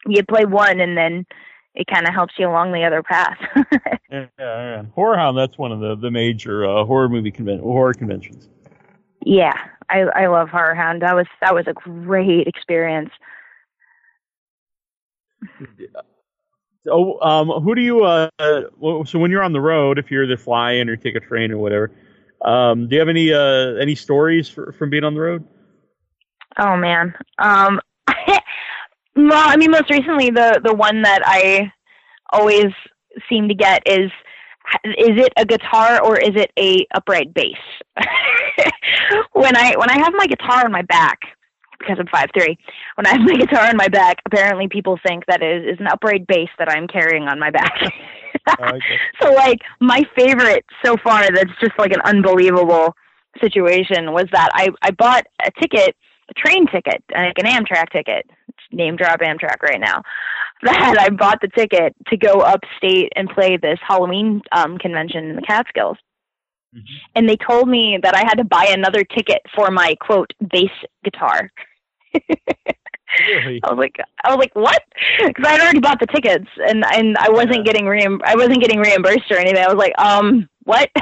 you 0.07 0.25
play 0.25 0.45
one, 0.45 0.81
and 0.81 0.97
then 0.97 1.25
it 1.77 1.87
kind 1.87 2.09
of 2.09 2.15
helps 2.15 2.35
you 2.39 2.49
along 2.49 2.73
the 2.73 2.85
other 2.85 3.03
path. 3.03 3.39
Yeah, 4.09 4.27
yeah. 4.39 4.83
Horror 4.95 5.17
Hound. 5.17 5.37
That's 5.37 5.59
one 5.59 5.73
of 5.73 5.81
the 5.81 5.97
the 5.97 6.11
major 6.11 6.65
uh, 6.65 6.85
horror 6.85 7.09
movie 7.09 7.33
conven- 7.33 7.61
horror 7.61 7.93
conventions. 7.93 8.49
yeah, 9.25 9.57
I 9.91 10.03
I 10.15 10.27
love 10.29 10.49
Horror 10.49 10.77
Hound. 10.77 11.03
That 11.03 11.15
was 11.17 11.27
that 11.41 11.55
was 11.55 11.67
a 11.67 11.73
great 11.73 12.47
experience. 12.47 13.11
Oh, 16.89 17.19
um, 17.21 17.49
who 17.63 17.75
do 17.75 17.81
you? 17.81 18.05
Uh, 18.05 18.29
so 19.05 19.19
when 19.19 19.31
you're 19.31 19.43
on 19.43 19.53
the 19.53 19.61
road, 19.61 19.99
if 19.99 20.09
you're 20.09 20.23
either 20.23 20.37
flying 20.37 20.89
or 20.89 20.95
take 20.95 21.17
a 21.17 21.21
train 21.21 21.51
or 21.51 21.59
whatever, 21.59 21.91
um, 22.45 22.89
do 22.89 22.95
you 22.95 23.01
have 23.01 23.09
any 23.09 23.33
uh, 23.33 23.75
any 23.81 23.95
stories 23.95 24.49
for, 24.49 24.73
from 24.73 24.91
being 24.91 25.03
on 25.03 25.15
the 25.15 25.21
road? 25.21 25.45
Oh 26.59 26.77
man. 26.77 27.15
Um 27.39 27.81
well, 29.17 29.49
I 29.49 29.57
mean 29.57 29.71
most 29.71 29.91
recently 29.91 30.31
the 30.31 30.61
the 30.63 30.75
one 30.75 31.03
that 31.03 31.23
I 31.25 31.73
always 32.31 32.73
seem 33.29 33.49
to 33.49 33.55
get 33.55 33.83
is 33.87 34.11
is 34.85 35.19
it 35.19 35.33
a 35.37 35.45
guitar 35.45 36.03
or 36.03 36.19
is 36.19 36.35
it 36.35 36.51
a 36.59 36.87
upright 36.95 37.35
bass? 37.35 37.59
when 39.33 39.57
I 39.57 39.75
when 39.77 39.91
I 39.91 39.99
have 39.99 40.15
my 40.17 40.27
guitar 40.27 40.65
on 40.65 40.73
my 40.73 40.83
back 40.83 41.36
because 41.79 41.97
I'm 41.99 42.07
five 42.07 42.31
three, 42.35 42.59
when 42.95 43.07
I 43.07 43.11
have 43.11 43.21
my 43.21 43.35
guitar 43.39 43.69
on 43.69 43.77
my 43.77 43.89
back, 43.89 44.19
apparently 44.27 44.69
people 44.69 44.99
think 45.07 45.25
that 45.27 45.43
is 45.43 45.75
is 45.75 45.81
an 45.81 45.87
upright 45.87 46.27
bass 46.27 46.49
that 46.59 46.71
I'm 46.71 46.87
carrying 46.87 47.25
on 47.25 47.39
my 47.39 47.51
back. 47.51 47.75
okay. 48.61 48.79
so 49.21 49.33
like 49.33 49.61
my 49.81 50.03
favorite 50.17 50.65
so 50.85 50.97
far 51.03 51.29
that's 51.31 51.53
just 51.61 51.79
like 51.79 51.93
an 51.93 52.01
unbelievable 52.05 52.95
situation 53.41 54.13
was 54.13 54.27
that 54.33 54.49
I 54.55 54.69
I 54.83 54.91
bought 54.93 55.25
a 55.45 55.51
ticket, 55.61 55.97
a 56.31 56.35
train 56.35 56.67
ticket, 56.67 57.03
like 57.13 57.39
an 57.39 57.47
Amtrak 57.47 57.91
ticket. 57.91 58.29
Name 58.73 58.97
drop 58.97 59.21
Amtrak 59.21 59.63
right 59.63 59.81
now. 59.81 60.03
That 60.63 60.97
I 60.99 61.11
bought 61.11 61.41
the 61.41 61.49
ticket 61.49 61.95
to 62.09 62.17
go 62.17 62.41
upstate 62.41 63.13
and 63.15 63.29
play 63.29 63.57
this 63.57 63.79
Halloween 63.87 64.43
um 64.53 64.79
convention 64.79 65.25
in 65.27 65.37
the 65.37 65.43
Catskills. 65.43 65.99
Mhm. 66.77 66.83
And 67.15 67.29
they 67.29 67.37
told 67.37 67.69
me 67.69 67.99
that 68.03 68.15
I 68.15 68.21
had 68.21 68.35
to 68.39 68.45
buy 68.45 68.67
another 68.71 69.03
ticket 69.05 69.41
for 69.55 69.71
my 69.71 69.95
quote 70.01 70.33
bass 70.51 70.71
guitar. 71.05 71.51
Really? 72.13 73.61
I 73.65 73.71
was 73.73 73.79
like, 73.79 73.97
I 74.25 74.31
was 74.31 74.39
like, 74.39 74.55
what? 74.55 74.83
Because 75.25 75.45
I 75.47 75.53
had 75.53 75.61
already 75.61 75.81
bought 75.81 76.01
the 76.01 76.07
tickets, 76.07 76.49
and 76.69 76.85
and 76.93 77.17
I 77.19 77.31
wasn't 77.31 77.57
Yeah. 77.59 77.63
getting 77.73 77.85
reimb- 77.85 78.21
I 78.25 78.35
wasn't 78.35 78.61
getting 78.61 78.79
reimbursed 78.81 79.31
or 79.31 79.39
anything. 79.39 79.63
I 79.63 79.69
was 79.73 79.77
like, 79.77 79.99
um, 79.99 80.49
what? 80.67 80.91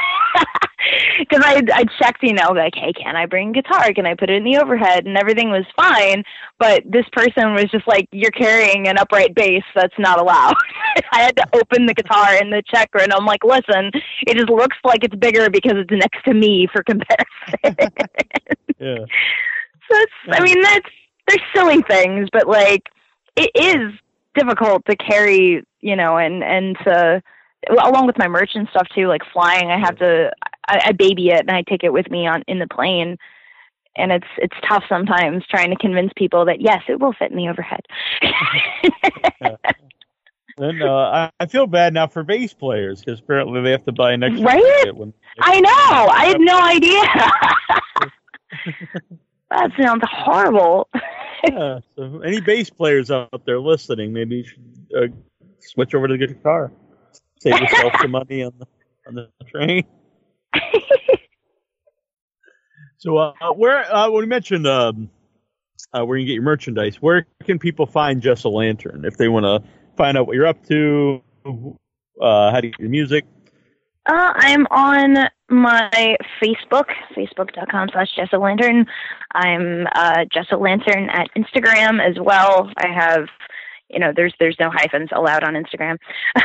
Because 1.19 1.43
I 1.43 1.63
I 1.73 1.85
checked, 1.99 2.23
you 2.23 2.35
know, 2.35 2.53
like, 2.53 2.75
hey, 2.75 2.93
can 2.93 3.17
I 3.17 3.25
bring 3.25 3.51
a 3.51 3.53
guitar? 3.63 3.91
Can 3.95 4.05
I 4.05 4.15
put 4.15 4.29
it 4.29 4.37
in 4.37 4.45
the 4.45 4.59
overhead? 4.59 5.07
And 5.07 5.17
everything 5.17 5.49
was 5.49 5.65
fine. 5.75 6.23
But 6.59 6.83
this 6.85 7.07
person 7.13 7.55
was 7.55 7.71
just 7.71 7.89
like, 7.89 8.07
you're 8.13 8.31
carrying 8.31 8.87
an 8.87 8.99
upright 8.99 9.35
bass. 9.35 9.63
That's 9.75 9.99
not 9.99 10.21
allowed. 10.21 10.55
I 11.13 11.23
had 11.23 11.37
to 11.37 11.47
open 11.55 11.87
the 11.87 11.95
guitar 11.95 12.35
in 12.35 12.51
the 12.51 12.63
checker, 12.67 12.99
and 12.99 13.15
I'm 13.15 13.25
like, 13.25 13.43
listen, 13.45 13.91
it 14.27 14.37
just 14.37 14.51
looks 14.51 14.77
like 14.85 15.05
it's 15.05 15.17
bigger 15.17 15.49
because 15.49 15.75
it's 15.77 15.91
next 15.91 16.23
to 16.27 16.35
me 16.35 16.69
for 16.71 16.83
comparison. 16.83 17.93
Yeah. 18.79 19.05
So 19.91 19.99
it's, 19.99 20.13
I 20.31 20.41
mean, 20.41 20.63
that's 20.63 20.89
they're 21.29 21.47
silly 21.55 21.83
things, 21.83 22.29
but 22.33 22.49
like 22.49 22.89
it 23.37 23.51
is 23.55 23.93
difficult 24.35 24.85
to 24.87 24.97
carry, 24.97 25.63
you 25.81 25.97
know, 25.97 26.17
and 26.17 26.43
and 26.43 26.75
to 26.85 27.23
along 27.71 28.07
with 28.07 28.19
my 28.19 28.29
merch 28.29 28.51
and 28.55 28.69
stuff 28.69 28.87
too. 28.95 29.07
Like 29.07 29.23
flying, 29.33 29.71
I 29.71 29.79
have 29.79 29.99
to 29.99 30.31
I, 30.69 30.81
I 30.87 30.93
baby 30.93 31.29
it 31.29 31.41
and 31.41 31.51
I 31.51 31.63
take 31.69 31.85
it 31.85 31.93
with 31.93 32.11
me 32.11 32.27
on 32.27 32.43
in 32.47 32.59
the 32.59 32.67
plane, 32.67 33.17
and 33.97 34.13
it's 34.13 34.27
it's 34.39 34.57
tough 34.69 34.85
sometimes 34.89 35.45
trying 35.49 35.71
to 35.71 35.77
convince 35.77 36.13
people 36.17 36.45
that 36.47 36.61
yes, 36.61 36.83
it 36.89 37.01
will 37.01 37.13
fit 37.13 37.31
in 37.31 37.37
the 37.37 37.49
overhead. 37.49 37.81
Then 40.57 40.83
uh, 40.83 41.31
I, 41.41 41.47
feel 41.47 41.67
bad 41.67 41.95
now 41.95 42.07
for 42.07 42.23
bass 42.23 42.55
players 42.55 43.01
because 43.01 43.19
apparently 43.19 43.61
they 43.61 43.73
have 43.73 43.85
to 43.87 43.93
buy 43.93 44.13
an 44.13 44.23
extra 44.23 44.45
Right? 44.45 44.95
I 45.41 45.61
know. 45.61 46.09
I 46.13 46.27
had 46.27 46.41
no 46.41 46.61
idea. 46.63 47.03
that 49.51 49.73
sounds 49.81 50.03
horrible. 50.09 50.89
yeah. 51.45 51.81
So 51.97 52.21
any 52.21 52.41
bass 52.41 52.71
players 52.71 53.11
out 53.11 53.45
there 53.45 53.59
listening, 53.59 54.13
maybe 54.13 54.37
you 54.37 54.45
should 54.45 54.63
uh, 54.97 55.09
switch 55.59 55.93
over 55.95 56.07
to 56.07 56.17
the 56.17 56.27
guitar. 56.27 56.71
Save 57.45 57.61
yourself 57.61 57.93
some 58.01 58.11
money 58.11 58.43
on 58.43 58.53
the 58.59 58.67
on 59.07 59.15
the 59.15 59.29
train. 59.51 59.85
So 63.05 63.19
uh, 63.19 63.35
where 63.55 63.95
uh, 63.95 64.09
when 64.11 64.25
you 64.25 64.29
mentioned 64.31 64.67
um, 64.67 65.11
uh, 65.93 66.07
where 66.07 66.17
you 66.17 66.25
get 66.25 66.33
your 66.33 66.43
merchandise, 66.43 67.03
where 67.03 67.27
can 67.45 67.59
people 67.59 67.85
find 67.85 68.23
Jess-O-Lantern 68.23 69.05
if 69.05 69.19
they 69.19 69.29
want 69.29 69.45
to 69.45 69.63
find 69.95 70.17
out 70.17 70.27
what 70.27 70.37
you're 70.37 70.47
up 70.47 70.65
to? 70.69 71.23
Uh, 72.19 72.51
how 72.51 72.63
do 72.63 72.69
you 72.69 72.73
get 72.73 72.81
your 72.81 72.89
music? 72.89 73.27
Uh, 74.07 74.33
I'm 74.37 74.67
on 74.71 75.29
my 75.51 76.17
Facebook, 76.43 76.87
facebook.com 77.15 77.91
slash 77.93 78.09
Jess-O-Lantern. 78.17 78.87
I'm 79.35 79.87
uh, 79.95 80.25
Jess-O-Lantern 80.33 81.11
at 81.11 81.29
Instagram 81.37 82.01
as 82.01 82.17
well. 82.19 82.71
I 82.79 82.89
have, 82.89 83.29
you 83.89 83.99
know, 83.99 84.13
there's 84.15 84.35
there's 84.41 84.57
no 84.59 84.71
hyphens 84.71 85.11
allowed 85.13 85.45
on 85.45 85.55
Instagram. 85.55 85.99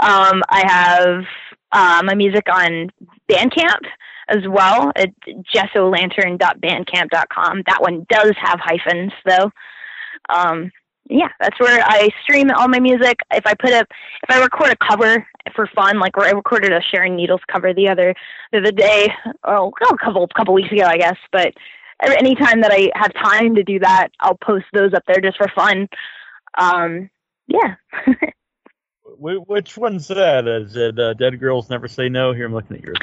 um, 0.00 0.42
I 0.48 0.64
have 0.66 1.24
uh, 1.72 2.00
my 2.04 2.14
music 2.14 2.44
on 2.52 2.90
Bandcamp 3.30 3.84
as 4.28 4.46
well 4.48 4.92
at 4.96 5.10
jessolantern.bandcamp.com. 5.54 7.62
That 7.66 7.82
one 7.82 8.06
does 8.08 8.32
have 8.38 8.60
hyphens 8.60 9.12
though. 9.26 9.50
Um, 10.28 10.70
yeah, 11.08 11.28
that's 11.40 11.58
where 11.58 11.82
I 11.84 12.10
stream 12.22 12.50
all 12.52 12.68
my 12.68 12.78
music. 12.78 13.18
If 13.32 13.46
I 13.46 13.54
put 13.54 13.72
up, 13.72 13.88
if 14.22 14.30
I 14.30 14.40
record 14.40 14.70
a 14.70 14.76
cover 14.76 15.26
for 15.56 15.66
fun, 15.74 15.98
like 15.98 16.16
where 16.16 16.28
I 16.28 16.32
recorded 16.32 16.72
a 16.72 16.80
Sharon 16.80 17.16
Needles 17.16 17.40
cover 17.50 17.74
the 17.74 17.88
other 17.88 18.14
the 18.52 18.58
other 18.58 18.70
day, 18.70 19.12
oh, 19.44 19.72
a 19.90 19.96
couple 19.98 20.28
couple 20.28 20.54
weeks 20.54 20.70
ago, 20.70 20.84
I 20.84 20.98
guess. 20.98 21.16
But 21.32 21.54
anytime 22.02 22.60
that 22.60 22.70
I 22.72 22.92
have 22.94 23.12
time 23.14 23.56
to 23.56 23.64
do 23.64 23.80
that, 23.80 24.10
I'll 24.20 24.36
post 24.36 24.66
those 24.72 24.94
up 24.94 25.02
there 25.06 25.20
just 25.20 25.36
for 25.36 25.48
fun. 25.54 25.88
Um, 26.58 27.10
yeah. 27.46 27.74
Which 29.18 29.76
one's 29.76 30.08
that? 30.08 30.46
Is 30.46 30.76
it 30.76 30.98
uh, 30.98 31.14
Dead 31.14 31.38
Girls 31.38 31.68
Never 31.68 31.88
Say 31.88 32.08
No? 32.08 32.32
Here 32.32 32.46
I'm 32.46 32.54
looking 32.54 32.76
at 32.76 32.82
your 32.82 32.94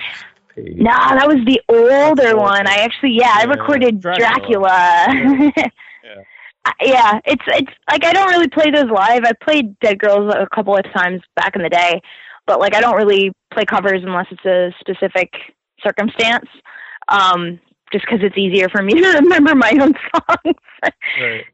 page. 0.55 0.77
Nah, 0.77 1.15
that 1.15 1.27
was 1.27 1.37
the 1.45 1.61
older 1.69 2.29
old. 2.29 2.41
one. 2.41 2.67
I 2.67 2.77
actually, 2.77 3.11
yeah, 3.11 3.33
I 3.35 3.43
recorded 3.43 3.99
Dracula. 4.01 5.07
Dracula. 5.07 5.53
Yeah. 6.03 6.23
Uh, 6.65 6.71
yeah, 6.81 7.19
it's 7.25 7.43
it's 7.47 7.71
like 7.91 8.05
I 8.05 8.13
don't 8.13 8.29
really 8.29 8.47
play 8.47 8.71
those 8.71 8.89
live. 8.89 9.25
I 9.25 9.33
played 9.43 9.77
Dead 9.79 9.99
Girls 9.99 10.33
a 10.33 10.47
couple 10.55 10.73
of 10.73 10.85
times 10.93 11.21
back 11.35 11.57
in 11.57 11.61
the 11.61 11.67
day, 11.69 11.99
but 12.45 12.61
like 12.61 12.73
I 12.73 12.79
don't 12.79 12.95
really 12.95 13.33
play 13.51 13.65
covers 13.65 14.03
unless 14.03 14.27
it's 14.31 14.45
a 14.45 14.73
specific 14.79 15.33
circumstance. 15.83 16.47
Um, 17.09 17.59
just 17.91 18.05
because 18.05 18.19
it's 18.21 18.37
easier 18.37 18.69
for 18.69 18.81
me 18.81 18.93
to 19.01 19.19
remember 19.19 19.53
my 19.55 19.71
own 19.81 19.93
songs. 20.13 20.55
Right. 21.21 21.45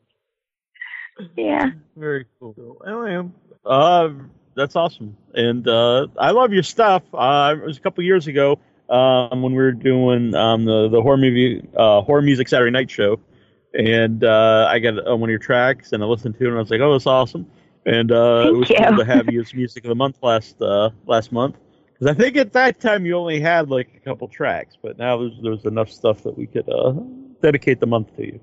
Yeah. 1.36 1.72
Very 1.96 2.26
cool. 2.40 2.82
Anyway, 2.86 3.30
uh, 3.66 4.10
that's 4.56 4.76
awesome, 4.76 5.18
and 5.34 5.68
uh, 5.68 6.08
I 6.18 6.32
love 6.32 6.54
your 6.54 6.64
stuff. 6.64 7.04
Uh, 7.14 7.56
it 7.58 7.66
was 7.66 7.78
a 7.78 7.82
couple 7.82 8.04
years 8.04 8.28
ago 8.28 8.60
um, 8.90 9.42
when 9.42 9.54
we 9.54 9.62
were 9.64 9.72
doing 9.72 10.36
um, 10.36 10.66
the 10.66 10.90
the 10.90 11.02
horror 11.02 11.18
movie 11.18 11.68
uh, 11.76 12.02
horror 12.02 12.22
music 12.22 12.48
Saturday 12.48 12.72
night 12.72 12.90
show, 12.90 13.20
and 13.74 14.24
uh, 14.24 14.68
I 14.70 14.80
got 14.80 15.08
uh, 15.08 15.16
one 15.16 15.30
of 15.30 15.32
your 15.32 15.40
tracks 15.40 15.94
and 15.94 16.04
I 16.04 16.06
listened 16.06 16.38
to 16.38 16.46
it 16.46 16.48
and 16.50 16.58
I 16.58 16.60
was 16.60 16.70
like, 16.70 16.82
oh, 16.82 16.92
that's 16.92 17.08
awesome, 17.08 17.48
and 17.86 18.12
uh, 18.12 18.46
it 18.48 18.58
was 18.58 18.70
you. 18.70 18.78
cool 18.78 18.98
to 18.98 19.06
have 19.06 19.32
you 19.32 19.42
as 19.42 19.54
music 19.54 19.84
of 19.86 19.90
the 19.90 19.96
month 19.96 20.18
last 20.22 20.62
uh, 20.62 20.90
last 21.06 21.32
month. 21.32 21.56
Because 21.94 22.08
I 22.08 22.14
think 22.20 22.38
at 22.38 22.54
that 22.54 22.80
time 22.80 23.06
you 23.06 23.16
only 23.16 23.40
had 23.40 23.70
like 23.70 23.90
a 23.96 24.00
couple 24.00 24.28
tracks, 24.28 24.76
but 24.82 24.98
now 24.98 25.18
there's 25.18 25.40
there's 25.42 25.66
enough 25.66 25.90
stuff 25.90 26.24
that 26.24 26.38
we 26.38 26.48
could 26.48 26.68
uh, 26.70 26.94
dedicate 27.42 27.80
the 27.80 27.88
month 27.88 28.16
to 28.18 28.26
you. 28.26 28.40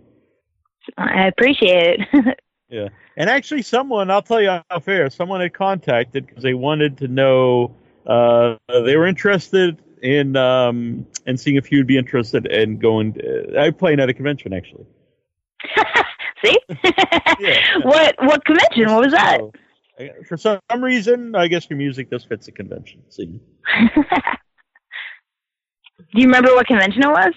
I 0.96 1.26
appreciate 1.26 2.00
it. 2.12 2.38
Yeah, 2.70 2.88
and 3.16 3.28
actually, 3.28 3.62
someone 3.62 4.10
I'll 4.10 4.22
tell 4.22 4.40
you 4.40 4.60
off 4.70 4.88
air. 4.88 5.10
Someone 5.10 5.40
had 5.40 5.52
contacted 5.52 6.26
because 6.26 6.42
they 6.42 6.54
wanted 6.54 6.98
to 6.98 7.08
know. 7.08 7.74
Uh, 8.06 8.56
they 8.68 8.96
were 8.96 9.06
interested 9.06 9.82
in 10.02 10.36
um, 10.36 11.06
and 11.26 11.38
seeing 11.38 11.56
if 11.56 11.72
you'd 11.72 11.86
be 11.86 11.98
interested 11.98 12.46
in 12.46 12.78
going. 12.78 13.14
To, 13.14 13.60
I 13.60 13.70
playing 13.70 14.00
at 14.00 14.08
a 14.08 14.14
convention 14.14 14.52
actually. 14.52 14.86
See? 16.44 16.56
Yeah. 17.38 17.58
What 17.82 18.16
what 18.18 18.44
convention? 18.44 18.92
What 18.92 19.04
was 19.04 19.12
that? 19.12 19.40
So, 19.98 20.08
For 20.28 20.36
some 20.36 20.60
reason, 20.84 21.34
I 21.34 21.48
guess 21.48 21.68
your 21.70 21.78
music 21.78 22.10
just 22.10 22.28
fits 22.28 22.46
the 22.46 22.52
convention 22.52 23.02
scene. 23.08 23.40
Do 26.12 26.20
you 26.20 26.26
remember 26.26 26.54
what 26.54 26.66
convention 26.66 27.02
it 27.02 27.08
was? 27.08 27.32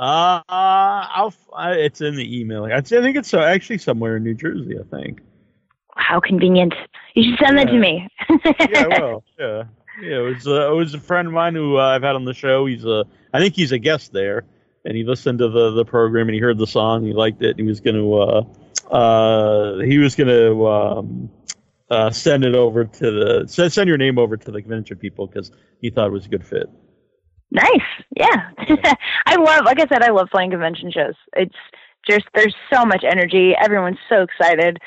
Uh, 0.00 0.40
I'll, 0.48 1.34
I, 1.54 1.72
it's 1.72 2.00
in 2.00 2.16
the 2.16 2.40
email. 2.40 2.64
I 2.64 2.80
think 2.80 3.16
it's 3.16 3.34
uh, 3.34 3.40
actually 3.40 3.76
somewhere 3.76 4.16
in 4.16 4.24
New 4.24 4.32
Jersey. 4.32 4.78
I 4.80 4.96
think. 4.96 5.20
How 5.94 6.20
convenient. 6.20 6.72
You 7.14 7.30
should 7.30 7.44
send 7.44 7.58
that 7.58 7.66
to 7.66 7.78
me. 7.78 8.08
Yeah, 8.70 8.86
well, 8.88 9.24
yeah, 9.38 9.64
yeah. 10.00 10.16
It 10.16 10.34
was 10.36 10.46
uh, 10.46 10.72
it 10.72 10.74
was 10.74 10.94
a 10.94 11.00
friend 11.00 11.28
of 11.28 11.34
mine 11.34 11.54
who 11.54 11.76
uh, 11.76 11.82
I've 11.82 12.02
had 12.02 12.14
on 12.14 12.24
the 12.24 12.32
show. 12.32 12.64
He's 12.64 12.86
a, 12.86 13.04
I 13.34 13.40
think 13.40 13.54
he's 13.54 13.72
a 13.72 13.78
guest 13.78 14.10
there, 14.10 14.44
and 14.86 14.96
he 14.96 15.04
listened 15.04 15.40
to 15.40 15.50
the 15.50 15.72
the 15.72 15.84
program 15.84 16.28
and 16.28 16.34
he 16.34 16.40
heard 16.40 16.56
the 16.56 16.66
song. 16.66 17.04
He 17.04 17.12
liked 17.12 17.42
it. 17.42 17.50
And 17.50 17.60
he 17.60 17.66
was 17.66 17.80
going 17.80 17.96
to, 17.96 18.14
uh, 18.14 18.44
uh, 18.90 19.78
he 19.80 19.98
was 19.98 20.14
going 20.16 20.28
to 20.28 20.66
um, 20.66 21.30
uh, 21.90 22.10
send 22.10 22.46
it 22.46 22.54
over 22.54 22.86
to 22.86 23.10
the 23.10 23.48
send, 23.48 23.70
send 23.70 23.88
your 23.88 23.98
name 23.98 24.18
over 24.18 24.38
to 24.38 24.50
the 24.50 24.62
convention 24.62 24.96
people 24.96 25.26
because 25.26 25.50
he 25.82 25.90
thought 25.90 26.06
it 26.06 26.12
was 26.12 26.24
a 26.24 26.30
good 26.30 26.46
fit. 26.46 26.70
Nice. 27.50 28.04
Yeah. 28.16 28.50
I 29.26 29.36
love, 29.36 29.64
like 29.64 29.80
I 29.80 29.86
said, 29.88 30.02
I 30.02 30.10
love 30.10 30.28
playing 30.30 30.50
convention 30.50 30.90
shows. 30.92 31.14
It's 31.34 31.54
just, 32.08 32.26
there's 32.34 32.54
so 32.72 32.84
much 32.84 33.04
energy. 33.04 33.54
Everyone's 33.60 33.98
so 34.08 34.22
excited. 34.22 34.78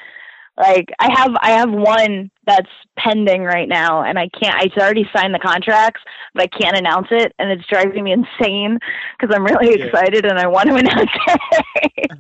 Like 0.55 0.91
I 0.99 1.09
have, 1.20 1.32
I 1.41 1.51
have 1.51 1.72
one 1.72 2.30
that's 2.45 2.70
pending 2.95 3.41
right 3.43 3.68
now 3.68 4.03
and 4.03 4.20
I 4.20 4.30
can't, 4.30 4.53
I 4.55 4.70
already 4.80 5.09
signed 5.16 5.34
the 5.34 5.39
contracts, 5.39 6.01
but 6.36 6.43
I 6.43 6.47
can't 6.47 6.78
announce 6.78 7.07
it. 7.09 7.34
And 7.39 7.51
it's 7.51 7.66
driving 7.68 8.03
me 8.03 8.11
insane 8.14 8.78
because 9.20 9.36
I'm 9.36 9.43
really 9.43 9.80
Yeah. 9.80 9.86
excited 9.86 10.26
and 10.26 10.38
I 10.38 10.45
want 10.47 10.70
to 10.70 10.76
announce 10.78 11.09
it. 11.28 12.11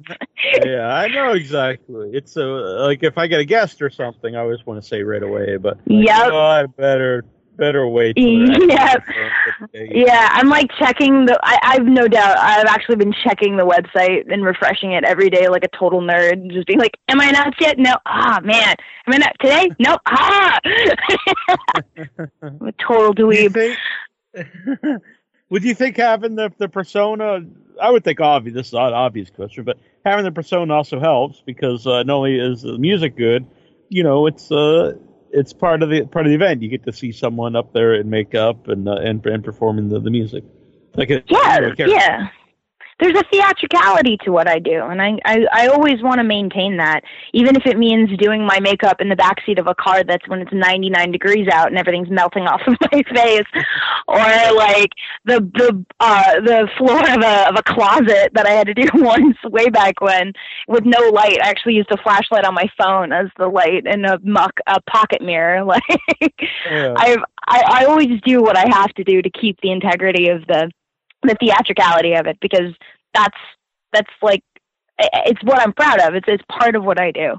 yeah, 0.65 0.87
I 0.87 1.07
know 1.09 1.33
exactly. 1.33 2.09
It's 2.13 2.35
a, 2.35 2.43
like 2.43 3.03
if 3.03 3.19
I 3.19 3.27
get 3.27 3.39
a 3.39 3.45
guest 3.45 3.81
or 3.83 3.91
something, 3.91 4.35
I 4.35 4.39
always 4.39 4.65
want 4.65 4.81
to 4.81 4.87
say 4.87 5.03
right 5.03 5.23
away, 5.23 5.57
but 5.57 5.77
Yep. 5.85 6.29
oh, 6.31 6.37
I 6.39 6.65
better 6.65 7.23
better 7.57 7.87
way 7.87 8.13
till 8.13 8.47
they're 8.47 8.67
Yep. 8.69 9.03
actually 9.07 9.13
confirmed. 9.57 9.91
Yeah, 9.95 10.29
I'm 10.31 10.49
like 10.49 10.69
checking 10.79 11.25
the. 11.25 11.37
I, 11.43 11.57
I've 11.63 11.85
no 11.85 12.07
doubt. 12.07 12.37
I've 12.37 12.65
actually 12.65 12.95
been 12.97 13.13
checking 13.23 13.57
the 13.57 13.65
website 13.65 14.31
and 14.31 14.43
refreshing 14.43 14.91
it 14.93 15.03
every 15.03 15.29
day, 15.29 15.47
like 15.49 15.63
a 15.63 15.77
total 15.77 16.01
nerd. 16.01 16.51
Just 16.51 16.67
being 16.67 16.79
like, 16.79 16.97
"Am 17.09 17.19
I 17.21 17.25
announced 17.29 17.59
yet? 17.61 17.77
No. 17.77 17.93
Ah, 18.05 18.39
man. 18.43 18.75
Am 19.07 19.13
I 19.13 19.17
not 19.17 19.35
today? 19.39 19.69
Nope. 19.79 20.01
Ah. 20.07 20.59
I'm 22.41 22.67
a 22.67 22.71
total 22.73 23.13
Do 23.13 23.31
you 23.35 23.49
dweeb. 23.49 23.53
think? 23.53 23.77
would 25.49 25.63
you 25.63 25.73
think 25.75 25.97
having 25.97 26.35
the 26.35 26.51
the 26.57 26.69
persona? 26.69 27.41
I 27.81 27.89
would 27.91 28.03
think 28.03 28.19
obvious. 28.19 28.55
This 28.55 28.67
is 28.67 28.73
an 28.73 28.79
obvious 28.93 29.29
question, 29.29 29.63
but 29.63 29.77
having 30.05 30.25
the 30.25 30.31
persona 30.31 30.73
also 30.73 30.99
helps 30.99 31.41
because 31.45 31.85
uh, 31.87 32.03
not 32.03 32.15
only 32.17 32.39
is 32.39 32.61
the 32.61 32.77
music 32.77 33.15
good, 33.17 33.45
you 33.89 34.03
know, 34.03 34.27
it's 34.27 34.51
uh, 34.51 34.93
it's 35.33 35.51
part 35.51 35.83
of 35.83 35.89
the 35.89 36.05
part 36.05 36.25
of 36.25 36.29
the 36.29 36.35
event. 36.35 36.61
You 36.61 36.69
get 36.69 36.83
to 36.83 36.93
see 36.93 37.11
someone 37.11 37.55
up 37.55 37.73
there 37.73 37.93
in 37.95 38.09
makeup 38.09 38.67
and 38.67 38.87
uh, 38.87 38.93
and 38.93 39.25
and 39.25 39.43
performing 39.43 39.89
the, 39.89 39.99
the 39.99 40.11
music. 40.11 40.43
Like 40.95 41.09
a, 41.09 41.23
Yeah, 41.27 41.73
yeah. 41.77 42.29
There's 43.03 43.17
a 43.17 43.23
theatricality 43.29 44.17
to 44.23 44.31
what 44.31 44.47
I 44.47 44.59
do, 44.59 44.81
and 44.85 45.01
I 45.01 45.19
I, 45.25 45.45
I 45.51 45.67
always 45.67 46.01
want 46.01 46.19
to 46.19 46.23
maintain 46.23 46.77
that, 46.77 47.03
even 47.33 47.57
if 47.57 47.65
it 47.65 47.77
means 47.77 48.17
doing 48.17 48.45
my 48.45 48.61
makeup 48.61 49.01
in 49.01 49.09
the 49.09 49.15
backseat 49.15 49.59
of 49.59 49.67
a 49.67 49.75
car 49.75 50.05
that's 50.05 50.25
when 50.29 50.39
it's 50.39 50.53
99 50.53 51.11
degrees 51.11 51.49
out 51.51 51.67
and 51.67 51.77
everything's 51.77 52.09
melting 52.09 52.43
off 52.47 52.61
of 52.65 52.75
my 52.79 53.03
face, 53.13 53.63
or 54.07 54.55
like 54.55 54.91
the 55.25 55.41
the 55.53 55.85
uh 55.99 56.39
the 56.45 56.69
floor 56.77 56.99
of 56.99 57.21
a 57.21 57.49
of 57.49 57.55
a 57.57 57.63
closet 57.63 58.31
that 58.35 58.45
I 58.47 58.51
had 58.51 58.67
to 58.67 58.73
do 58.73 58.87
once 58.93 59.35
way 59.43 59.67
back 59.67 59.99
when 59.99 60.31
with 60.69 60.85
no 60.85 61.09
light. 61.09 61.39
I 61.43 61.49
actually 61.49 61.73
used 61.73 61.91
a 61.91 61.97
flashlight 61.97 62.45
on 62.45 62.53
my 62.53 62.69
phone 62.77 63.11
as 63.11 63.27
the 63.37 63.47
light 63.47 63.85
and 63.85 64.05
a 64.05 64.17
muck 64.23 64.53
a 64.65 64.81
pocket 64.83 65.21
mirror. 65.21 65.65
Like 65.73 66.39
Yeah. 66.69 66.93
I've 66.95 67.23
I, 67.47 67.63
I 67.81 67.85
always 67.85 68.21
do 68.23 68.41
what 68.41 68.55
I 68.55 68.65
have 68.69 68.93
to 68.93 69.03
do 69.03 69.21
to 69.21 69.29
keep 69.29 69.59
the 69.61 69.71
integrity 69.71 70.29
of 70.29 70.45
the 70.45 70.71
the 71.23 71.35
theatricality 71.39 72.13
of 72.13 72.27
it 72.27 72.37
because 72.41 72.73
that's 73.13 73.37
that's 73.91 74.11
like 74.21 74.43
it's 74.99 75.43
what 75.43 75.59
I'm 75.59 75.73
proud 75.73 75.99
of. 75.99 76.15
It's 76.15 76.27
it's 76.27 76.43
part 76.49 76.75
of 76.75 76.83
what 76.83 76.99
I 76.99 77.11
do. 77.11 77.37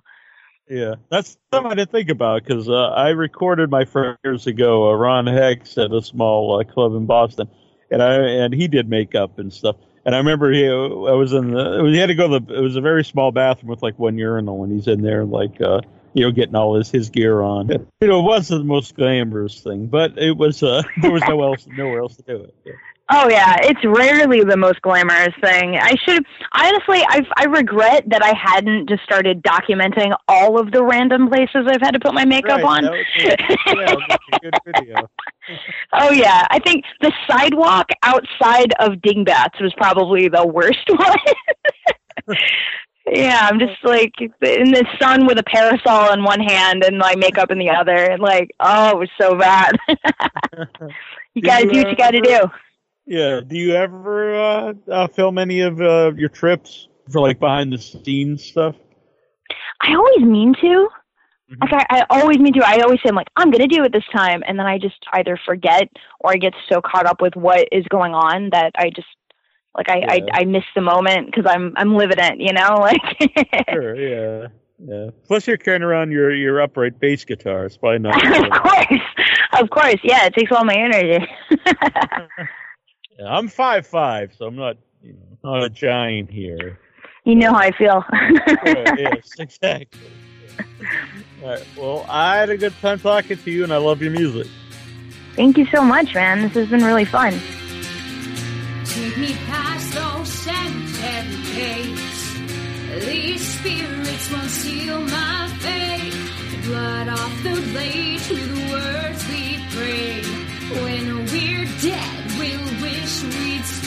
Yeah, 0.68 0.95
that's 1.11 1.37
something 1.53 1.77
to 1.77 1.87
think 1.87 2.09
about 2.09 2.43
because 2.43 2.68
uh, 2.68 2.89
I 2.89 3.11
recorded 3.11 3.70
my 3.70 3.85
friend 3.85 4.16
years 4.25 4.47
ago, 4.47 4.91
uh, 4.91 4.95
Ron 4.95 5.27
Hex, 5.27 5.77
at 5.77 5.93
a 5.93 6.01
small 6.01 6.59
uh, 6.59 6.64
club 6.64 6.95
in 6.95 7.05
Boston, 7.05 7.49
and 7.91 8.03
I 8.03 8.14
and 8.14 8.55
he 8.55 8.66
did 8.66 8.89
makeup 8.89 9.39
and 9.39 9.53
stuff. 9.53 9.77
And 10.07 10.14
I 10.14 10.18
remember 10.18 10.53
he, 10.53 10.66
I 10.66 11.12
was 11.12 11.33
in 11.33 11.53
the, 11.53 11.85
he 11.87 11.97
had 11.97 12.07
to 12.07 12.14
go 12.14 12.29
to 12.29 12.45
the, 12.45 12.59
it 12.59 12.61
was 12.61 12.77
a 12.77 12.83
very 12.83 13.05
small 13.05 13.33
bathroom 13.33 13.70
with 13.70 13.83
like 13.83 13.99
one 13.99 14.18
urinal, 14.18 14.62
and 14.64 14.72
he's 14.72 14.87
in 14.87 15.03
there 15.03 15.25
like, 15.25 15.61
uh, 15.61 15.81
you 16.12 16.25
know, 16.25 16.31
getting 16.31 16.55
all 16.55 16.77
his 16.77 16.91
his 16.91 17.11
gear 17.11 17.43
on. 17.43 17.68
You 18.01 18.09
know, 18.09 18.20
it 18.20 18.22
wasn't 18.22 18.61
the 18.61 18.64
most 18.64 18.95
glamorous 18.97 19.61
thing, 19.61 19.87
but 19.87 20.18
it 20.18 20.37
was. 20.37 20.62
Uh, 20.62 20.83
there 21.03 21.11
was 21.11 21.22
no 21.29 21.43
else, 21.43 21.66
nowhere 21.66 22.01
else 22.01 22.16
to 22.16 22.22
do 22.22 22.37
it. 22.37 22.55
Yeah. 22.64 22.72
Oh 23.11 23.28
yeah, 23.28 23.57
it's 23.61 23.84
rarely 23.84 24.40
the 24.44 24.57
most 24.57 24.80
glamorous 24.80 25.34
thing. 25.42 25.76
I 25.76 25.94
should 26.07 26.24
honestly, 26.52 27.02
I 27.07 27.20
I 27.36 27.44
regret 27.44 28.05
that 28.09 28.22
I 28.22 28.32
hadn't 28.34 28.88
just 28.88 29.02
started 29.02 29.42
documenting 29.42 30.16
all 30.26 30.59
of 30.59 30.72
the 30.72 30.82
random 30.82 31.28
places 31.28 31.66
I've 31.68 31.82
had 31.82 31.90
to 31.92 32.00
put 32.00 32.14
my 32.14 32.24
makeup 32.24 32.62
Right, 32.62 32.64
on. 32.64 32.84
that 32.84 32.92
would 32.92 33.07
be- 33.14 33.24
yeah, 33.24 33.36
that 33.36 33.96
would 33.96 34.09
be 34.09 34.36
a 34.36 34.40
good 34.40 34.55
video. 34.66 34.94
Oh 35.92 36.11
yeah, 36.11 36.46
I 36.50 36.59
think 36.61 36.84
the 37.02 37.12
sidewalk 37.28 37.90
outside 38.02 38.72
of 38.80 39.02
Dingbats 39.02 39.61
was 39.61 39.74
probably 39.76 40.26
the 40.28 40.46
worst 40.46 40.78
one. 40.88 42.36
yeah, 43.12 43.46
I'm 43.50 43.59
just 43.59 43.76
like 43.84 44.12
in 44.20 44.70
the 44.72 44.86
sun 44.98 45.26
with 45.26 45.38
a 45.38 45.42
parasol 45.42 46.14
in 46.14 46.24
one 46.24 46.40
hand 46.40 46.82
and 46.82 46.96
my 46.96 47.14
makeup 47.16 47.50
in 47.50 47.59
the 47.59 47.68
other, 47.68 47.94
and 47.94 48.22
like, 48.22 48.52
oh, 48.61 48.92
it 48.92 48.98
was 48.98 49.11
so 49.20 49.36
bad. 49.36 49.76
you 51.34 51.42
Do 51.42 51.46
gotta 51.46 51.66
you 51.66 51.72
do 51.72 51.78
what 51.80 51.90
you 51.90 51.96
gotta 51.96 52.20
do. 52.22 52.40
Yeah. 53.07 53.40
Do 53.46 53.57
you 53.57 53.74
ever 53.74 54.34
uh, 54.34 54.72
uh, 54.90 55.09
film 55.09 55.38
any 55.38 55.61
of 55.61 55.80
uh, 55.80 56.12
your 56.16 56.28
trips 56.28 56.88
for 57.11 57.20
like 57.20 57.38
behind 57.38 57.72
the 57.72 57.78
scenes 57.78 58.44
stuff? 58.44 58.76
I 59.80 59.94
always 59.94 60.20
mean 60.20 60.55
to. 60.61 60.88
Mhm. 61.50 61.61
Like 61.61 61.86
I, 61.90 62.05
I 62.09 62.20
always 62.20 62.38
mean 62.38 62.55
to. 62.55 62.66
I 62.66 62.80
always 62.80 63.00
say 63.02 63.11
I'm 63.11 63.14
like 63.14 63.28
I'm 63.36 63.50
gonna 63.50 63.68
do 63.68 63.84
it 63.84 63.92
this 63.92 64.05
time, 64.14 64.42
and 64.46 64.59
then 64.59 64.66
I 64.66 64.78
just 64.78 64.96
either 65.12 65.38
forget 65.44 65.88
or 66.20 66.32
I 66.32 66.36
get 66.36 66.55
so 66.72 66.80
caught 66.80 67.07
up 67.07 67.20
with 67.20 67.36
what 67.36 67.68
is 67.70 67.84
going 67.90 68.14
on 68.14 68.50
that 68.50 68.72
I 68.76 68.88
just 68.88 69.09
like 69.76 69.90
I 69.90 69.98
Yeah. 69.98 70.12
I, 70.32 70.40
I 70.40 70.44
miss 70.44 70.64
the 70.74 70.80
moment 70.80 71.26
because 71.26 71.44
I'm 71.46 71.74
I'm 71.76 71.94
living 71.96 72.18
it, 72.18 72.40
you 72.40 72.52
know. 72.52 72.78
Like 72.80 73.02
Sure. 73.70 73.94
Yeah. 73.94 74.48
Yeah. 74.78 75.11
Plus, 75.26 75.46
you're 75.46 75.57
carrying 75.57 75.82
around 75.82 76.11
your 76.11 76.34
your 76.34 76.61
upright 76.61 76.98
bass 76.98 77.24
guitar. 77.24 77.66
It's 77.66 77.76
probably 77.76 77.98
not. 78.00 78.16
of 78.44 78.62
course, 78.62 79.00
of 79.61 79.70
course, 79.70 80.00
yeah. 80.02 80.26
It 80.26 80.34
takes 80.34 80.50
all 80.50 80.64
my 80.64 80.74
energy. 80.74 81.26
Yeah, 83.19 83.27
I'm 83.27 83.49
five 83.49 83.87
five, 83.87 84.33
so 84.37 84.47
I'm 84.47 84.57
not 84.57 84.77
you 85.03 85.12
know 85.12 85.39
not 85.53 85.65
a 85.65 85.71
giant 85.71 86.31
here. 86.31 86.79
you 87.25 87.35
know 87.35 87.53
how 87.53 87.59
I 87.59 87.71
feel. 87.73 88.05
Right, 88.12 88.99
yes, 88.99 89.31
exactly. 89.39 90.01
All 91.43 91.49
right. 91.51 91.65
Well, 91.77 92.07
I 92.09 92.37
had 92.39 92.51
a 92.51 92.57
good 92.57 92.75
time 92.81 92.99
talking 92.99 93.37
to 93.37 93.51
you, 93.51 93.65
and 93.65 93.73
I 93.73 93.77
love 93.77 94.01
your 94.03 94.11
music. 94.12 94.47
Thank 95.37 95.59
you 95.59 95.67
so 95.67 95.83
much, 95.83 96.15
man. 96.15 96.43
This 96.43 96.53
has 96.55 96.69
been 96.69 96.85
really 96.85 97.05
fun. 97.05 97.33
Take 98.87 99.17
me 99.19 99.35
past 99.47 99.93
those 99.95 100.29
cemetery 100.29 101.37
gates. 101.55 103.05
These 103.07 103.59
spirits 103.59 104.31
won't 104.33 104.51
seal 104.51 105.01
my 105.01 105.49
fate. 105.59 106.65
Blood 106.67 107.09
off 107.09 107.43
the 107.43 107.61
blade 107.73 108.21
through 108.21 108.37
the 108.37 108.73
words 108.73 109.29
we 109.29 109.59
prayed. 109.75 110.25
When 110.83 111.27
we're 111.27 111.67
dead, 111.83 111.83
we'll 111.91 111.93
wish 111.93 112.14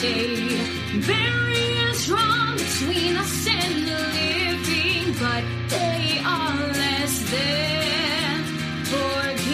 we'd 0.02 0.08
stayed. 0.14 1.06
Bury 1.06 1.78
us 1.90 2.08
wrong 2.08 2.56
between 2.56 3.16
us 3.16 3.46
and 3.48 3.86
the 3.86 3.98
living, 4.18 5.14
but 5.20 5.44
they 5.68 6.20
are 6.24 6.56
less 6.72 7.30
than 7.30 8.44
forgiving. 8.84 9.44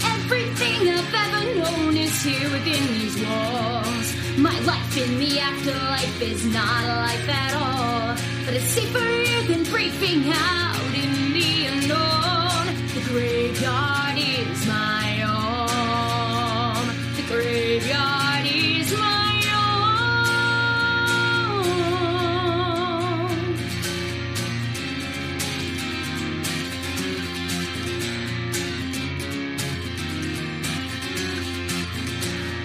Everything 0.00 0.88
I've 0.88 1.14
ever 1.24 1.44
known 1.58 1.96
is 1.96 2.22
here 2.22 2.50
within 2.50 2.86
these 2.94 3.16
walls. 3.26 4.14
My 4.38 4.58
life 4.60 4.96
in 4.96 5.18
the 5.18 5.40
afterlife 5.40 6.22
is 6.22 6.44
not 6.46 6.84
a 6.84 6.94
life 7.06 7.28
at 7.28 7.54
all. 7.54 8.16
But 8.44 8.54
it's 8.54 8.66
safer 8.66 8.98
here 8.98 9.42
than 9.44 9.64
breathing 9.64 10.32
out 10.32 10.94
in 10.94 11.32
the 11.32 11.66
unknown. 11.66 12.66
The 12.94 13.00
graveyard 13.08 14.18
is. 14.18 14.42
The 14.62 15.11
graveyard 17.72 18.44
is 18.44 18.92
my 18.98 19.40
home. 19.48 20.04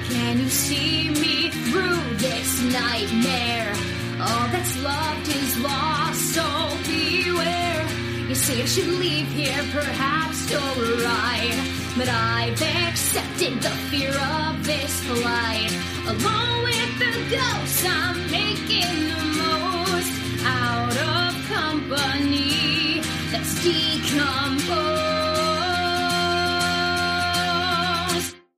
Can 0.09 0.39
you 0.39 0.49
see 0.49 1.09
me 1.11 1.51
through 1.51 2.01
this 2.17 2.61
nightmare? 2.63 3.73
All 4.19 4.47
that's 4.49 4.75
loved 4.83 5.27
is 5.29 5.57
lost, 5.59 6.33
so 6.33 6.43
beware. 6.83 7.87
You 8.27 8.35
say 8.35 8.61
I 8.61 8.65
should 8.65 8.87
leave 8.99 9.29
here, 9.29 9.63
perhaps 9.71 10.51
you're 10.51 10.97
right. 11.01 11.76
But 11.97 12.09
I've 12.09 12.61
accepted 12.61 13.59
the 13.59 13.69
fear 13.89 14.11
of 14.11 14.63
this 14.63 15.03
flight. 15.05 15.71
Along 16.05 16.63
with 16.63 16.99
the 16.99 17.11
ghosts, 17.35 17.83
I'm 17.87 18.29
making 18.29 19.09
the 19.09 19.23
most 19.41 20.13
out 20.45 20.95
of 20.95 21.33
company 21.49 23.01
that's 23.31 23.63
decomposed. 23.63 24.75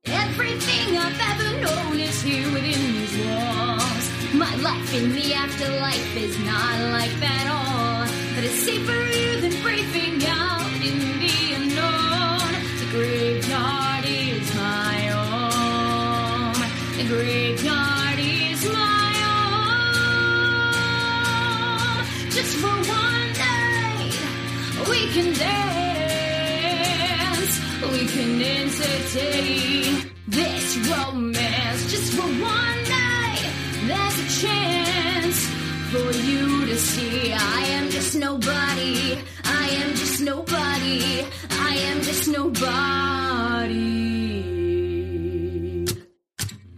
Everything 0.04 0.98
I've 0.98 1.20
ever 1.32 1.50
known 1.62 1.98
is 1.98 2.20
here 2.20 2.52
within 2.52 2.92
these 2.92 3.16
walls. 3.24 4.10
My 4.34 4.54
life 4.56 4.94
in 4.94 5.12
the 5.14 5.32
afterlife 5.32 6.16
is 6.16 6.38
not 6.44 6.78
like 6.92 7.14
that 7.20 7.46
all. 7.48 8.06
But 8.34 8.44
it's 8.44 8.62
safer 8.64 9.09
We 27.82 28.06
can 28.06 28.42
entertain 28.42 30.12
this 30.28 30.76
romance. 30.88 31.90
Just 31.90 32.12
for 32.12 32.28
one 32.28 32.82
night, 32.88 33.52
there's 33.86 34.18
a 34.20 34.28
chance 34.42 35.46
for 35.90 36.12
you 36.12 36.66
to 36.66 36.76
see 36.76 37.32
I 37.32 37.60
am 37.76 37.88
just 37.88 38.16
nobody. 38.16 39.18
I 39.44 39.68
am 39.82 39.90
just 39.94 40.20
nobody. 40.20 41.24
I 41.50 41.74
am 41.88 42.02
just 42.02 42.28
nobody. 42.28 43.90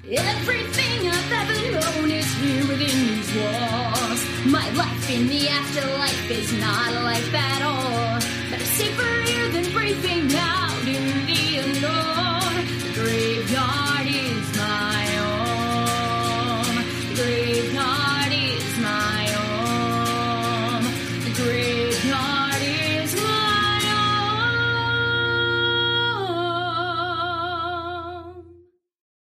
Everything 0.08 1.08
I've 1.08 1.32
ever 1.42 1.72
known 1.72 2.10
is 2.12 2.32
here 2.36 2.66
within 2.68 2.98
these 3.08 3.34
walls. 3.34 4.20
My 4.46 4.70
life 4.74 5.10
in 5.10 5.26
the 5.26 5.48
afterlife 5.48 6.30
is 6.30 6.52
not 6.60 6.92
like 7.02 7.24
that 7.32 7.60
all. 7.62 8.20
But 8.50 8.60
it's 8.60 8.70
safer 8.70 9.22
here 9.28 9.48
than 9.48 9.72
breathing 9.72 10.34
out 10.36 10.71
in 10.88 11.26
the 11.26 11.51
unknown. 11.51 11.51
The 11.51 11.51
graveyard 11.51 11.51